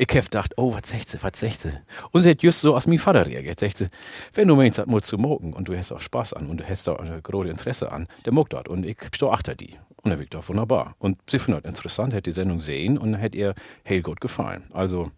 Ich 0.02 0.08
hab 0.16 0.24
gedacht, 0.24 0.54
oh, 0.56 0.72
was 0.74 0.88
sagt 0.88 1.10
sie, 1.10 1.22
was 1.22 1.38
sagt 1.38 1.60
sie? 1.60 1.72
Und 2.10 2.22
sie 2.22 2.30
hat 2.30 2.42
just 2.42 2.62
so 2.62 2.74
aus 2.74 2.86
meinem 2.86 2.98
Vater 2.98 3.26
reagiert. 3.26 3.60
Sagt 3.60 3.76
sie, 3.76 3.88
wenn 4.32 4.48
du 4.48 4.56
meinst, 4.56 4.78
das 4.78 4.86
muss 4.86 5.02
zu 5.02 5.18
mogen 5.18 5.52
und 5.52 5.68
du 5.68 5.76
hast 5.76 5.92
auch 5.92 6.00
Spaß 6.00 6.32
an 6.32 6.48
und 6.48 6.56
du 6.56 6.66
hast 6.66 6.86
da 6.86 6.96
ein 6.96 7.22
großes 7.22 7.50
Interesse 7.50 7.92
an, 7.92 8.08
der 8.24 8.32
mogt 8.32 8.54
dort 8.54 8.68
und 8.68 8.86
ich 8.86 8.96
stehe 9.14 9.30
achter 9.30 9.54
die. 9.54 9.76
Und 9.96 10.10
er 10.10 10.18
wirkt 10.18 10.32
doch 10.32 10.48
wunderbar. 10.48 10.94
Und 10.98 11.18
sie 11.28 11.38
findet 11.38 11.66
das 11.66 11.72
interessant, 11.72 12.14
hat 12.14 12.24
die 12.24 12.32
Sendung 12.32 12.62
sehen 12.62 12.96
und 12.96 13.20
hat 13.20 13.34
ihr 13.34 13.54
heel 13.84 14.00
gut 14.00 14.22
gefallen. 14.22 14.70
Also, 14.72 15.10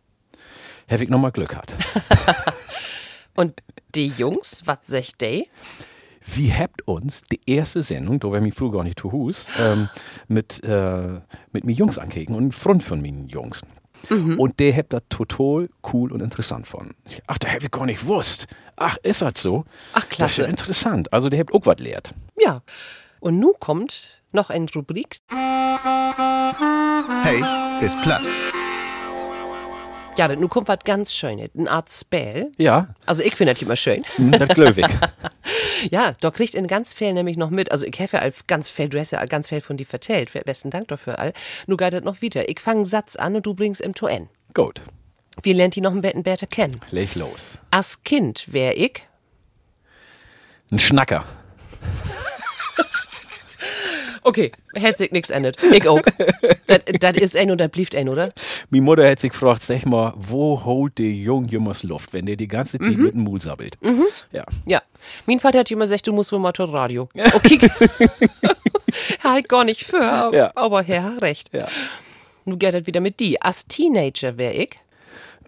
habe 0.91 1.05
ich 1.05 1.11
nochmal 1.11 1.31
Glück 1.31 1.55
hat. 1.55 1.75
Und 3.35 3.63
die 3.95 4.09
Jungs, 4.09 4.63
was 4.67 4.79
sagt 4.87 5.21
die? 5.21 5.49
Wie 6.25 6.53
habt 6.53 6.83
uns 6.87 7.23
die 7.25 7.41
erste 7.47 7.83
Sendung, 7.83 8.21
da 8.21 8.31
war 8.31 8.41
mir 8.41 8.53
früher 8.53 8.71
gar 8.73 8.85
nicht 8.85 9.01
zu 9.01 9.11
Hus, 9.13 9.47
ähm, 9.59 9.89
mit, 10.29 10.63
äh, 10.65 11.21
mit 11.53 11.65
mir 11.65 11.73
Jungs 11.73 11.99
ankeken 11.99 12.35
und 12.35 12.55
Front 12.55 12.83
von 12.83 13.01
mir 13.01 13.13
Jungs. 13.29 13.63
Und 14.11 14.59
der 14.59 14.77
habt 14.77 14.93
das 14.93 15.03
total 15.09 15.69
cool 15.93 16.11
und 16.11 16.21
interessant 16.21 16.67
von. 16.67 16.93
Ach, 17.29 17.39
da 17.39 17.49
hab 17.49 17.63
ich 17.63 17.71
gar 17.71 17.87
nicht 17.87 18.01
gewusst. 18.01 18.49
Ach, 18.75 18.97
ist 19.05 19.23
das 19.23 19.35
so? 19.37 19.65
Ach, 19.93 20.01
Das 20.01 20.03
ist 20.11 20.11
klasse. 20.17 20.43
ja 20.43 20.49
interessant. 20.49 21.13
Also, 21.13 21.29
der 21.29 21.39
habt 21.39 21.55
auch 21.55 21.65
was 21.67 21.79
lehrt. 21.79 22.13
Ja. 22.41 22.63
Und 23.21 23.39
nun 23.39 23.53
kommt 23.61 24.21
noch 24.33 24.51
eine 24.51 24.67
Rubrik. 24.75 25.19
Hey, 27.23 27.45
ist 27.81 28.01
platt. 28.03 28.23
Ja, 30.19 30.29
nun 30.29 30.49
kommt 30.51 30.69
was 30.69 30.81
ganz 30.85 31.13
Schönes. 31.15 31.51
Eine 31.57 31.71
Art 31.71 31.91
Spell. 31.91 32.53
Ja, 32.59 32.95
Also 33.07 33.23
ich 33.23 33.35
finde 33.35 33.55
das 33.55 33.63
immer 33.63 33.77
schön. 33.77 34.05
hm, 34.17 34.33
das 34.33 34.49
glaub 34.51 34.77
ich. 34.77 34.87
Ja, 35.91 36.13
da 36.21 36.31
kriegt 36.31 36.55
in 36.55 36.67
ganz 36.67 36.93
viel 36.95 37.13
nämlich 37.15 37.37
noch 37.37 37.51
mit. 37.51 37.73
Also 37.73 37.87
ich 37.87 37.99
habe 38.01 38.11
ja 38.19 38.29
ganz 38.47 38.69
viel, 38.69 38.89
du 38.89 39.01
hast 39.01 39.11
ja 39.11 39.19
all 39.19 39.27
ganz 39.27 39.49
viel 39.49 39.61
von 39.61 39.77
dir 39.79 39.87
vertellt. 39.87 40.33
Besten 40.45 40.71
Dank 40.71 40.89
dafür 40.89 41.19
all. 41.19 41.33
Nu 41.67 41.77
geht 41.77 41.93
das 41.95 42.03
noch 42.05 42.21
wieder. 42.21 42.49
Ich 42.49 42.61
fange 42.61 42.81
einen 42.81 42.85
Satz 42.85 43.17
an 43.17 43.35
und 43.37 43.47
du 43.47 43.55
bringst 43.55 43.81
im 43.81 43.95
to 43.95 44.07
N. 44.07 44.29
Gut, 44.55 44.83
Wir 45.43 45.55
lernt 45.55 45.75
die 45.77 45.81
noch 45.81 45.93
ein 45.93 46.23
besser 46.23 46.47
kennen. 46.47 46.79
leg 46.91 47.15
los. 47.15 47.59
Als 47.71 48.05
Kind 48.05 48.45
wär 48.53 48.77
ich, 48.77 49.03
Ein 50.71 50.79
Schnacker. 50.79 51.25
Okay, 54.25 54.53
hätt 54.75 54.99
sich 54.99 55.13
nix 55.13 55.31
ändert. 55.31 55.63
Ich 55.63 55.87
auch. 55.89 56.01
Das 57.01 57.17
ist 57.17 57.37
ein 57.37 57.51
und 57.51 57.59
das 57.59 57.71
blieft 57.71 57.95
ein, 57.95 58.09
oder? 58.09 58.33
Meine 58.71 58.83
Mutter 58.85 59.09
hat 59.11 59.21
sich 59.21 59.31
gefragt, 59.33 59.63
sag 59.63 59.87
mal, 59.87 60.13
wo 60.17 60.65
holt 60.65 60.99
der 60.99 61.11
Jung 61.11 61.47
jemals 61.47 61.83
Luft, 61.83 62.13
wenn 62.13 62.27
der 62.27 62.37
die 62.37 62.49
ganze 62.49 62.79
Zeit 62.79 62.97
mit 62.97 63.15
dem 63.15 63.21
Mul 63.23 63.41
sabbelt? 63.41 63.79
Ja. 64.33 64.45
Ja. 64.67 64.83
Mein 65.27 65.41
Vater 65.41 65.61
hat 65.61 65.71
immer 65.71 65.85
gesagt, 65.85 66.07
du 66.07 66.13
musst 66.13 66.33
wohl 66.33 66.39
mal 66.39 66.53
zur 66.53 66.73
Radio. 66.73 67.09
Okay. 67.35 67.59
halt 69.25 69.49
gar 69.49 69.65
nicht 69.65 69.85
für, 69.85 70.03
aber, 70.03 70.37
Ja. 70.37 70.53
aber 70.55 70.83
Herr 70.83 71.03
hat 71.05 71.23
recht. 71.23 71.51
Ja. 71.53 71.69
Nu 72.45 72.57
geht 72.57 72.75
das 72.75 72.87
wieder 72.87 73.01
mit 73.01 73.21
die. 73.21 73.41
Als 73.41 73.67
Teenager 73.67 74.37
wär 74.39 74.59
ich. 74.59 74.71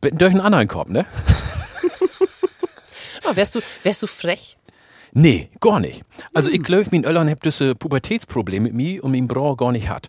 Bin 0.00 0.16
durch 0.18 0.30
einen 0.32 0.40
anderen 0.40 0.68
Kopf, 0.68 0.88
ne? 0.88 1.06
Oh, 3.28 3.30
wärst 3.36 3.54
du, 3.54 3.60
wärst 3.82 4.02
du 4.02 4.06
frech? 4.06 4.56
Nee, 5.14 5.48
gar 5.60 5.80
nicht. 5.80 6.02
Also 6.34 6.50
ich 6.50 6.62
glaube, 6.62 6.88
mein 6.92 7.04
Öllern 7.04 7.30
hat 7.30 7.44
diese 7.44 7.74
Pubertätsproblem 7.74 8.62
mit 8.64 8.74
mir 8.74 9.02
und 9.02 9.12
mein 9.12 9.28
Brauer 9.28 9.56
gar 9.56 9.72
nicht 9.72 9.88
hat. 9.88 10.08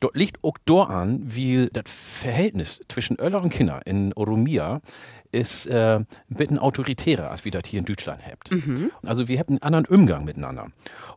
Dort 0.00 0.16
liegt 0.16 0.42
auch 0.44 0.58
da 0.66 0.82
an, 0.82 1.22
wie 1.24 1.68
das 1.72 1.84
Verhältnis 1.86 2.80
zwischen 2.88 3.18
Öller 3.18 3.42
und 3.42 3.50
Kinder 3.50 3.80
in 3.86 4.12
Oromia 4.14 4.80
ist 5.32 5.66
äh, 5.66 5.96
ein 5.96 6.06
bisschen 6.28 6.58
autoritärer, 6.58 7.30
als 7.30 7.44
wir 7.44 7.52
das 7.52 7.62
hier 7.66 7.78
in 7.80 7.86
Deutschland 7.86 8.20
habt. 8.24 8.50
Also 9.04 9.28
wir 9.28 9.38
haben 9.38 9.58
einen 9.60 9.62
anderen 9.62 9.86
Umgang 9.86 10.24
miteinander. 10.24 10.68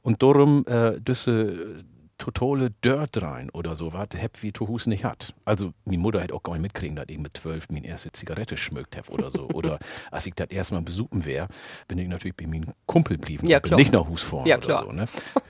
Und 0.01 0.24
darum 0.24 0.65
äh, 0.68 0.99
diese 0.99 1.84
totale 2.18 2.72
Dirt 2.84 3.22
rein 3.22 3.49
oder 3.51 3.76
so 3.76 3.93
was, 3.93 4.07
hab 4.22 4.41
wie 4.41 4.51
Tohus 4.51 4.88
nicht 4.88 5.03
hat. 5.03 5.34
Also, 5.45 5.72
meine 5.86 5.99
Mutter 5.99 6.20
hätte 6.22 6.34
auch 6.34 6.43
gar 6.43 6.53
nicht 6.53 6.61
mitkriegen, 6.63 6.95
dass 6.95 7.05
ich 7.09 7.18
mit 7.18 7.38
zwölf 7.38 7.65
meine 7.72 7.86
erste 7.88 8.11
Zigarette 8.11 8.57
schmückt 8.57 8.97
hab 8.97 9.09
oder 9.09 9.30
so. 9.30 9.47
oder 9.53 9.80
als 10.11 10.26
ich 10.26 10.34
das 10.34 10.47
erstmal 10.49 10.82
besuchen 10.82 11.26
wäre, 11.26 11.47
bin 11.88 11.97
ich 11.99 12.07
natürlich 12.07 12.36
bei 12.36 12.47
meinem 12.47 12.74
Kumpel 12.86 13.18
blieben. 13.18 13.47
Ja, 13.47 13.59
klar. 13.59 13.80
nicht 13.80 13.93
nach 13.93 14.07
Hus 14.07 14.24
fahren 14.24 14.45
Ja, 14.47 14.57
oder 14.57 14.65
klar. 14.65 14.84
so. 14.86 14.91
Ne? 14.91 15.07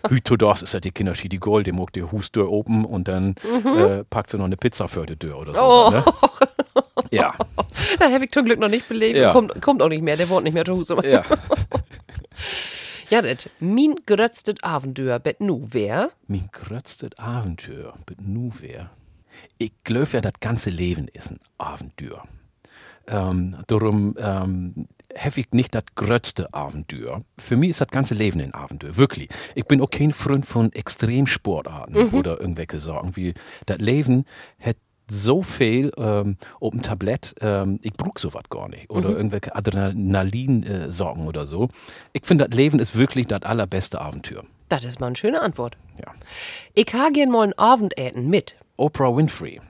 Hütodos 0.10 0.62
ist 0.62 0.74
ja 0.74 0.80
die 0.80 0.92
Kinderschi 0.92 1.30
die 1.30 1.40
Gold, 1.40 1.68
der 1.68 1.74
mag 1.74 1.94
die 1.94 2.04
Hustür 2.04 2.52
open 2.52 2.86
und 2.86 3.08
dann 3.08 3.36
äh, 3.64 4.04
packt 4.04 4.30
sie 4.32 4.38
noch 4.38 4.46
eine 4.46 4.58
Pizza 4.58 4.88
für 4.88 5.06
die 5.06 5.16
Tür 5.18 5.38
oder 5.40 5.54
so. 5.54 5.60
Mhm. 5.62 5.66
Oh. 5.66 5.90
Ne? 5.92 6.04
Ja, 7.12 7.36
Da 8.00 8.12
habe 8.12 8.26
ich 8.26 8.32
zum 8.32 8.44
Glück 8.44 8.60
noch 8.60 8.68
nicht 8.68 8.90
belebt. 8.90 9.18
Ja. 9.18 9.32
Kommt, 9.32 9.62
kommt 9.62 9.82
auch 9.82 9.88
nicht 9.88 10.02
mehr, 10.02 10.18
der 10.18 10.28
wohnt 10.30 10.44
nicht 10.44 10.56
mehr 10.56 10.66
zu 10.66 10.74
Hause. 10.78 10.98
ja. 11.06 11.24
Ja, 13.10 13.22
das. 13.22 13.50
Min 13.60 13.96
gerötztet 14.06 14.64
Abenteuer 14.64 15.20
bet 15.20 15.40
nu 15.40 15.68
wär. 15.72 16.12
Mein 16.28 16.50
größtes 16.52 17.18
Abenteuer 17.18 17.94
mit 18.10 18.22
nu 18.22 18.52
wär. 18.60 18.90
Ich 19.58 19.72
glaube 19.84 20.10
ja, 20.14 20.22
das 20.22 20.34
ganze 20.40 20.70
Leben 20.70 21.08
ist 21.08 21.32
ein 21.32 21.40
Abenteuer. 21.58 22.24
Ähm, 23.08 23.56
darum 23.68 24.16
ähm, 24.20 24.88
ich 25.36 25.48
nicht 25.52 25.74
das 25.74 25.86
größte 25.96 26.54
Abenteuer. 26.54 27.24
Für 27.38 27.56
mich 27.56 27.70
ist 27.72 27.82
das 27.82 27.88
ganze 27.88 28.14
Leben 28.14 28.42
ein 28.42 28.54
Abenteuer, 28.54 28.98
wirklich. 28.98 29.30
Ich 29.56 29.66
bin 29.66 29.80
auch 29.82 29.90
kein 29.90 30.12
Freund 30.12 30.46
von 30.46 30.74
Extremsportarten 30.74 32.10
oder 32.10 32.42
irgendwelche 32.42 32.80
Sorgen, 32.80 33.16
wie 33.16 33.34
das 33.66 33.78
Leben 33.78 34.26
hat 34.60 34.76
so 35.10 35.42
viel 35.42 35.92
ähm, 35.98 36.38
auf 36.60 36.72
dem 36.72 36.82
Tablett, 36.82 37.36
ähm, 37.42 37.80
ich 37.82 37.94
brauche 37.94 38.20
sowas 38.20 38.44
gar 38.50 38.70
nicht. 38.70 38.90
Oder 38.90 39.10
irgendwelche 39.10 39.56
Adrenalin-Sorgen 39.56 41.28
oder 41.28 41.46
so. 41.46 41.70
Ich 42.14 42.26
finde, 42.26 42.48
das 42.48 42.58
Leben 42.58 42.80
ist 42.80 42.98
wirklich 42.98 43.28
das 43.28 43.44
allerbeste 43.44 44.02
Abenteuer. 44.02 44.44
Das 44.70 44.84
ist 44.84 45.00
mal 45.00 45.08
eine 45.08 45.16
schöne 45.16 45.42
Antwort. 45.42 45.78
Ja. 46.00 46.12
Ich 46.74 46.94
ha 46.94 47.10
gern 47.10 47.32
mal 47.32 47.44
ein 47.48 47.54
Abendäten 47.54 48.30
mit. 48.30 48.56
Oprah 48.76 49.16
Winfrey. 49.16 49.62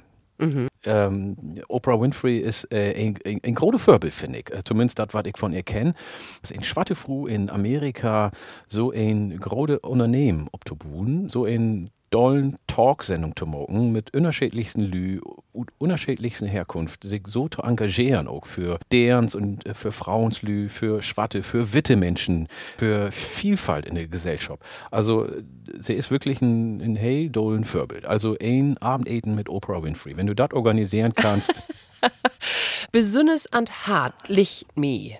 Ähm, 0.86 1.36
Oprah 1.68 2.00
Winfrey 2.00 2.38
ist 2.38 2.72
äh, 2.72 2.94
ein, 2.96 3.18
ein, 3.26 3.40
ein 3.44 3.56
großes 3.56 3.82
Vorbild, 3.82 4.14
finde 4.14 4.40
ich. 4.40 4.52
Äh, 4.52 4.64
Zumindest 4.64 5.00
das, 5.00 5.10
was 5.12 5.26
ich 5.26 5.38
von 5.38 5.52
ihr 5.52 5.64
kenne. 5.64 5.94
Das 6.42 6.52
ist 6.52 6.58
ein 6.58 6.64
schwatte 6.64 6.96
Frau 6.96 7.28
in 7.28 7.50
Amerika 7.50 8.32
so 8.68 8.92
ein 8.92 9.38
großes 9.40 9.80
Unternehmen 9.80 10.48
abzubauen, 10.54 11.30
so 11.30 11.46
ein 11.46 11.90
dollen 12.10 12.58
Talksendung 12.68 13.36
zu 13.36 13.46
machen 13.46 13.92
mit 13.92 14.14
unterschiedlichsten 14.14 14.82
Lü, 14.82 15.20
und 15.58 15.72
unterschiedlichsten 15.80 16.46
Herkunft, 16.46 17.04
sich 17.04 17.24
so 17.28 17.50
zu 17.50 17.64
engagieren, 17.64 18.28
auch 18.28 18.46
für 18.46 18.80
derens 18.92 19.36
und 19.36 19.66
äh, 19.66 19.74
für 19.74 19.92
Frauenslü, 19.92 20.70
für 20.70 21.02
Schwatte, 21.02 21.44
für 21.44 21.74
witte 21.74 21.96
Menschen, 21.96 22.48
für 22.78 23.12
Vielfalt 23.12 23.86
in 23.86 23.96
der 23.96 24.08
Gesellschaft. 24.08 24.62
Also 24.92 25.26
äh, 25.26 25.44
sie 25.80 25.94
ist 25.94 26.12
wirklich 26.12 26.42
ein, 26.42 26.82
ein 26.82 26.96
hey 26.96 27.30
dollen 27.30 27.66
Vorbild. 27.66 28.06
Also 28.06 28.36
ein 28.42 28.78
Abendeten 28.78 29.36
mit 29.36 29.50
Oprah 29.50 29.84
Winfrey. 29.84 30.16
Wenn 30.16 30.28
du 30.28 30.36
das 30.36 30.54
organisieren 30.54 31.14
kannst, 31.14 31.64
Besünnes 32.92 33.52
and 33.52 33.88
hart 33.88 34.30
licht 34.30 34.78
mi. 34.78 35.18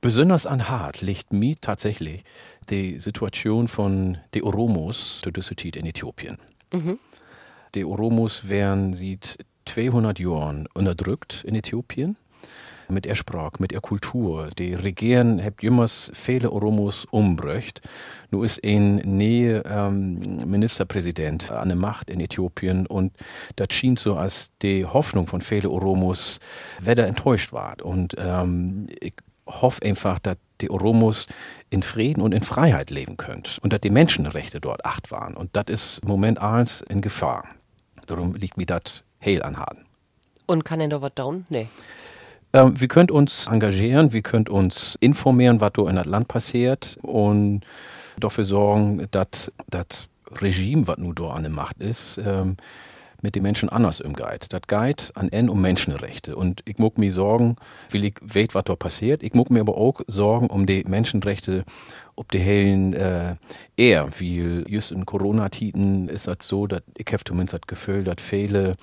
Besonders 0.00 0.46
an 0.46 0.68
hart 0.68 1.00
liegt 1.00 1.32
mir 1.32 1.56
tatsächlich 1.60 2.24
die 2.70 2.98
Situation 3.00 3.68
von 3.68 4.18
den 4.34 4.42
Oromos 4.42 5.20
zu 5.22 5.30
Düsseldorf 5.30 5.76
in 5.76 5.86
Äthiopien. 5.86 6.38
Die 7.74 7.84
Oromos 7.84 8.48
werden 8.48 8.94
seit 8.94 9.38
200 9.66 10.18
Jahren 10.18 10.66
unterdrückt 10.74 11.44
in 11.44 11.54
Äthiopien. 11.54 12.16
Mit 12.88 13.04
der 13.04 13.16
Sprache, 13.16 13.56
mit 13.58 13.72
der 13.72 13.80
Kultur. 13.80 14.48
Die 14.56 14.72
Regieren 14.72 15.42
hat 15.42 15.60
jemals 15.60 16.12
viele 16.14 16.52
Oromos 16.52 17.04
umbrücht. 17.04 17.80
Nun 18.30 18.44
ist 18.44 18.64
ein 18.64 18.96
Nähe 18.96 19.64
ähm, 19.68 20.20
Ministerpräsident 20.48 21.50
an 21.50 21.68
der 21.68 21.76
Macht 21.76 22.10
in 22.10 22.20
Äthiopien 22.20 22.86
und 22.86 23.12
das 23.56 23.68
schien 23.72 23.96
so, 23.96 24.14
als 24.14 24.52
die 24.62 24.84
Hoffnung 24.84 25.26
von 25.26 25.40
vielen 25.40 25.66
Oromos 25.66 26.38
wieder 26.80 27.08
enttäuscht 27.08 27.52
war. 27.52 27.74
Und 27.82 28.14
ähm, 28.20 28.86
ich 29.00 29.14
hoffe 29.46 29.82
einfach, 29.84 30.18
dass 30.18 30.36
die 30.60 30.70
Oromos 30.70 31.26
in 31.70 31.82
Frieden 31.82 32.22
und 32.22 32.32
in 32.32 32.42
Freiheit 32.42 32.90
leben 32.90 33.16
könnt 33.16 33.58
und 33.62 33.72
dass 33.72 33.80
die 33.80 33.90
Menschenrechte 33.90 34.60
dort 34.60 34.84
acht 34.84 35.10
waren. 35.10 35.36
Und 35.36 35.50
das 35.54 35.66
ist 35.68 35.98
im 35.98 36.08
Moment 36.08 36.40
alles 36.40 36.82
in 36.82 37.00
Gefahr. 37.00 37.44
Darum 38.06 38.34
liegt 38.34 38.56
mir 38.56 38.66
das 38.66 39.04
heil 39.24 39.42
an 39.42 39.58
Haden. 39.58 39.84
Und 40.46 40.64
kann 40.64 40.78
denn 40.78 40.90
da 40.90 41.02
was 41.02 41.12
down? 41.14 41.44
Nee. 41.48 41.68
Ähm, 42.52 42.80
wir 42.80 42.88
könnt 42.88 43.10
uns 43.10 43.48
engagieren, 43.48 44.12
wir 44.12 44.22
könnt 44.22 44.48
uns 44.48 44.96
informieren, 45.00 45.60
was 45.60 45.72
da 45.74 45.88
in 45.88 45.96
das 45.96 46.06
Land 46.06 46.28
passiert 46.28 46.96
und 47.02 47.62
dafür 48.18 48.44
sorgen, 48.44 49.06
dass 49.10 49.52
das 49.68 50.08
Regime, 50.30 50.86
was 50.86 50.98
nun 50.98 51.14
da 51.14 51.30
an 51.30 51.42
der 51.42 51.52
Macht 51.52 51.78
ist, 51.80 52.18
ähm, 52.18 52.56
mit 53.26 53.34
den 53.34 53.42
Menschen 53.42 53.68
anders 53.68 54.00
umgeht. 54.00 54.46
Das 54.50 54.62
geht 54.68 55.10
an 55.16 55.28
N 55.30 55.48
um 55.48 55.60
Menschenrechte. 55.60 56.36
Und 56.36 56.62
ich 56.64 56.78
muss 56.78 56.92
mir 56.96 57.10
sorgen, 57.10 57.56
will 57.90 58.04
ich 58.04 58.14
weiß, 58.22 58.50
was 58.52 58.62
da 58.64 58.76
passiert. 58.76 59.24
Ich 59.24 59.34
muss 59.34 59.50
mir 59.50 59.60
aber 59.60 59.76
auch 59.76 60.00
sorgen 60.06 60.46
um 60.46 60.64
die 60.64 60.84
Menschenrechte, 60.86 61.64
ob 62.14 62.30
die 62.30 62.38
hellen 62.38 62.92
äh, 62.94 63.34
eher, 63.76 64.08
wie 64.18 64.62
just 64.68 64.92
in 64.92 65.04
Corona-Titen 65.04 66.08
ist 66.08 66.28
das 66.28 66.36
so, 66.42 66.68
dass 66.68 66.82
ich 66.96 67.12
habe 67.12 67.24
zumindest 67.24 67.54
das 67.54 67.66
Gefühl, 67.66 68.04
dass 68.04 68.16
viele 68.20 68.76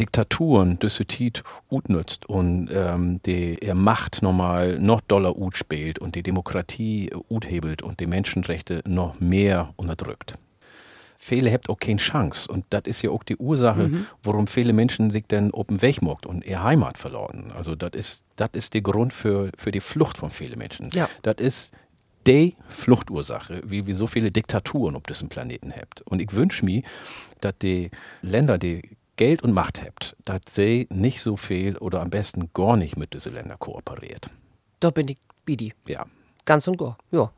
Diktaturen 0.00 0.78
das 0.80 1.00
Tit 1.06 1.44
utnützt 1.70 2.28
und 2.28 2.68
ähm, 2.72 3.20
die 3.24 3.58
Macht 3.74 4.22
nochmal 4.22 4.80
noch 4.80 5.00
doller 5.02 5.38
ut 5.38 5.56
spielt 5.56 6.00
und 6.00 6.16
die 6.16 6.24
Demokratie 6.24 7.12
uthebelt 7.30 7.82
und 7.82 8.00
die 8.00 8.06
Menschenrechte 8.08 8.82
noch 8.86 9.20
mehr 9.20 9.72
unterdrückt. 9.76 10.34
Viele 11.18 11.52
habt 11.52 11.68
auch 11.68 11.78
keine 11.78 11.98
Chance. 11.98 12.50
Und 12.50 12.64
das 12.70 12.82
ist 12.86 13.02
ja 13.02 13.10
auch 13.10 13.24
die 13.24 13.36
Ursache, 13.36 13.90
warum 14.22 14.46
viele 14.46 14.72
Menschen 14.72 15.10
sich 15.10 15.24
dann 15.26 15.52
auf 15.52 15.66
den 15.66 15.82
Weg 15.82 16.00
und 16.00 16.44
ihre 16.44 16.62
Heimat 16.62 16.96
verloren. 16.96 17.52
Also 17.54 17.74
das 17.74 17.90
ist, 17.94 18.24
das 18.36 18.50
ist 18.52 18.74
der 18.74 18.80
Grund 18.80 19.12
für, 19.12 19.50
für 19.56 19.72
die 19.72 19.80
Flucht 19.80 20.16
von 20.16 20.30
vielen 20.30 20.58
Menschen. 20.58 20.90
Ja. 20.92 21.08
Das 21.22 21.36
ist 21.38 21.72
die 22.26 22.56
Fluchtursache, 22.68 23.62
wie 23.64 23.86
wir 23.86 23.94
so 23.94 24.06
viele 24.06 24.30
Diktaturen 24.30 24.96
auf 24.96 25.02
diesem 25.02 25.28
Planeten 25.28 25.72
habt. 25.72 26.02
Und 26.02 26.22
ich 26.22 26.32
wünsche 26.32 26.64
mir, 26.64 26.82
dass 27.40 27.54
die 27.60 27.90
Länder, 28.22 28.58
die 28.58 28.96
Geld 29.16 29.42
und 29.42 29.52
Macht 29.52 29.82
habt, 29.84 30.16
dass 30.24 30.40
sie 30.50 30.86
nicht 30.90 31.20
so 31.20 31.36
viel 31.36 31.76
oder 31.78 32.00
am 32.00 32.10
besten 32.10 32.50
gar 32.54 32.76
nicht 32.76 32.96
mit 32.96 33.14
diesen 33.14 33.34
Ländern 33.34 33.58
kooperiert. 33.58 34.30
Da 34.78 34.90
bin 34.90 35.08
ich 35.08 35.18
Bidi. 35.44 35.74
Ja. 35.88 36.06
Ganz 36.44 36.68
und 36.68 36.78
gar. 36.78 36.96
Ja. 37.10 37.32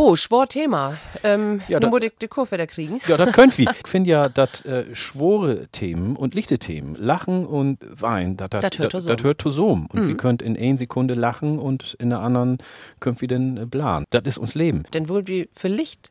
Ho, 0.00 0.16
schwor 0.16 0.48
Thema. 0.48 0.96
Ähm, 1.24 1.60
Ja, 1.68 1.78
da- 1.78 1.90
muss 1.90 2.02
ich 2.02 2.12
die 2.22 2.26
Kurve 2.26 2.56
da 2.56 2.64
kriegen. 2.64 3.02
Ja, 3.06 3.18
das 3.18 3.32
können 3.32 3.52
wir. 3.54 3.70
Ich 3.84 3.86
finde 3.86 4.08
ja, 4.08 4.30
dass 4.30 4.64
äh, 4.64 4.86
schwore 4.94 5.66
Themen 5.72 6.16
und 6.16 6.34
lichte 6.34 6.58
Themen, 6.58 6.94
Lachen 6.96 7.44
und 7.44 7.78
Wein, 7.82 8.38
das 8.38 8.50
hört 8.78 8.92
zusammen. 8.92 9.14
das 9.18 9.22
hört 9.24 9.42
zusammen. 9.42 9.86
Und 9.92 10.06
wir 10.08 10.16
könnt 10.16 10.40
in 10.40 10.56
einer 10.56 10.78
Sekunde 10.78 11.12
lachen 11.12 11.58
und 11.58 11.94
in 12.00 12.08
der 12.08 12.20
anderen 12.20 12.56
könnt 12.98 13.20
wir 13.20 13.28
dann 13.28 13.58
äh, 13.58 13.66
blahen. 13.66 14.04
Das 14.08 14.22
ist 14.24 14.38
uns 14.38 14.54
Leben. 14.54 14.84
Denn 14.94 15.10
wohl 15.10 15.28
wie 15.28 15.50
für 15.54 15.68
Licht 15.68 16.10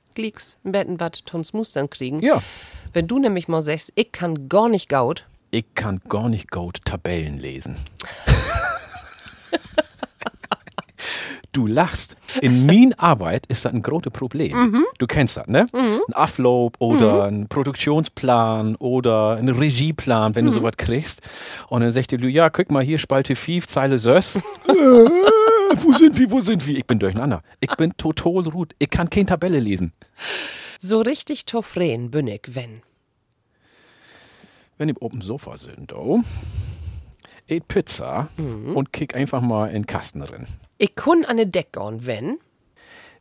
im 0.64 0.72
Betten 0.74 1.00
wat 1.00 1.26
Tons 1.26 1.54
Mustern 1.54 1.90
kriegen. 1.90 2.20
Ja. 2.20 2.44
Wenn 2.94 3.08
du 3.08 3.18
nämlich 3.18 3.48
mal 3.48 3.64
sagst, 3.64 3.92
ich 3.96 4.12
kann 4.12 4.50
gar 4.50 4.70
nicht 4.70 4.88
gaut, 4.90 5.26
Ich 5.50 5.66
kann 5.74 6.00
gar 6.10 6.30
nicht 6.30 6.52
gut 6.52 6.82
Tabellen 6.86 7.40
lesen. 7.40 7.76
Du 11.52 11.66
lachst. 11.66 12.16
In 12.42 12.66
min 12.68 12.94
Arbeit 12.94 13.46
ist 13.48 13.66
das 13.66 13.74
ein 13.74 13.82
großes 13.82 14.12
Problem. 14.12 14.86
Du 14.98 15.08
kennst 15.08 15.38
das, 15.38 15.48
ne? 15.48 15.66
Ein 15.74 16.14
Ablauf 16.14 16.74
oder 16.80 17.26
ein 17.26 17.48
Produktionsplan 17.48 18.76
oder 18.76 19.38
ein 19.38 19.50
Regieplan, 19.50 20.36
wenn 20.36 20.46
du 20.46 20.52
sowas 20.52 20.74
kriegst. 20.78 21.28
Und 21.70 21.82
dann 21.82 21.92
sagt 21.92 22.12
dir, 22.12 22.20
ja, 22.30 22.50
guck 22.50 22.70
mal 22.72 22.84
hier, 22.84 23.00
Spalte 23.00 23.36
5, 23.36 23.68
Zeile 23.68 23.98
6. 23.98 24.36
äh, 24.68 24.72
wo 24.72 25.92
sind 25.94 26.18
wir, 26.18 26.32
wo 26.32 26.40
sind 26.40 26.66
wir? 26.68 26.78
Ich 26.78 26.86
bin 26.86 27.00
durcheinander. 27.00 27.42
Ich 27.60 27.76
bin 27.76 27.94
total 27.98 28.48
ruht. 28.48 28.74
Ich 28.80 28.90
kann 28.90 29.10
keine 29.10 29.26
Tabelle 29.28 29.60
lesen. 29.60 29.94
so 30.80 31.02
richtig 31.02 31.46
toffren 31.46 32.12
bin 32.12 32.28
ich, 32.28 32.42
wenn. 32.48 32.82
wenn 34.78 34.90
ihr 34.90 34.96
auf 35.02 35.12
dem 35.12 35.22
Sofa 35.22 35.58
sind, 35.58 35.94
oh, 35.94 36.22
ät 37.50 37.68
Pizza 37.68 38.30
und 38.38 38.94
kick 38.94 39.16
einfach 39.16 39.42
mal 39.42 39.68
in 39.68 39.82
den 39.82 39.88
Kasten 39.88 40.22
rein. 40.22 40.48
Ich 40.78 40.96
kun 40.96 41.26
an 41.26 41.38
de 41.38 41.46
Deck 41.46 41.74
gehen, 41.74 42.06
wenn. 42.06 42.38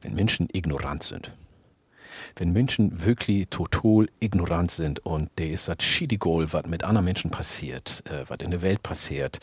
Wenn 0.01 0.15
Menschen 0.15 0.49
ignorant 0.53 1.03
sind. 1.03 1.35
Wenn 2.37 2.53
Menschen 2.53 3.05
wirklich 3.05 3.49
total 3.49 4.09
ignorant 4.21 4.71
sind 4.71 5.05
und 5.05 5.31
der 5.39 5.51
ist 5.51 5.67
das 5.67 5.79
Schidigol, 5.81 6.53
was 6.53 6.67
mit 6.67 6.85
anderen 6.85 7.05
Menschen 7.05 7.31
passiert, 7.31 8.05
äh, 8.07 8.25
was 8.29 8.41
in 8.41 8.51
der 8.51 8.63
Welt 8.63 8.83
passiert. 8.83 9.41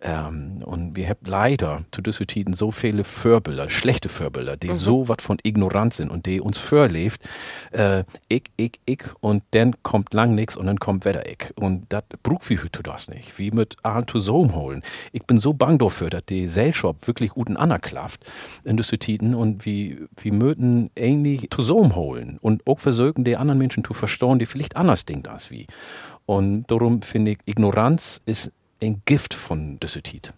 Ähm, 0.00 0.62
und 0.64 0.96
wir 0.96 1.08
haben 1.08 1.24
leider 1.24 1.84
zu 1.90 2.02
diesen 2.02 2.26
Tiden 2.26 2.54
so 2.54 2.70
viele 2.70 3.04
Vorbilder, 3.04 3.70
schlechte 3.70 4.08
Vorbilder, 4.08 4.56
die 4.56 4.74
so 4.74 5.08
was 5.08 5.18
von 5.20 5.38
ignorant 5.42 5.94
sind 5.94 6.10
und 6.10 6.26
die 6.26 6.40
uns 6.40 6.58
vorlebt. 6.58 7.20
Äh, 7.72 8.04
ich, 8.28 8.44
ich, 8.56 8.80
ich 8.84 9.04
und 9.20 9.42
dann 9.52 9.74
kommt 9.82 10.12
lang 10.14 10.34
nix 10.34 10.56
und 10.56 10.66
dann 10.66 10.78
kommt 10.78 11.04
wieder 11.04 11.26
ich. 11.26 11.52
Und 11.56 11.86
das 11.88 12.04
braucht 12.22 12.48
wir 12.50 12.62
heute 12.62 12.82
das 12.82 13.08
nicht. 13.08 13.38
Wie 13.38 13.50
mit 13.50 13.76
zusammen 14.06 14.54
holen. 14.54 14.82
Ich 15.12 15.24
bin 15.24 15.38
so 15.38 15.52
bang 15.52 15.78
dafür, 15.78 16.10
dass 16.10 16.26
die 16.26 16.42
Gesellschaft 16.42 17.06
wirklich 17.06 17.30
guten 17.30 17.56
anerklafft 17.56 18.24
in 18.64 18.76
diesen 18.76 18.98
Tiden 18.98 19.34
und 19.34 19.64
wie, 19.64 19.98
wie 20.16 20.30
möten 20.30 20.90
eigentlich 20.98 21.48
zusammen 21.50 21.94
holen 21.94 22.38
und 22.40 22.66
auch 22.66 22.78
versuchen, 22.78 23.24
die 23.24 23.36
anderen 23.36 23.58
Menschen 23.58 23.84
zu 23.84 23.94
verstehen, 23.94 24.38
die 24.38 24.46
vielleicht 24.46 24.76
anders 24.76 25.04
denken 25.04 25.28
als 25.28 25.50
wie. 25.50 25.66
Und 26.26 26.66
darum 26.70 27.02
finde 27.02 27.32
ich, 27.32 27.38
Ignoranz 27.46 28.20
ist 28.26 28.52
ein 28.82 29.02
Gift 29.04 29.34
von 29.34 29.78
dieser 29.80 30.02
Tid. 30.02 30.32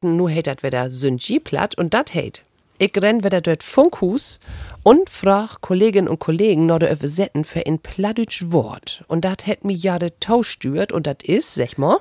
Nu 0.00 0.28
hat 0.28 0.46
dat 0.46 0.62
wieder 0.62 0.90
Synji 0.90 1.40
platt 1.40 1.76
und 1.76 1.94
dat 1.94 2.14
hate. 2.14 2.42
Ich 2.78 2.92
renn 2.96 3.24
wieder 3.24 3.40
dort 3.40 3.64
Funkhus 3.64 4.38
und 4.84 5.10
frag 5.10 5.60
Kolleginnen 5.60 6.06
und 6.06 6.20
Kollegen 6.20 6.66
noch 6.66 6.78
der 6.78 6.92
Übersetten 6.92 7.44
für 7.44 7.66
ein 7.66 7.80
plattdütsch 7.80 8.44
Wort. 8.52 9.04
Und 9.08 9.24
dat 9.24 9.46
hätt 9.46 9.64
mi 9.64 9.74
ja 9.74 9.98
de 9.98 10.12
Tausch 10.20 10.50
stürt 10.50 10.92
und 10.92 11.06
dat 11.06 11.24
is, 11.24 11.54
sag 11.54 11.76
mal, 11.76 11.98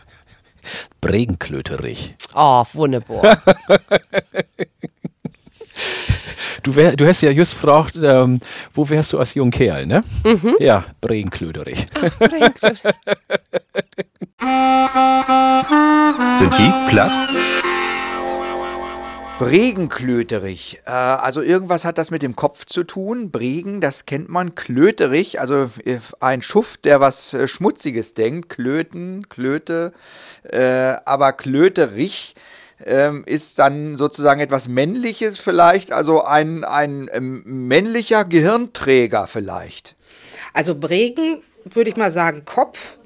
Bregenklöterich. 1.02 2.14
oh, 2.34 2.64
wunderbar. 2.72 3.38
Du, 6.62 6.74
wär, 6.74 6.96
du 6.96 7.06
hast 7.06 7.20
ja 7.20 7.30
just 7.30 7.52
gefragt, 7.52 7.94
ähm, 8.02 8.40
wo 8.74 8.88
wärst 8.88 9.12
du 9.12 9.20
als 9.20 9.34
junger 9.34 9.52
Kerl, 9.52 9.86
ne? 9.86 10.02
Ja, 10.58 10.84
Bregenklöterich. 11.00 11.86
Sind 16.38 16.58
die 16.58 16.70
platt? 16.90 17.12
Bregenklöterich. 19.38 20.80
Äh, 20.84 20.90
also 20.90 21.40
irgendwas 21.40 21.86
hat 21.86 21.96
das 21.96 22.10
mit 22.10 22.20
dem 22.20 22.36
Kopf 22.36 22.66
zu 22.66 22.84
tun. 22.84 23.30
Bregen, 23.30 23.80
das 23.80 24.04
kennt 24.04 24.28
man. 24.28 24.54
Klöterich, 24.54 25.40
also 25.40 25.70
ein 26.20 26.42
Schuft, 26.42 26.84
der 26.84 27.00
was 27.00 27.32
äh, 27.32 27.48
Schmutziges 27.48 28.12
denkt. 28.12 28.50
Klöten, 28.50 29.30
Klöte. 29.30 29.94
Äh, 30.42 30.96
aber 31.06 31.32
Klöterich 31.32 32.34
ähm, 32.84 33.24
ist 33.24 33.58
dann 33.58 33.96
sozusagen 33.96 34.40
etwas 34.40 34.68
Männliches 34.68 35.38
vielleicht. 35.38 35.90
Also 35.90 36.22
ein, 36.22 36.64
ein 36.64 37.08
ähm, 37.12 37.44
männlicher 37.44 38.26
Gehirnträger 38.26 39.26
vielleicht. 39.26 39.96
Also 40.52 40.74
Bregen, 40.74 41.42
würde 41.64 41.88
ich 41.88 41.96
mal 41.96 42.10
sagen, 42.10 42.44
Kopf. 42.44 42.98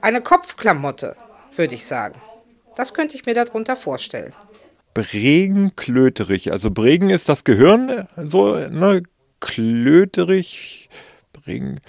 Eine 0.00 0.20
Kopfklamotte, 0.20 1.14
würde 1.54 1.76
ich 1.76 1.86
sagen. 1.86 2.20
Das 2.76 2.94
könnte 2.94 3.16
ich 3.16 3.26
mir 3.26 3.34
darunter 3.34 3.76
vorstellen. 3.76 4.32
Bregen 4.94 5.74
klöterig. 5.76 6.52
Also 6.52 6.70
Bregen 6.70 7.10
ist 7.10 7.28
das 7.28 7.44
Gehirn, 7.44 8.06
so, 8.16 8.54
ne? 8.54 9.02
Klöterig, 9.40 10.88
Bregen. 11.32 11.80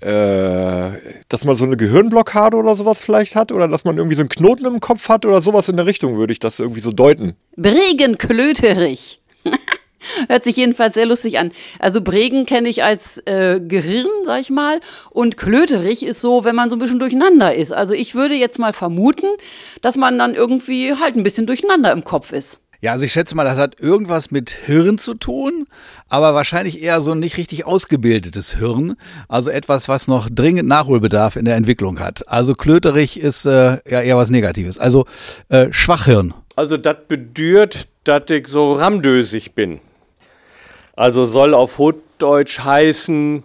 Äh, 0.00 0.90
dass 1.28 1.44
man 1.44 1.56
so 1.56 1.64
eine 1.64 1.76
Gehirnblockade 1.76 2.56
oder 2.56 2.74
sowas 2.74 3.00
vielleicht 3.00 3.36
hat 3.36 3.52
oder 3.52 3.68
dass 3.68 3.84
man 3.84 3.96
irgendwie 3.96 4.16
so 4.16 4.22
einen 4.22 4.28
Knoten 4.28 4.66
im 4.66 4.80
Kopf 4.80 5.08
hat 5.08 5.24
oder 5.24 5.40
sowas 5.40 5.68
in 5.68 5.76
der 5.76 5.86
Richtung, 5.86 6.18
würde 6.18 6.32
ich 6.32 6.40
das 6.40 6.58
irgendwie 6.58 6.80
so 6.80 6.92
deuten. 6.92 7.36
Bregenklöterich. 7.56 9.20
Hört 10.28 10.44
sich 10.44 10.56
jedenfalls 10.56 10.94
sehr 10.94 11.06
lustig 11.06 11.38
an. 11.38 11.52
Also 11.78 12.00
Bregen 12.00 12.46
kenne 12.46 12.68
ich 12.68 12.82
als 12.82 13.18
äh, 13.26 13.60
Gehirn, 13.60 14.08
sag 14.24 14.40
ich 14.40 14.50
mal, 14.50 14.80
und 15.10 15.36
Klöterich 15.36 16.02
ist 16.02 16.20
so, 16.20 16.44
wenn 16.44 16.56
man 16.56 16.70
so 16.70 16.76
ein 16.76 16.80
bisschen 16.80 16.98
durcheinander 16.98 17.54
ist. 17.54 17.72
Also 17.72 17.94
ich 17.94 18.14
würde 18.14 18.34
jetzt 18.34 18.58
mal 18.58 18.72
vermuten, 18.72 19.28
dass 19.82 19.96
man 19.96 20.18
dann 20.18 20.34
irgendwie 20.34 20.94
halt 20.94 21.16
ein 21.16 21.22
bisschen 21.22 21.46
durcheinander 21.46 21.92
im 21.92 22.04
Kopf 22.04 22.32
ist. 22.32 22.58
Ja, 22.84 22.92
also 22.92 23.06
ich 23.06 23.12
schätze 23.14 23.34
mal, 23.34 23.44
das 23.44 23.56
hat 23.56 23.80
irgendwas 23.80 24.30
mit 24.30 24.50
Hirn 24.50 24.98
zu 24.98 25.14
tun, 25.14 25.66
aber 26.10 26.34
wahrscheinlich 26.34 26.82
eher 26.82 27.00
so 27.00 27.12
ein 27.12 27.18
nicht 27.18 27.38
richtig 27.38 27.64
ausgebildetes 27.64 28.58
Hirn. 28.58 28.96
Also 29.26 29.48
etwas, 29.50 29.88
was 29.88 30.06
noch 30.06 30.28
dringend 30.30 30.68
Nachholbedarf 30.68 31.36
in 31.36 31.46
der 31.46 31.56
Entwicklung 31.56 31.98
hat. 31.98 32.28
Also 32.28 32.54
klöterig 32.54 33.18
ist 33.18 33.46
äh, 33.46 33.78
ja 33.88 34.02
eher 34.02 34.18
was 34.18 34.28
Negatives. 34.28 34.78
Also 34.78 35.06
äh, 35.48 35.68
Schwachhirn. 35.70 36.34
Also 36.56 36.76
das 36.76 36.96
bedeutet, 37.08 37.88
dass 38.04 38.24
ich 38.28 38.48
so 38.48 38.74
ramdösig 38.74 39.54
bin. 39.54 39.80
Also 40.96 41.24
soll 41.24 41.54
auf 41.54 41.78
Hochdeutsch 41.78 42.60
heißen, 42.60 43.42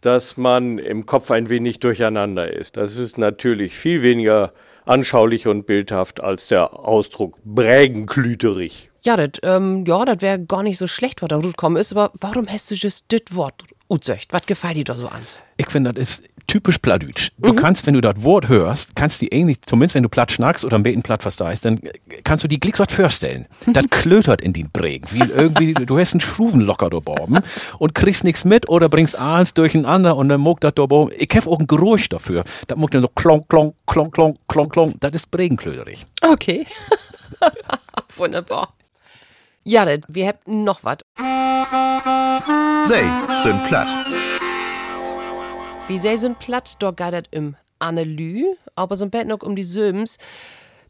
dass 0.00 0.36
man 0.36 0.78
im 0.78 1.06
Kopf 1.06 1.30
ein 1.30 1.48
wenig 1.48 1.80
durcheinander 1.80 2.52
ist. 2.52 2.76
Das 2.76 2.96
ist 2.96 3.18
natürlich 3.18 3.74
viel 3.74 4.02
weniger 4.02 4.52
anschaulich 4.84 5.46
und 5.46 5.66
bildhaft 5.66 6.20
als 6.20 6.48
der 6.48 6.78
Ausdruck 6.78 7.38
Brägenklüterig. 7.44 8.90
ja, 9.02 9.16
dat, 9.16 9.40
ähm, 9.42 9.84
ja, 9.86 10.04
dat 10.04 10.22
wär 10.22 10.38
gar 10.38 10.62
nicht 10.62 10.78
so 10.78 10.86
schlecht, 10.86 11.22
was 11.22 11.28
da 11.28 11.38
gekommen 11.38 11.76
ist, 11.76 11.92
aber 11.92 12.12
warum 12.20 12.46
hast 12.48 12.70
du 12.70 12.74
just 12.74 13.10
dit 13.10 13.34
Wort 13.34 13.62
utsöcht? 13.88 14.32
Was 14.32 14.46
gefällt 14.46 14.76
dir 14.76 14.84
da 14.84 14.94
so 14.94 15.06
an? 15.08 15.20
Ich 15.56 15.70
finde, 15.70 15.92
das 15.92 16.02
ist 16.20 16.28
typisch 16.52 16.76
Plattdütsch. 16.76 17.30
Du 17.38 17.54
kannst, 17.54 17.86
wenn 17.86 17.94
du 17.94 18.02
das 18.02 18.22
Wort 18.22 18.46
hörst, 18.46 18.94
kannst 18.94 19.22
die 19.22 19.28
ähnlich, 19.28 19.62
zumindest 19.62 19.94
wenn 19.94 20.02
du 20.02 20.10
platt 20.10 20.30
schnackst 20.32 20.66
oder 20.66 20.76
am 20.76 20.82
Beten 20.82 21.02
platt 21.02 21.24
was 21.24 21.36
da 21.36 21.50
ist, 21.50 21.64
dann 21.64 21.80
kannst 22.24 22.44
du 22.44 22.48
die 22.48 22.60
Glicks 22.60 22.78
was 22.78 22.92
vorstellen. 22.92 23.46
Das 23.72 23.86
klötert 23.88 24.42
in 24.42 24.52
den 24.52 24.70
Bregen. 24.70 25.06
Wie 25.12 25.20
irgendwie, 25.20 25.72
du 25.72 25.98
hast 25.98 26.12
einen 26.12 26.20
Schruvenlocker 26.20 26.90
da 26.90 26.98
oben 26.98 27.38
und 27.78 27.94
kriegst 27.94 28.22
nichts 28.22 28.44
mit 28.44 28.68
oder 28.68 28.90
bringst 28.90 29.16
alles 29.16 29.54
durcheinander 29.54 30.14
und 30.14 30.28
dann 30.28 30.42
muckt 30.42 30.62
das 30.62 30.74
da 30.74 30.82
oben. 30.82 31.10
Ich 31.16 31.34
habe 31.34 31.48
auch 31.48 31.58
ein 31.58 31.66
Geräusch 31.66 32.10
dafür. 32.10 32.44
Das 32.66 32.76
muckt 32.76 32.92
dann 32.92 33.00
so 33.00 33.08
klonk, 33.08 33.48
klonk, 33.48 33.74
klonk, 33.86 34.12
klonk, 34.12 34.36
klonk, 34.46 34.72
klonk. 34.72 34.96
Das 35.00 35.12
ist 35.12 35.30
Bregenklöterich. 35.30 36.04
Okay. 36.20 36.66
Wunderbar. 38.16 38.74
Ja, 39.64 39.86
wir 40.08 40.26
hätten 40.26 40.64
noch 40.64 40.84
was. 40.84 40.98
Sei 42.84 43.04
sind 43.42 43.64
platt. 43.68 43.88
Wie 45.88 45.98
sei 45.98 46.16
so 46.16 46.26
ein 46.26 46.36
Platt, 46.36 46.76
geht 46.78 47.00
das 47.00 47.24
im 47.32 47.56
Annelü, 47.78 48.54
aber 48.76 48.96
so 48.96 49.04
ein 49.04 49.10
Bett 49.10 49.26
noch 49.26 49.42
um 49.42 49.56
die 49.56 49.64
Söms. 49.64 50.18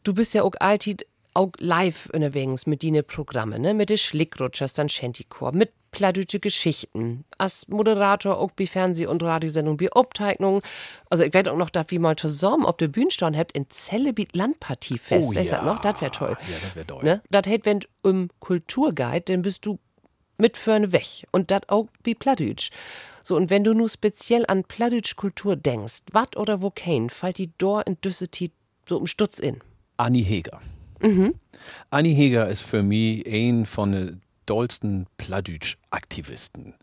Du 0.04 0.12
bist 0.12 0.34
ja 0.34 0.42
auch 0.42 0.52
alltid 0.60 1.06
auch 1.34 1.50
live 1.58 2.10
unterwegs 2.12 2.66
mit 2.66 2.82
deinen 2.82 3.04
Programmen, 3.04 3.62
ne? 3.62 3.74
Mit 3.74 3.88
den 3.90 3.98
Schlickrutschers, 3.98 4.74
dann 4.74 4.88
Shantychor, 4.88 5.52
mit 5.52 5.72
pladütsche 5.92 6.40
Geschichten. 6.40 7.24
Als 7.38 7.68
Moderator 7.68 8.38
auch 8.38 8.50
bei 8.50 8.66
Fernseh- 8.66 9.06
und 9.06 9.22
Radiosendungen 9.22 9.80
wie 9.80 9.90
Obteignungen. 9.92 10.60
Also 11.08 11.24
ich 11.24 11.32
werde 11.32 11.52
auch 11.52 11.56
noch 11.56 11.70
da 11.70 11.84
wie 11.88 11.98
mal 11.98 12.16
zusammen 12.16 12.66
auf 12.66 12.76
der 12.76 12.88
Bühne 12.88 13.10
stehen 13.10 13.36
habt 13.36 13.52
in 13.52 13.70
Zellebiet 13.70 14.36
Landpartiefest. 14.36 15.28
Oh 15.30 15.34
weißt 15.34 15.52
ja. 15.52 15.58
das 15.58 15.66
noch? 15.66 15.80
Das 15.80 16.00
wäre 16.00 16.10
toll. 16.10 16.36
Ja, 16.50 16.56
das 16.62 16.76
wäre 16.76 16.86
toll. 16.86 17.04
Ne? 17.04 17.22
Das 17.30 17.46
hätt 17.46 17.64
wenn 17.64 17.80
im 18.02 18.30
Kulturguide, 18.40 19.32
dann 19.32 19.42
bist 19.42 19.64
du 19.64 19.78
mit 20.38 20.56
vorne 20.56 20.92
weg. 20.92 21.26
Und 21.30 21.50
das 21.50 21.62
auch 21.68 21.88
wie 22.04 22.14
Pladütsch. 22.14 22.70
So, 23.22 23.36
und 23.36 23.50
wenn 23.50 23.64
du 23.64 23.74
nur 23.74 23.88
speziell 23.88 24.44
an 24.46 24.64
Pladütsch 24.64 25.16
Kultur 25.16 25.56
denkst, 25.56 26.00
wat 26.12 26.36
oder 26.36 26.62
wo 26.62 26.70
kein, 26.70 27.10
fällt 27.10 27.38
die 27.38 27.50
Dor 27.58 27.86
in 27.86 28.00
Düsseldorf 28.00 28.50
so 28.88 28.98
um 28.98 29.06
Stutz 29.06 29.38
in. 29.38 29.60
Annie 29.96 30.22
Heger. 30.22 30.60
Mhm. 31.00 31.34
Annie 31.90 32.14
Heger 32.14 32.48
ist 32.48 32.62
für 32.62 32.82
mich 32.82 33.26
ein 33.26 33.66
von 33.66 33.92
den 33.92 34.22
dollsten 34.46 35.06
Pladütsch-Aktivisten. 35.18 36.74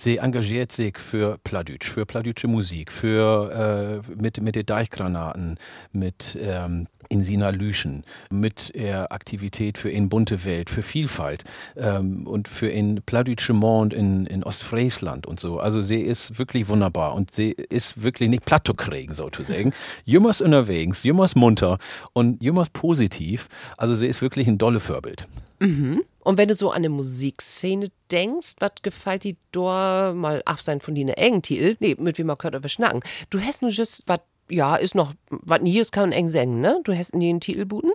Sie 0.00 0.18
engagiert 0.18 0.70
sich 0.70 0.96
für 0.96 1.38
Pladütsch, 1.42 1.90
für 1.90 2.06
pladütsche 2.06 2.46
Musik, 2.46 2.92
für 2.92 4.04
äh, 4.06 4.12
mit 4.14 4.40
mit 4.40 4.54
den 4.54 4.64
Deichgranaten, 4.64 5.58
mit 5.90 6.38
ähm, 6.40 6.86
in 7.08 7.20
Sina 7.20 7.50
Lüschen, 7.50 8.04
mit 8.30 8.72
der 8.76 9.10
Aktivität 9.10 9.76
für 9.76 9.90
in 9.90 10.08
bunte 10.08 10.44
Welt, 10.44 10.70
für 10.70 10.82
Vielfalt 10.82 11.42
ähm, 11.76 12.28
und 12.28 12.46
für 12.46 12.68
in 12.68 13.02
pladütsche 13.02 13.54
Mond 13.54 13.92
in, 13.92 14.26
in 14.26 14.44
Ostfriesland 14.44 15.26
und 15.26 15.40
so. 15.40 15.58
Also 15.58 15.82
sie 15.82 16.00
ist 16.00 16.38
wirklich 16.38 16.68
wunderbar 16.68 17.16
und 17.16 17.34
sie 17.34 17.50
ist 17.50 18.00
wirklich 18.00 18.28
nicht 18.28 18.44
platt 18.44 18.68
zu 18.68 18.74
kriegen, 18.74 19.14
sozusagen. 19.14 19.72
Jümmers 20.04 20.40
unterwegs, 20.40 21.02
jümmers 21.02 21.34
munter 21.34 21.78
und 22.12 22.40
jümmers 22.40 22.70
positiv. 22.70 23.48
Also 23.76 23.96
sie 23.96 24.06
ist 24.06 24.22
wirklich 24.22 24.46
ein 24.46 24.58
dolle 24.58 24.78
Vorbild. 24.78 25.26
Mhm. 25.58 26.04
Und 26.28 26.36
wenn 26.36 26.48
du 26.48 26.54
so 26.54 26.68
an 26.68 26.76
eine 26.76 26.90
Musikszene 26.90 27.88
denkst, 28.12 28.56
was 28.58 28.72
gefällt 28.82 29.24
dir 29.24 29.34
da 29.50 30.12
mal 30.14 30.42
absein 30.44 30.78
von 30.78 30.94
deiner 30.94 31.16
engen 31.16 31.40
Titel? 31.40 31.78
Nee, 31.80 31.96
mit 31.98 32.18
wem 32.18 32.26
man 32.26 32.36
könnte 32.36 32.62
wir 32.62 32.68
schnacken. 32.68 33.00
Du 33.30 33.40
hast 33.40 33.62
nur 33.62 33.70
just, 33.70 34.02
was, 34.06 34.20
ja, 34.50 34.76
ist 34.76 34.94
noch, 34.94 35.14
was 35.30 35.62
nie 35.62 35.78
ist, 35.78 35.90
kann 35.90 36.12
eng 36.12 36.28
singen, 36.28 36.60
ne? 36.60 36.82
Du 36.84 36.94
hast 36.94 37.14
nie 37.14 37.30
einen 37.30 37.40
Titel 37.40 37.64
buten? 37.64 37.92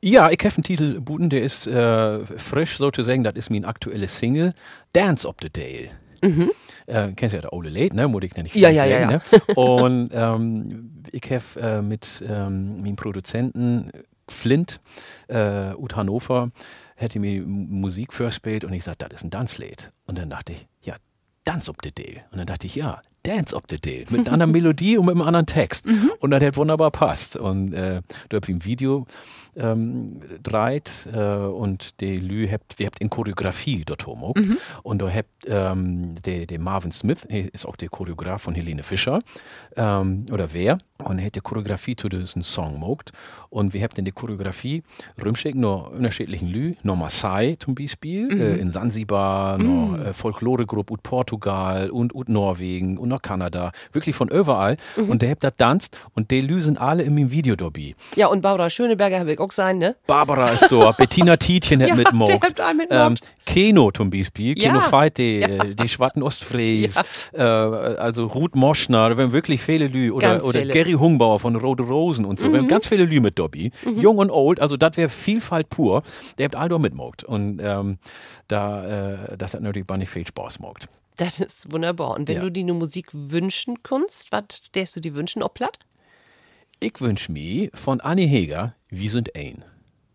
Ja, 0.00 0.30
ich 0.30 0.40
habe 0.40 0.52
einen 0.56 0.64
Titel 0.64 1.00
buten, 1.00 1.30
der 1.30 1.42
ist 1.42 1.68
äh, 1.68 2.26
frisch 2.26 2.76
sozusagen, 2.76 3.22
das 3.22 3.36
ist 3.36 3.50
mein 3.50 3.64
aktuelle 3.64 4.08
Single, 4.08 4.52
Dance 4.92 5.28
of 5.28 5.36
the 5.40 5.48
Dale. 5.48 5.90
Mhm. 6.22 6.50
Äh, 6.86 7.12
kennst 7.12 7.34
du 7.34 7.36
ja 7.36 7.42
der 7.42 7.52
Ole 7.52 7.70
Late, 7.70 7.94
ne? 7.94 8.08
Muss 8.08 8.24
ich 8.24 8.34
nicht 8.34 8.56
Ja, 8.56 8.70
ja, 8.70 8.84
ja, 8.84 8.98
sagen, 8.98 9.22
ja. 9.30 9.44
Ne? 9.46 9.54
Und 9.54 10.10
ähm, 10.12 11.04
ich 11.12 11.22
habe 11.30 11.60
äh, 11.60 11.82
mit 11.82 12.24
ähm, 12.28 12.82
meinem 12.82 12.96
Produzenten 12.96 13.92
Flint 14.30 14.80
äh, 15.28 15.74
ut 15.74 15.94
Hannover 15.96 16.50
hätte 17.00 17.18
mir 17.18 17.42
Musik 17.42 18.12
vorgespielt 18.12 18.64
und 18.64 18.72
ich 18.72 18.84
sagte, 18.84 19.08
das 19.08 19.20
ist 19.20 19.24
ein 19.24 19.30
Tanzlied. 19.30 19.92
Und 20.06 20.18
dann 20.18 20.30
dachte 20.30 20.52
ich, 20.52 20.66
ja, 20.82 20.96
Dance 21.44 21.70
up 21.70 21.78
the 21.82 21.92
Dale. 21.92 22.24
Und 22.30 22.38
dann 22.38 22.46
dachte 22.46 22.66
ich, 22.66 22.74
ja, 22.74 23.02
Dance 23.22 23.54
up 23.54 23.64
the 23.68 23.78
Dale. 23.78 24.06
Mit 24.10 24.20
einer 24.20 24.32
anderen 24.32 24.52
Melodie 24.52 24.96
und 24.96 25.06
mit 25.06 25.14
einem 25.14 25.26
anderen 25.26 25.46
Text. 25.46 25.86
Und 26.20 26.30
das 26.30 26.40
hätte 26.40 26.56
wunderbar 26.56 26.90
passt. 26.90 27.36
Und 27.36 27.72
äh, 27.74 28.00
du 28.28 28.36
hast 28.38 28.48
ein 28.48 28.64
Video 28.64 29.06
ähm, 29.56 30.20
dreit 30.42 31.08
äh, 31.12 31.18
und 31.36 32.00
die 32.00 32.18
Lü 32.18 32.48
habt, 32.48 32.78
wir 32.78 32.86
habt 32.86 33.00
in 33.00 33.10
Choreografie 33.10 33.82
dort 33.84 34.06
homo. 34.06 34.32
Mhm. 34.36 34.56
Und 34.82 35.02
da 35.02 35.10
habt 35.10 35.28
ähm, 35.46 36.14
der, 36.24 36.46
der 36.46 36.58
Marvin 36.60 36.92
Smith, 36.92 37.24
ist 37.24 37.66
auch 37.66 37.76
der 37.76 37.88
Choreograf 37.88 38.42
von 38.42 38.54
Helene 38.54 38.82
Fischer, 38.82 39.18
ähm, 39.76 40.24
oder 40.32 40.52
wer, 40.52 40.78
und 41.02 41.18
er 41.18 41.26
hat 41.26 41.34
die 41.34 41.40
Choreografie 41.40 41.96
zu 41.96 42.08
diesem 42.08 42.42
Song 42.42 42.78
mogt. 42.78 43.10
Und 43.48 43.74
wir 43.74 43.82
habt 43.82 43.98
in 43.98 44.04
der 44.04 44.14
Choreografie 44.14 44.82
rumschick 45.22 45.54
nur 45.56 45.90
unterschiedlichen 45.90 46.48
Lü, 46.48 46.74
noch 46.82 46.96
Maasai 46.96 47.56
zum 47.58 47.74
Beispiel, 47.74 48.28
Mhm. 48.32 48.40
äh, 48.40 48.56
in 48.56 48.70
Zanzibar, 48.70 49.58
noch 49.58 49.98
äh, 49.98 50.14
Folkloregruppe 50.14 50.92
ut 50.92 51.02
Portugal 51.02 51.90
und 51.90 52.14
ut 52.14 52.28
Norwegen 52.28 52.98
und 52.98 53.09
noch 53.10 53.20
Kanada, 53.22 53.72
wirklich 53.92 54.16
von 54.16 54.28
überall. 54.28 54.76
Mhm. 54.96 55.10
Und 55.10 55.22
der 55.22 55.30
habt 55.32 55.44
da 55.44 55.50
tanzt 55.50 55.98
und 56.14 56.30
die 56.30 56.40
Lü 56.40 56.60
sind 56.62 56.80
alle 56.80 57.02
in 57.02 57.14
meinem 57.14 57.30
Video 57.30 57.56
dabei. 57.56 57.94
Ja, 58.16 58.28
und 58.28 58.40
Barbara 58.40 58.70
Schöneberger 58.70 59.18
habe 59.20 59.32
ich 59.34 59.38
auch 59.38 59.52
sein, 59.52 59.78
ne? 59.78 59.96
Barbara 60.06 60.48
ist 60.50 60.70
da, 60.70 60.92
Bettina 60.98 61.36
Tietjen 61.36 61.82
hat 61.82 61.88
Ja, 61.90 61.94
mitmogt. 61.94 62.30
der 62.30 62.40
hat 62.66 62.76
mitmogt. 62.76 63.20
Keno 63.44 63.90
zum 63.90 64.10
Beispiel, 64.10 64.56
Ja. 64.58 64.72
Keno 64.72 64.80
Veit, 64.92 65.18
die, 65.18 65.40
Ja. 65.40 65.64
die 65.64 65.88
Schwatten 65.88 66.22
Ostfries, 66.22 67.30
äh, 67.32 67.42
also 67.42 68.26
Ruth 68.26 68.54
Moschner, 68.54 69.10
da 69.10 69.16
werden 69.18 69.32
wirklich 69.32 69.60
viele 69.60 69.88
Lü, 69.88 70.12
oder, 70.12 70.32
Ganz 70.34 70.44
oder 70.44 70.60
viele. 70.60 70.72
Gary 70.72 70.92
Hungbauer 70.92 71.40
von 71.40 71.56
Rote 71.56 71.82
Rosen 71.82 72.24
und 72.24 72.38
so, 72.38 72.50
wir 72.52 72.58
haben 72.58 72.64
Mhm. 72.66 72.68
ganz 72.68 72.86
viele 72.86 73.04
Lü 73.04 73.20
mit 73.20 73.38
dabei, 73.38 73.70
Mhm. 73.84 73.94
jung 73.96 74.18
und 74.18 74.30
old, 74.30 74.60
also 74.60 74.76
das 74.76 74.96
wäre 74.96 75.08
Vielfalt 75.08 75.68
pur, 75.68 76.02
der 76.38 76.44
habt 76.44 76.54
all 76.54 76.68
da 76.68 76.78
mitmogt 76.78 77.24
und 77.24 77.60
ähm, 77.62 77.98
da, 78.46 79.14
äh, 79.32 79.36
das 79.36 79.54
hat 79.54 79.62
natürlich 79.62 79.86
bei 79.86 79.96
nicht 79.96 80.10
viel 80.10 80.26
Spaß 80.26 80.58
gemacht. 80.58 80.86
Das 81.16 81.38
ist 81.40 81.70
wunderbar. 81.72 82.14
Und 82.16 82.28
wenn 82.28 82.36
Ja. 82.36 82.42
du 82.42 82.50
dir 82.50 82.62
eine 82.62 82.72
Musik 82.74 83.08
wünschen 83.12 83.82
kannst, 83.82 84.32
was 84.32 84.44
darfst 84.72 84.96
du 84.96 85.00
dir 85.00 85.14
wünschen, 85.14 85.42
ob 85.42 85.54
platt? 85.54 85.78
Ich 86.80 87.00
wünsch 87.00 87.28
mir 87.28 87.70
von 87.74 88.00
Annie 88.00 88.26
Heger, 88.26 88.74
Wir 88.88 89.10
sind 89.10 89.36
ein. 89.36 89.64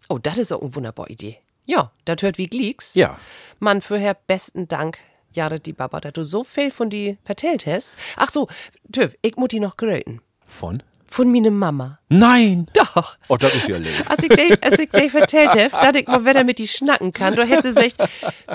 Oh, 0.10 0.18
das 0.18 0.38
ist 0.38 0.52
auch 0.52 0.62
eine 0.62 0.76
wunderbare 0.76 1.10
Idee. 1.10 1.38
Ja, 1.66 1.92
das 2.06 2.22
hört 2.22 2.38
wie 2.38 2.48
Gleeks. 2.48 2.94
Ja. 2.96 3.18
Mann, 3.60 3.82
vorher 3.82 4.14
besten 4.16 4.68
Dank, 4.68 4.98
Jared 5.32 5.66
die 5.66 5.74
Baba, 5.74 6.02
dass 6.02 6.14
du 6.14 6.24
so 6.24 6.44
viel 6.44 6.72
von 6.72 6.90
die 6.90 7.18
vertellt 7.24 7.66
hast. 7.66 7.98
Ach 8.18 8.32
so, 8.32 8.48
Töv, 8.92 9.16
ich 9.22 9.36
muss 9.38 9.48
die 9.50 9.60
noch 9.60 9.78
gröten. 9.78 10.22
Von? 10.46 10.84
Von 11.16 11.32
meine 11.32 11.50
Mama. 11.50 12.00
Nein! 12.10 12.66
Doch. 12.74 13.16
Oh, 13.30 13.38
das 13.38 13.56
ist 13.56 13.70
ja 13.70 13.78
lieb. 13.78 13.90
Als 14.10 14.22
ich 14.22 14.28
dir, 14.28 14.58
als 14.62 14.78
ich 14.78 14.90
dir 14.92 15.10
vertellt 15.10 15.52
hab, 15.52 15.72
dass 15.82 15.96
ich 15.96 16.06
mal 16.08 16.26
wieder 16.26 16.44
mit 16.44 16.60
die 16.60 16.68
schnacken 16.68 17.14
kann, 17.14 17.38
du 17.38 17.46
hättest 17.46 17.78
gesagt, 17.78 17.96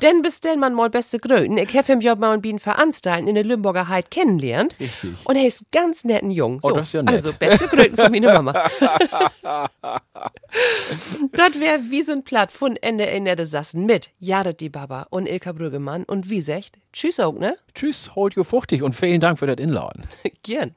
denn 0.02 0.20
bestell 0.20 0.58
man 0.58 0.74
mal 0.74 0.90
beste 0.90 1.18
Gröten. 1.18 1.56
Ich 1.56 1.74
hab 1.74 1.88
ihm 1.88 2.02
ja 2.02 2.14
mal 2.16 2.32
ein 2.32 2.42
Bien 2.42 2.58
veranstalten 2.58 3.28
in 3.28 3.34
der 3.34 3.44
Lümburger 3.44 3.88
Heid 3.88 4.10
kennenlernt. 4.10 4.78
Richtig. 4.78 5.12
Und 5.24 5.36
er 5.36 5.46
ist 5.46 5.72
ganz 5.72 6.04
netten 6.04 6.30
Jung. 6.30 6.60
Oh, 6.62 6.68
So, 6.68 6.74
das 6.74 6.88
ist 6.88 6.92
ja 6.92 7.02
nett. 7.02 7.14
Also, 7.14 7.32
beste 7.32 7.66
Gröten 7.66 7.96
von 7.96 8.12
meine 8.12 8.26
Mama. 8.26 8.52
das 11.32 11.60
wär 11.60 11.80
wie 11.88 12.02
so 12.02 12.12
ein 12.12 12.24
Platt 12.24 12.52
von 12.52 12.76
Ende 12.76 13.06
Ende 13.06 13.36
der 13.36 13.46
Sassen 13.46 13.86
mit 13.86 14.10
Jared 14.18 14.60
die 14.60 14.68
Baba 14.68 15.06
und 15.08 15.24
Ilka 15.26 15.52
Brüggemann 15.52 16.04
und 16.04 16.28
wie 16.28 16.42
sagt, 16.42 16.72
tschüss 16.92 17.20
auch, 17.20 17.38
ne? 17.38 17.56
Tschüss, 17.74 18.14
holt 18.16 18.36
ihr 18.36 18.44
fuchtig 18.44 18.82
und 18.82 18.94
vielen 18.94 19.22
Dank 19.22 19.38
für 19.38 19.46
das 19.46 19.56
Inladen. 19.56 20.04
Gern. 20.42 20.74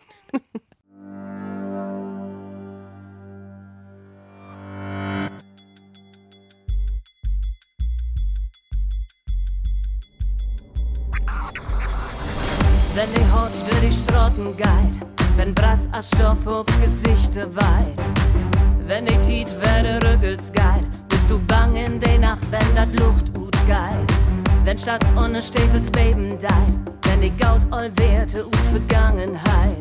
Wenn 12.95 13.09
die 13.15 13.31
Haut 13.31 13.51
durch 13.67 13.79
die 13.81 13.91
Straßen 13.91 14.55
geht, 14.55 15.07
wenn 15.35 15.55
Brass 15.55 15.87
als 15.91 16.09
Stoff 16.09 16.45
auf 16.45 16.65
Gesichter 16.79 17.47
weit. 17.55 17.97
Wenn 18.85 19.07
die 19.07 19.17
Tiet 19.17 19.49
werde 19.61 19.99
Rüggels 20.05 20.51
geht, 20.51 20.87
bist 21.09 21.27
du 21.27 21.39
bang 21.47 21.75
in 21.75 21.99
die 21.99 22.19
Nacht, 22.19 22.43
wenn 22.51 22.75
dat 22.75 22.99
Luft 22.99 23.33
gut 23.33 23.55
geht. 23.65 24.13
Wenn 24.63 24.77
statt 24.77 25.03
ohne 25.17 25.41
Stiefels 25.41 25.89
Beben 25.89 26.37
dein, 26.39 26.85
wenn 27.05 27.21
die 27.21 27.31
Gaut 27.31 27.61
all 27.71 27.91
Werte 27.97 28.45
ut 28.45 28.55
Vergangenheit. 28.71 29.77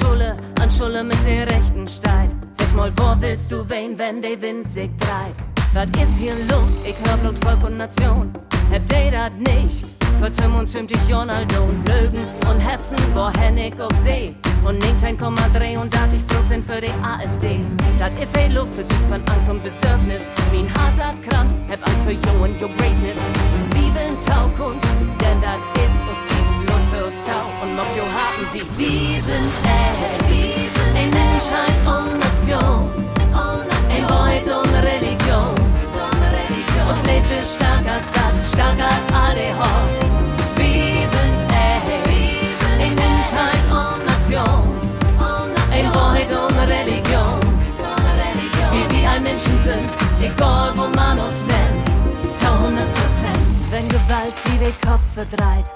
Schulle 0.00 0.34
an 0.58 0.70
Schulle 0.70 1.04
mit 1.04 1.18
der 1.26 1.50
rechten 1.50 1.86
Stein. 1.86 2.30
Sag 2.58 2.74
mal, 2.74 2.92
wo 2.96 3.20
willst 3.20 3.52
du 3.52 3.68
wen, 3.68 3.98
wenn 3.98 4.22
der 4.22 4.40
Wind 4.40 4.66
sich 4.66 4.90
dreht? 4.98 5.36
Was 5.74 5.88
ist 6.02 6.16
hier 6.16 6.34
los? 6.48 6.80
Ich 6.84 6.96
hör 7.06 7.18
Blut, 7.18 7.36
Volk 7.44 7.64
und 7.64 7.76
Nation. 7.76 8.32
Habt 8.72 8.92
ihr 8.92 9.10
dat 9.10 9.36
nicht? 9.38 9.95
Vertüm 10.20 10.56
und 10.56 10.68
zünd 10.68 10.90
ich 10.90 11.14
Ronaldo 11.14 11.62
und 11.62 11.88
Lügen 11.88 12.26
und 12.50 12.60
Herzen, 12.60 12.96
wohin 13.14 13.58
ich 13.58 13.80
auch 13.80 13.96
seh. 14.04 14.34
Und 14.64 14.82
19,3 14.82 15.78
und 15.78 15.94
80 15.94 16.26
Prozent 16.26 16.66
für 16.66 16.80
die 16.80 16.90
AfD. 17.02 17.60
Das 17.98 18.10
ist 18.20 18.36
ein 18.36 18.52
Luftbezug 18.52 19.06
von 19.08 19.22
Angst 19.32 19.48
und 19.48 19.62
Besorgnis. 19.62 20.26
Wie 20.50 20.58
ein 20.58 20.74
Hart 20.74 20.98
hat 21.00 21.22
krank, 21.22 21.50
hab 21.70 21.80
Angst 21.86 22.02
für 22.04 22.12
You 22.12 22.44
und 22.44 22.60
Your 22.60 22.70
Greatness. 22.76 23.18
Wie 23.74 23.94
will 23.94 24.16
Taukunft, 24.26 24.84
denn 25.20 25.40
das 25.40 25.60
ist 25.84 26.00
uns 26.08 26.22
die 26.28 26.72
Lust 26.72 26.92
aus 27.04 27.22
Tau 27.22 27.46
und 27.62 27.76
macht 27.76 27.94
Jo 27.94 28.02
Harten 28.02 28.46
wie. 28.52 28.64
Wir 28.76 29.22
sind 29.22 29.52
echt, 29.62 30.96
ein 30.96 31.10
Menschheit 31.10 31.78
und 31.86 32.18
Nation. 32.18 32.90
Ein 33.96 34.06
Beut 34.06 34.46
und 34.52 34.74
Religion. 34.74 35.54
Uns 36.88 37.02
lebt 37.06 37.26
stark 37.26 37.86
als 37.86 38.06
Stadt, 38.10 38.34
stark 38.52 38.78
als 38.80 39.14
alle 39.14 39.58
Hort. 39.58 39.95
Sind, 49.66 49.90
egal 50.22 50.72
wo 50.76 50.86
man 50.94 51.18
uns 51.18 51.38
nennt. 51.50 51.86
Tau 52.40 52.54
100 52.54 52.94
Prozent. 52.94 53.46
Wenn 53.70 53.88
Gewalt 53.88 54.34
die 54.46 54.58
den 54.58 54.76
Kopf 54.86 55.06
verdreht. 55.14 55.66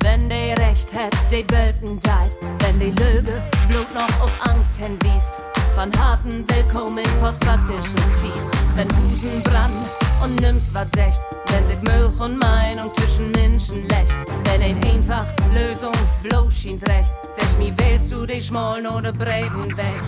Wenn 0.00 0.28
die 0.28 0.52
Recht 0.62 0.88
hat, 0.94 1.14
die 1.30 1.42
Bölken 1.42 2.00
deit. 2.02 2.32
Wenn 2.60 2.78
die 2.80 2.92
Lüge 3.02 3.34
Blut 3.68 3.90
noch 3.94 4.14
auf 4.24 4.32
Angst 4.50 4.76
hinwiest. 4.78 5.34
Von 5.74 5.90
harten 6.00 6.44
Willkommen 6.48 7.04
postfaktischen 7.20 8.02
Tiet. 8.20 8.44
Wenn 8.74 8.88
Busen 8.88 9.42
brand 9.42 9.84
und 10.22 10.40
nimmst 10.40 10.72
wat 10.74 10.88
secht. 10.96 11.20
Wenn 11.48 11.66
sich 11.68 11.82
Milch 11.82 12.18
und 12.18 12.38
Meinung 12.38 12.90
zwischen 12.96 13.30
Menschen 13.32 13.86
lächt, 13.88 14.14
wenn 14.44 14.62
ein 14.62 14.82
einfach 14.84 15.26
Lösung 15.54 15.92
bloß 16.22 16.54
schien 16.54 16.80
recht, 16.88 17.10
sag 17.38 17.58
mir, 17.58 17.74
wählst 17.78 18.10
du 18.10 18.24
dich 18.24 18.46
schmollen 18.46 18.86
oder 18.86 19.12
breiten 19.12 19.76
weg? 19.76 20.00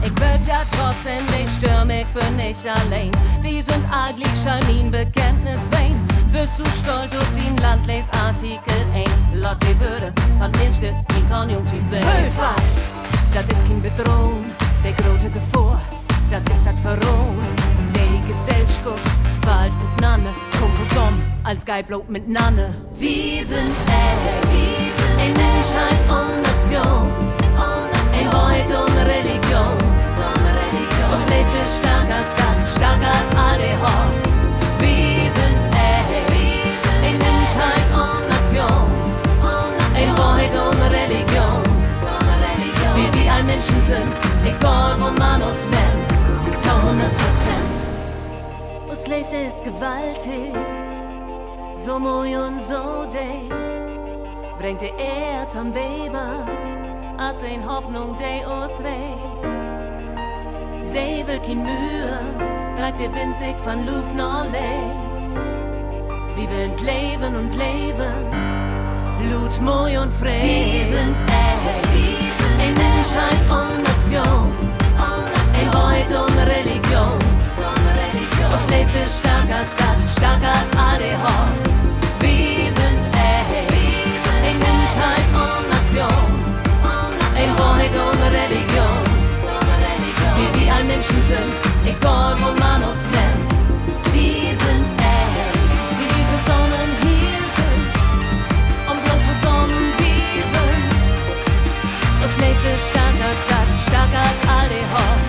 Ich 0.00 0.12
würd 0.20 0.40
ja 0.46 0.62
trotzdem 0.72 1.26
dich 1.26 1.50
stürmen, 1.56 1.90
ich 1.90 2.06
bin 2.08 2.36
nicht 2.36 2.64
allein. 2.66 3.10
Wir 3.42 3.62
sind 3.62 3.84
eigentlich 3.92 4.30
Schalmin 4.42 4.90
Bekenntnis 4.90 5.68
wein. 5.72 6.08
Bist 6.32 6.58
du 6.58 6.64
stolz 6.64 7.10
auf 7.16 7.32
den 7.34 7.56
Landlesartikel 7.56 8.78
ein? 8.94 9.40
Lot 9.40 9.56
die 9.62 9.80
Würde 9.80 10.12
von 10.38 10.50
Menschke 10.52 10.94
in 11.16 11.30
Konjunktiv 11.30 11.80
Vielfalt, 11.90 12.62
das 13.32 13.44
ist 13.44 13.66
kein 13.66 13.80
Bedrohung, 13.82 14.44
der 14.84 14.92
große 14.92 15.30
Gefahr, 15.30 15.80
das 16.30 16.42
ist 16.56 16.66
das 16.66 16.78
Verrohung. 16.80 17.38
Die 17.94 18.32
Gesellschaft 18.32 19.08
fällt 19.42 19.74
und 19.74 20.00
Nanne, 20.00 20.30
kommt 20.60 20.76
zusammen 20.90 21.22
als 21.44 21.64
Geiblaut 21.64 22.08
mit 22.08 22.28
Nanne. 22.28 22.74
Wir 22.96 23.46
sind 23.46 23.72
ey, 23.88 24.90
ein 25.18 25.32
Menschheit 25.32 26.00
und 26.08 26.42
Nation, 26.42 27.10
ein 28.12 28.32
Wort 28.32 28.68
und 28.68 28.96
Religion. 28.98 29.87
Uns 31.12 31.24
lebt 31.30 31.54
es 31.64 31.78
stark 31.78 32.08
als 32.18 32.30
Gott, 32.36 32.58
stark 32.76 33.02
als 33.02 33.28
alle 33.36 33.70
Hort. 33.80 34.18
Wir 34.78 35.30
sind 35.38 35.60
ey, 35.72 36.04
ein 37.06 37.18
Menschheit 37.18 37.86
und 37.92 38.28
Nation, 38.28 38.90
ein 39.94 40.10
Wort 40.18 40.52
und 40.52 40.82
Religion. 40.90 41.62
Wie 42.94 43.08
wir 43.18 43.32
all 43.32 43.44
Menschen 43.44 43.82
sind, 43.86 44.12
egal 44.44 44.96
wo 44.98 45.10
man 45.18 45.42
uns 45.42 45.62
nennt, 45.70 46.08
zu 46.62 46.70
100 46.70 47.10
Prozent. 47.16 47.78
Uns 48.90 49.06
lebt 49.06 49.32
es 49.32 49.62
gewaltig, 49.62 50.54
so 51.76 51.98
moi 51.98 52.36
und 52.46 52.62
so 52.62 53.06
day. 53.10 53.48
Bringt 54.58 54.80
die 54.80 54.92
Erde 54.98 55.58
am 55.58 55.72
Baby, 55.72 56.18
als 57.16 57.42
ein 57.42 57.64
Hoffnung, 57.64 58.16
die 58.16 58.44
uns 58.44 58.76
trägt. 58.76 59.27
Will 60.90 61.40
kein 61.40 61.62
Mühe, 61.62 62.18
der 62.78 63.14
Wind 63.14 63.36
sich 63.36 63.56
von 63.62 63.84
Luft 63.84 64.14
nach 64.16 64.44
Lee. 64.46 64.88
Wir 66.34 66.48
wollen 66.48 66.78
leben 66.78 67.36
und 67.36 67.54
leben, 67.54 68.14
Blut, 69.20 69.60
moi 69.60 70.00
und 70.00 70.12
frei. 70.14 70.40
Wir 70.40 70.96
sind 70.96 71.18
ey, 71.28 72.64
ein 72.64 72.74
Menschheit 72.74 73.42
und 73.50 73.82
Nation, 73.82 74.50
ein 75.60 75.74
Wort 75.74 76.10
und 76.10 76.38
Religion. 76.38 77.18
Lebt 78.70 78.90
es 79.04 79.18
stark 79.18 79.50
als 79.50 79.76
Gott, 79.76 80.00
stark 80.16 80.42
als 80.42 80.70
alle 80.76 81.12
Hort. 81.22 81.60
Wir 82.20 82.70
sind 82.80 83.02
ey, 83.12 83.68
ein 84.48 84.58
Menschheit 84.58 85.26
und 85.34 85.68
Nation, 85.68 86.28
ein 87.36 87.58
Wort 87.58 87.92
und 87.92 88.22
Religion. 88.22 89.07
Wir 90.88 90.96
Menschen 90.96 91.22
sind, 91.28 91.52
egal 91.84 92.34
wo 92.40 92.48
man 92.60 92.82
uns 92.82 93.02
nennt. 93.12 93.50
Wir 94.14 94.56
sind 94.64 94.86
wie 95.98 96.08
wir 96.16 96.24
zusammen 96.32 96.88
hier 97.02 97.42
sind 97.58 97.86
und 98.90 98.98
bloß 99.04 99.20
zusammen 99.28 99.84
wir 99.98 100.44
sind. 100.54 100.88
Es 102.24 102.32
stark 102.88 103.18
als 103.28 103.42
Gott, 103.50 103.70
stark 103.86 104.12
als 104.14 104.38
alle 104.48 104.80
Hort. 104.94 105.28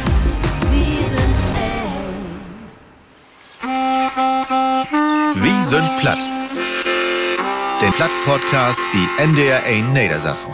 Wir 0.71 1.03
sind 1.17 1.37
ey. 1.67 1.83
Wie 5.43 5.59
sind 5.63 5.89
platt? 5.99 6.23
Den 7.81 7.91
Platt-Podcast, 7.93 8.79
die 8.93 9.07
NDR 9.21 9.63
1 9.65 9.87
Niedersassen. 9.89 10.53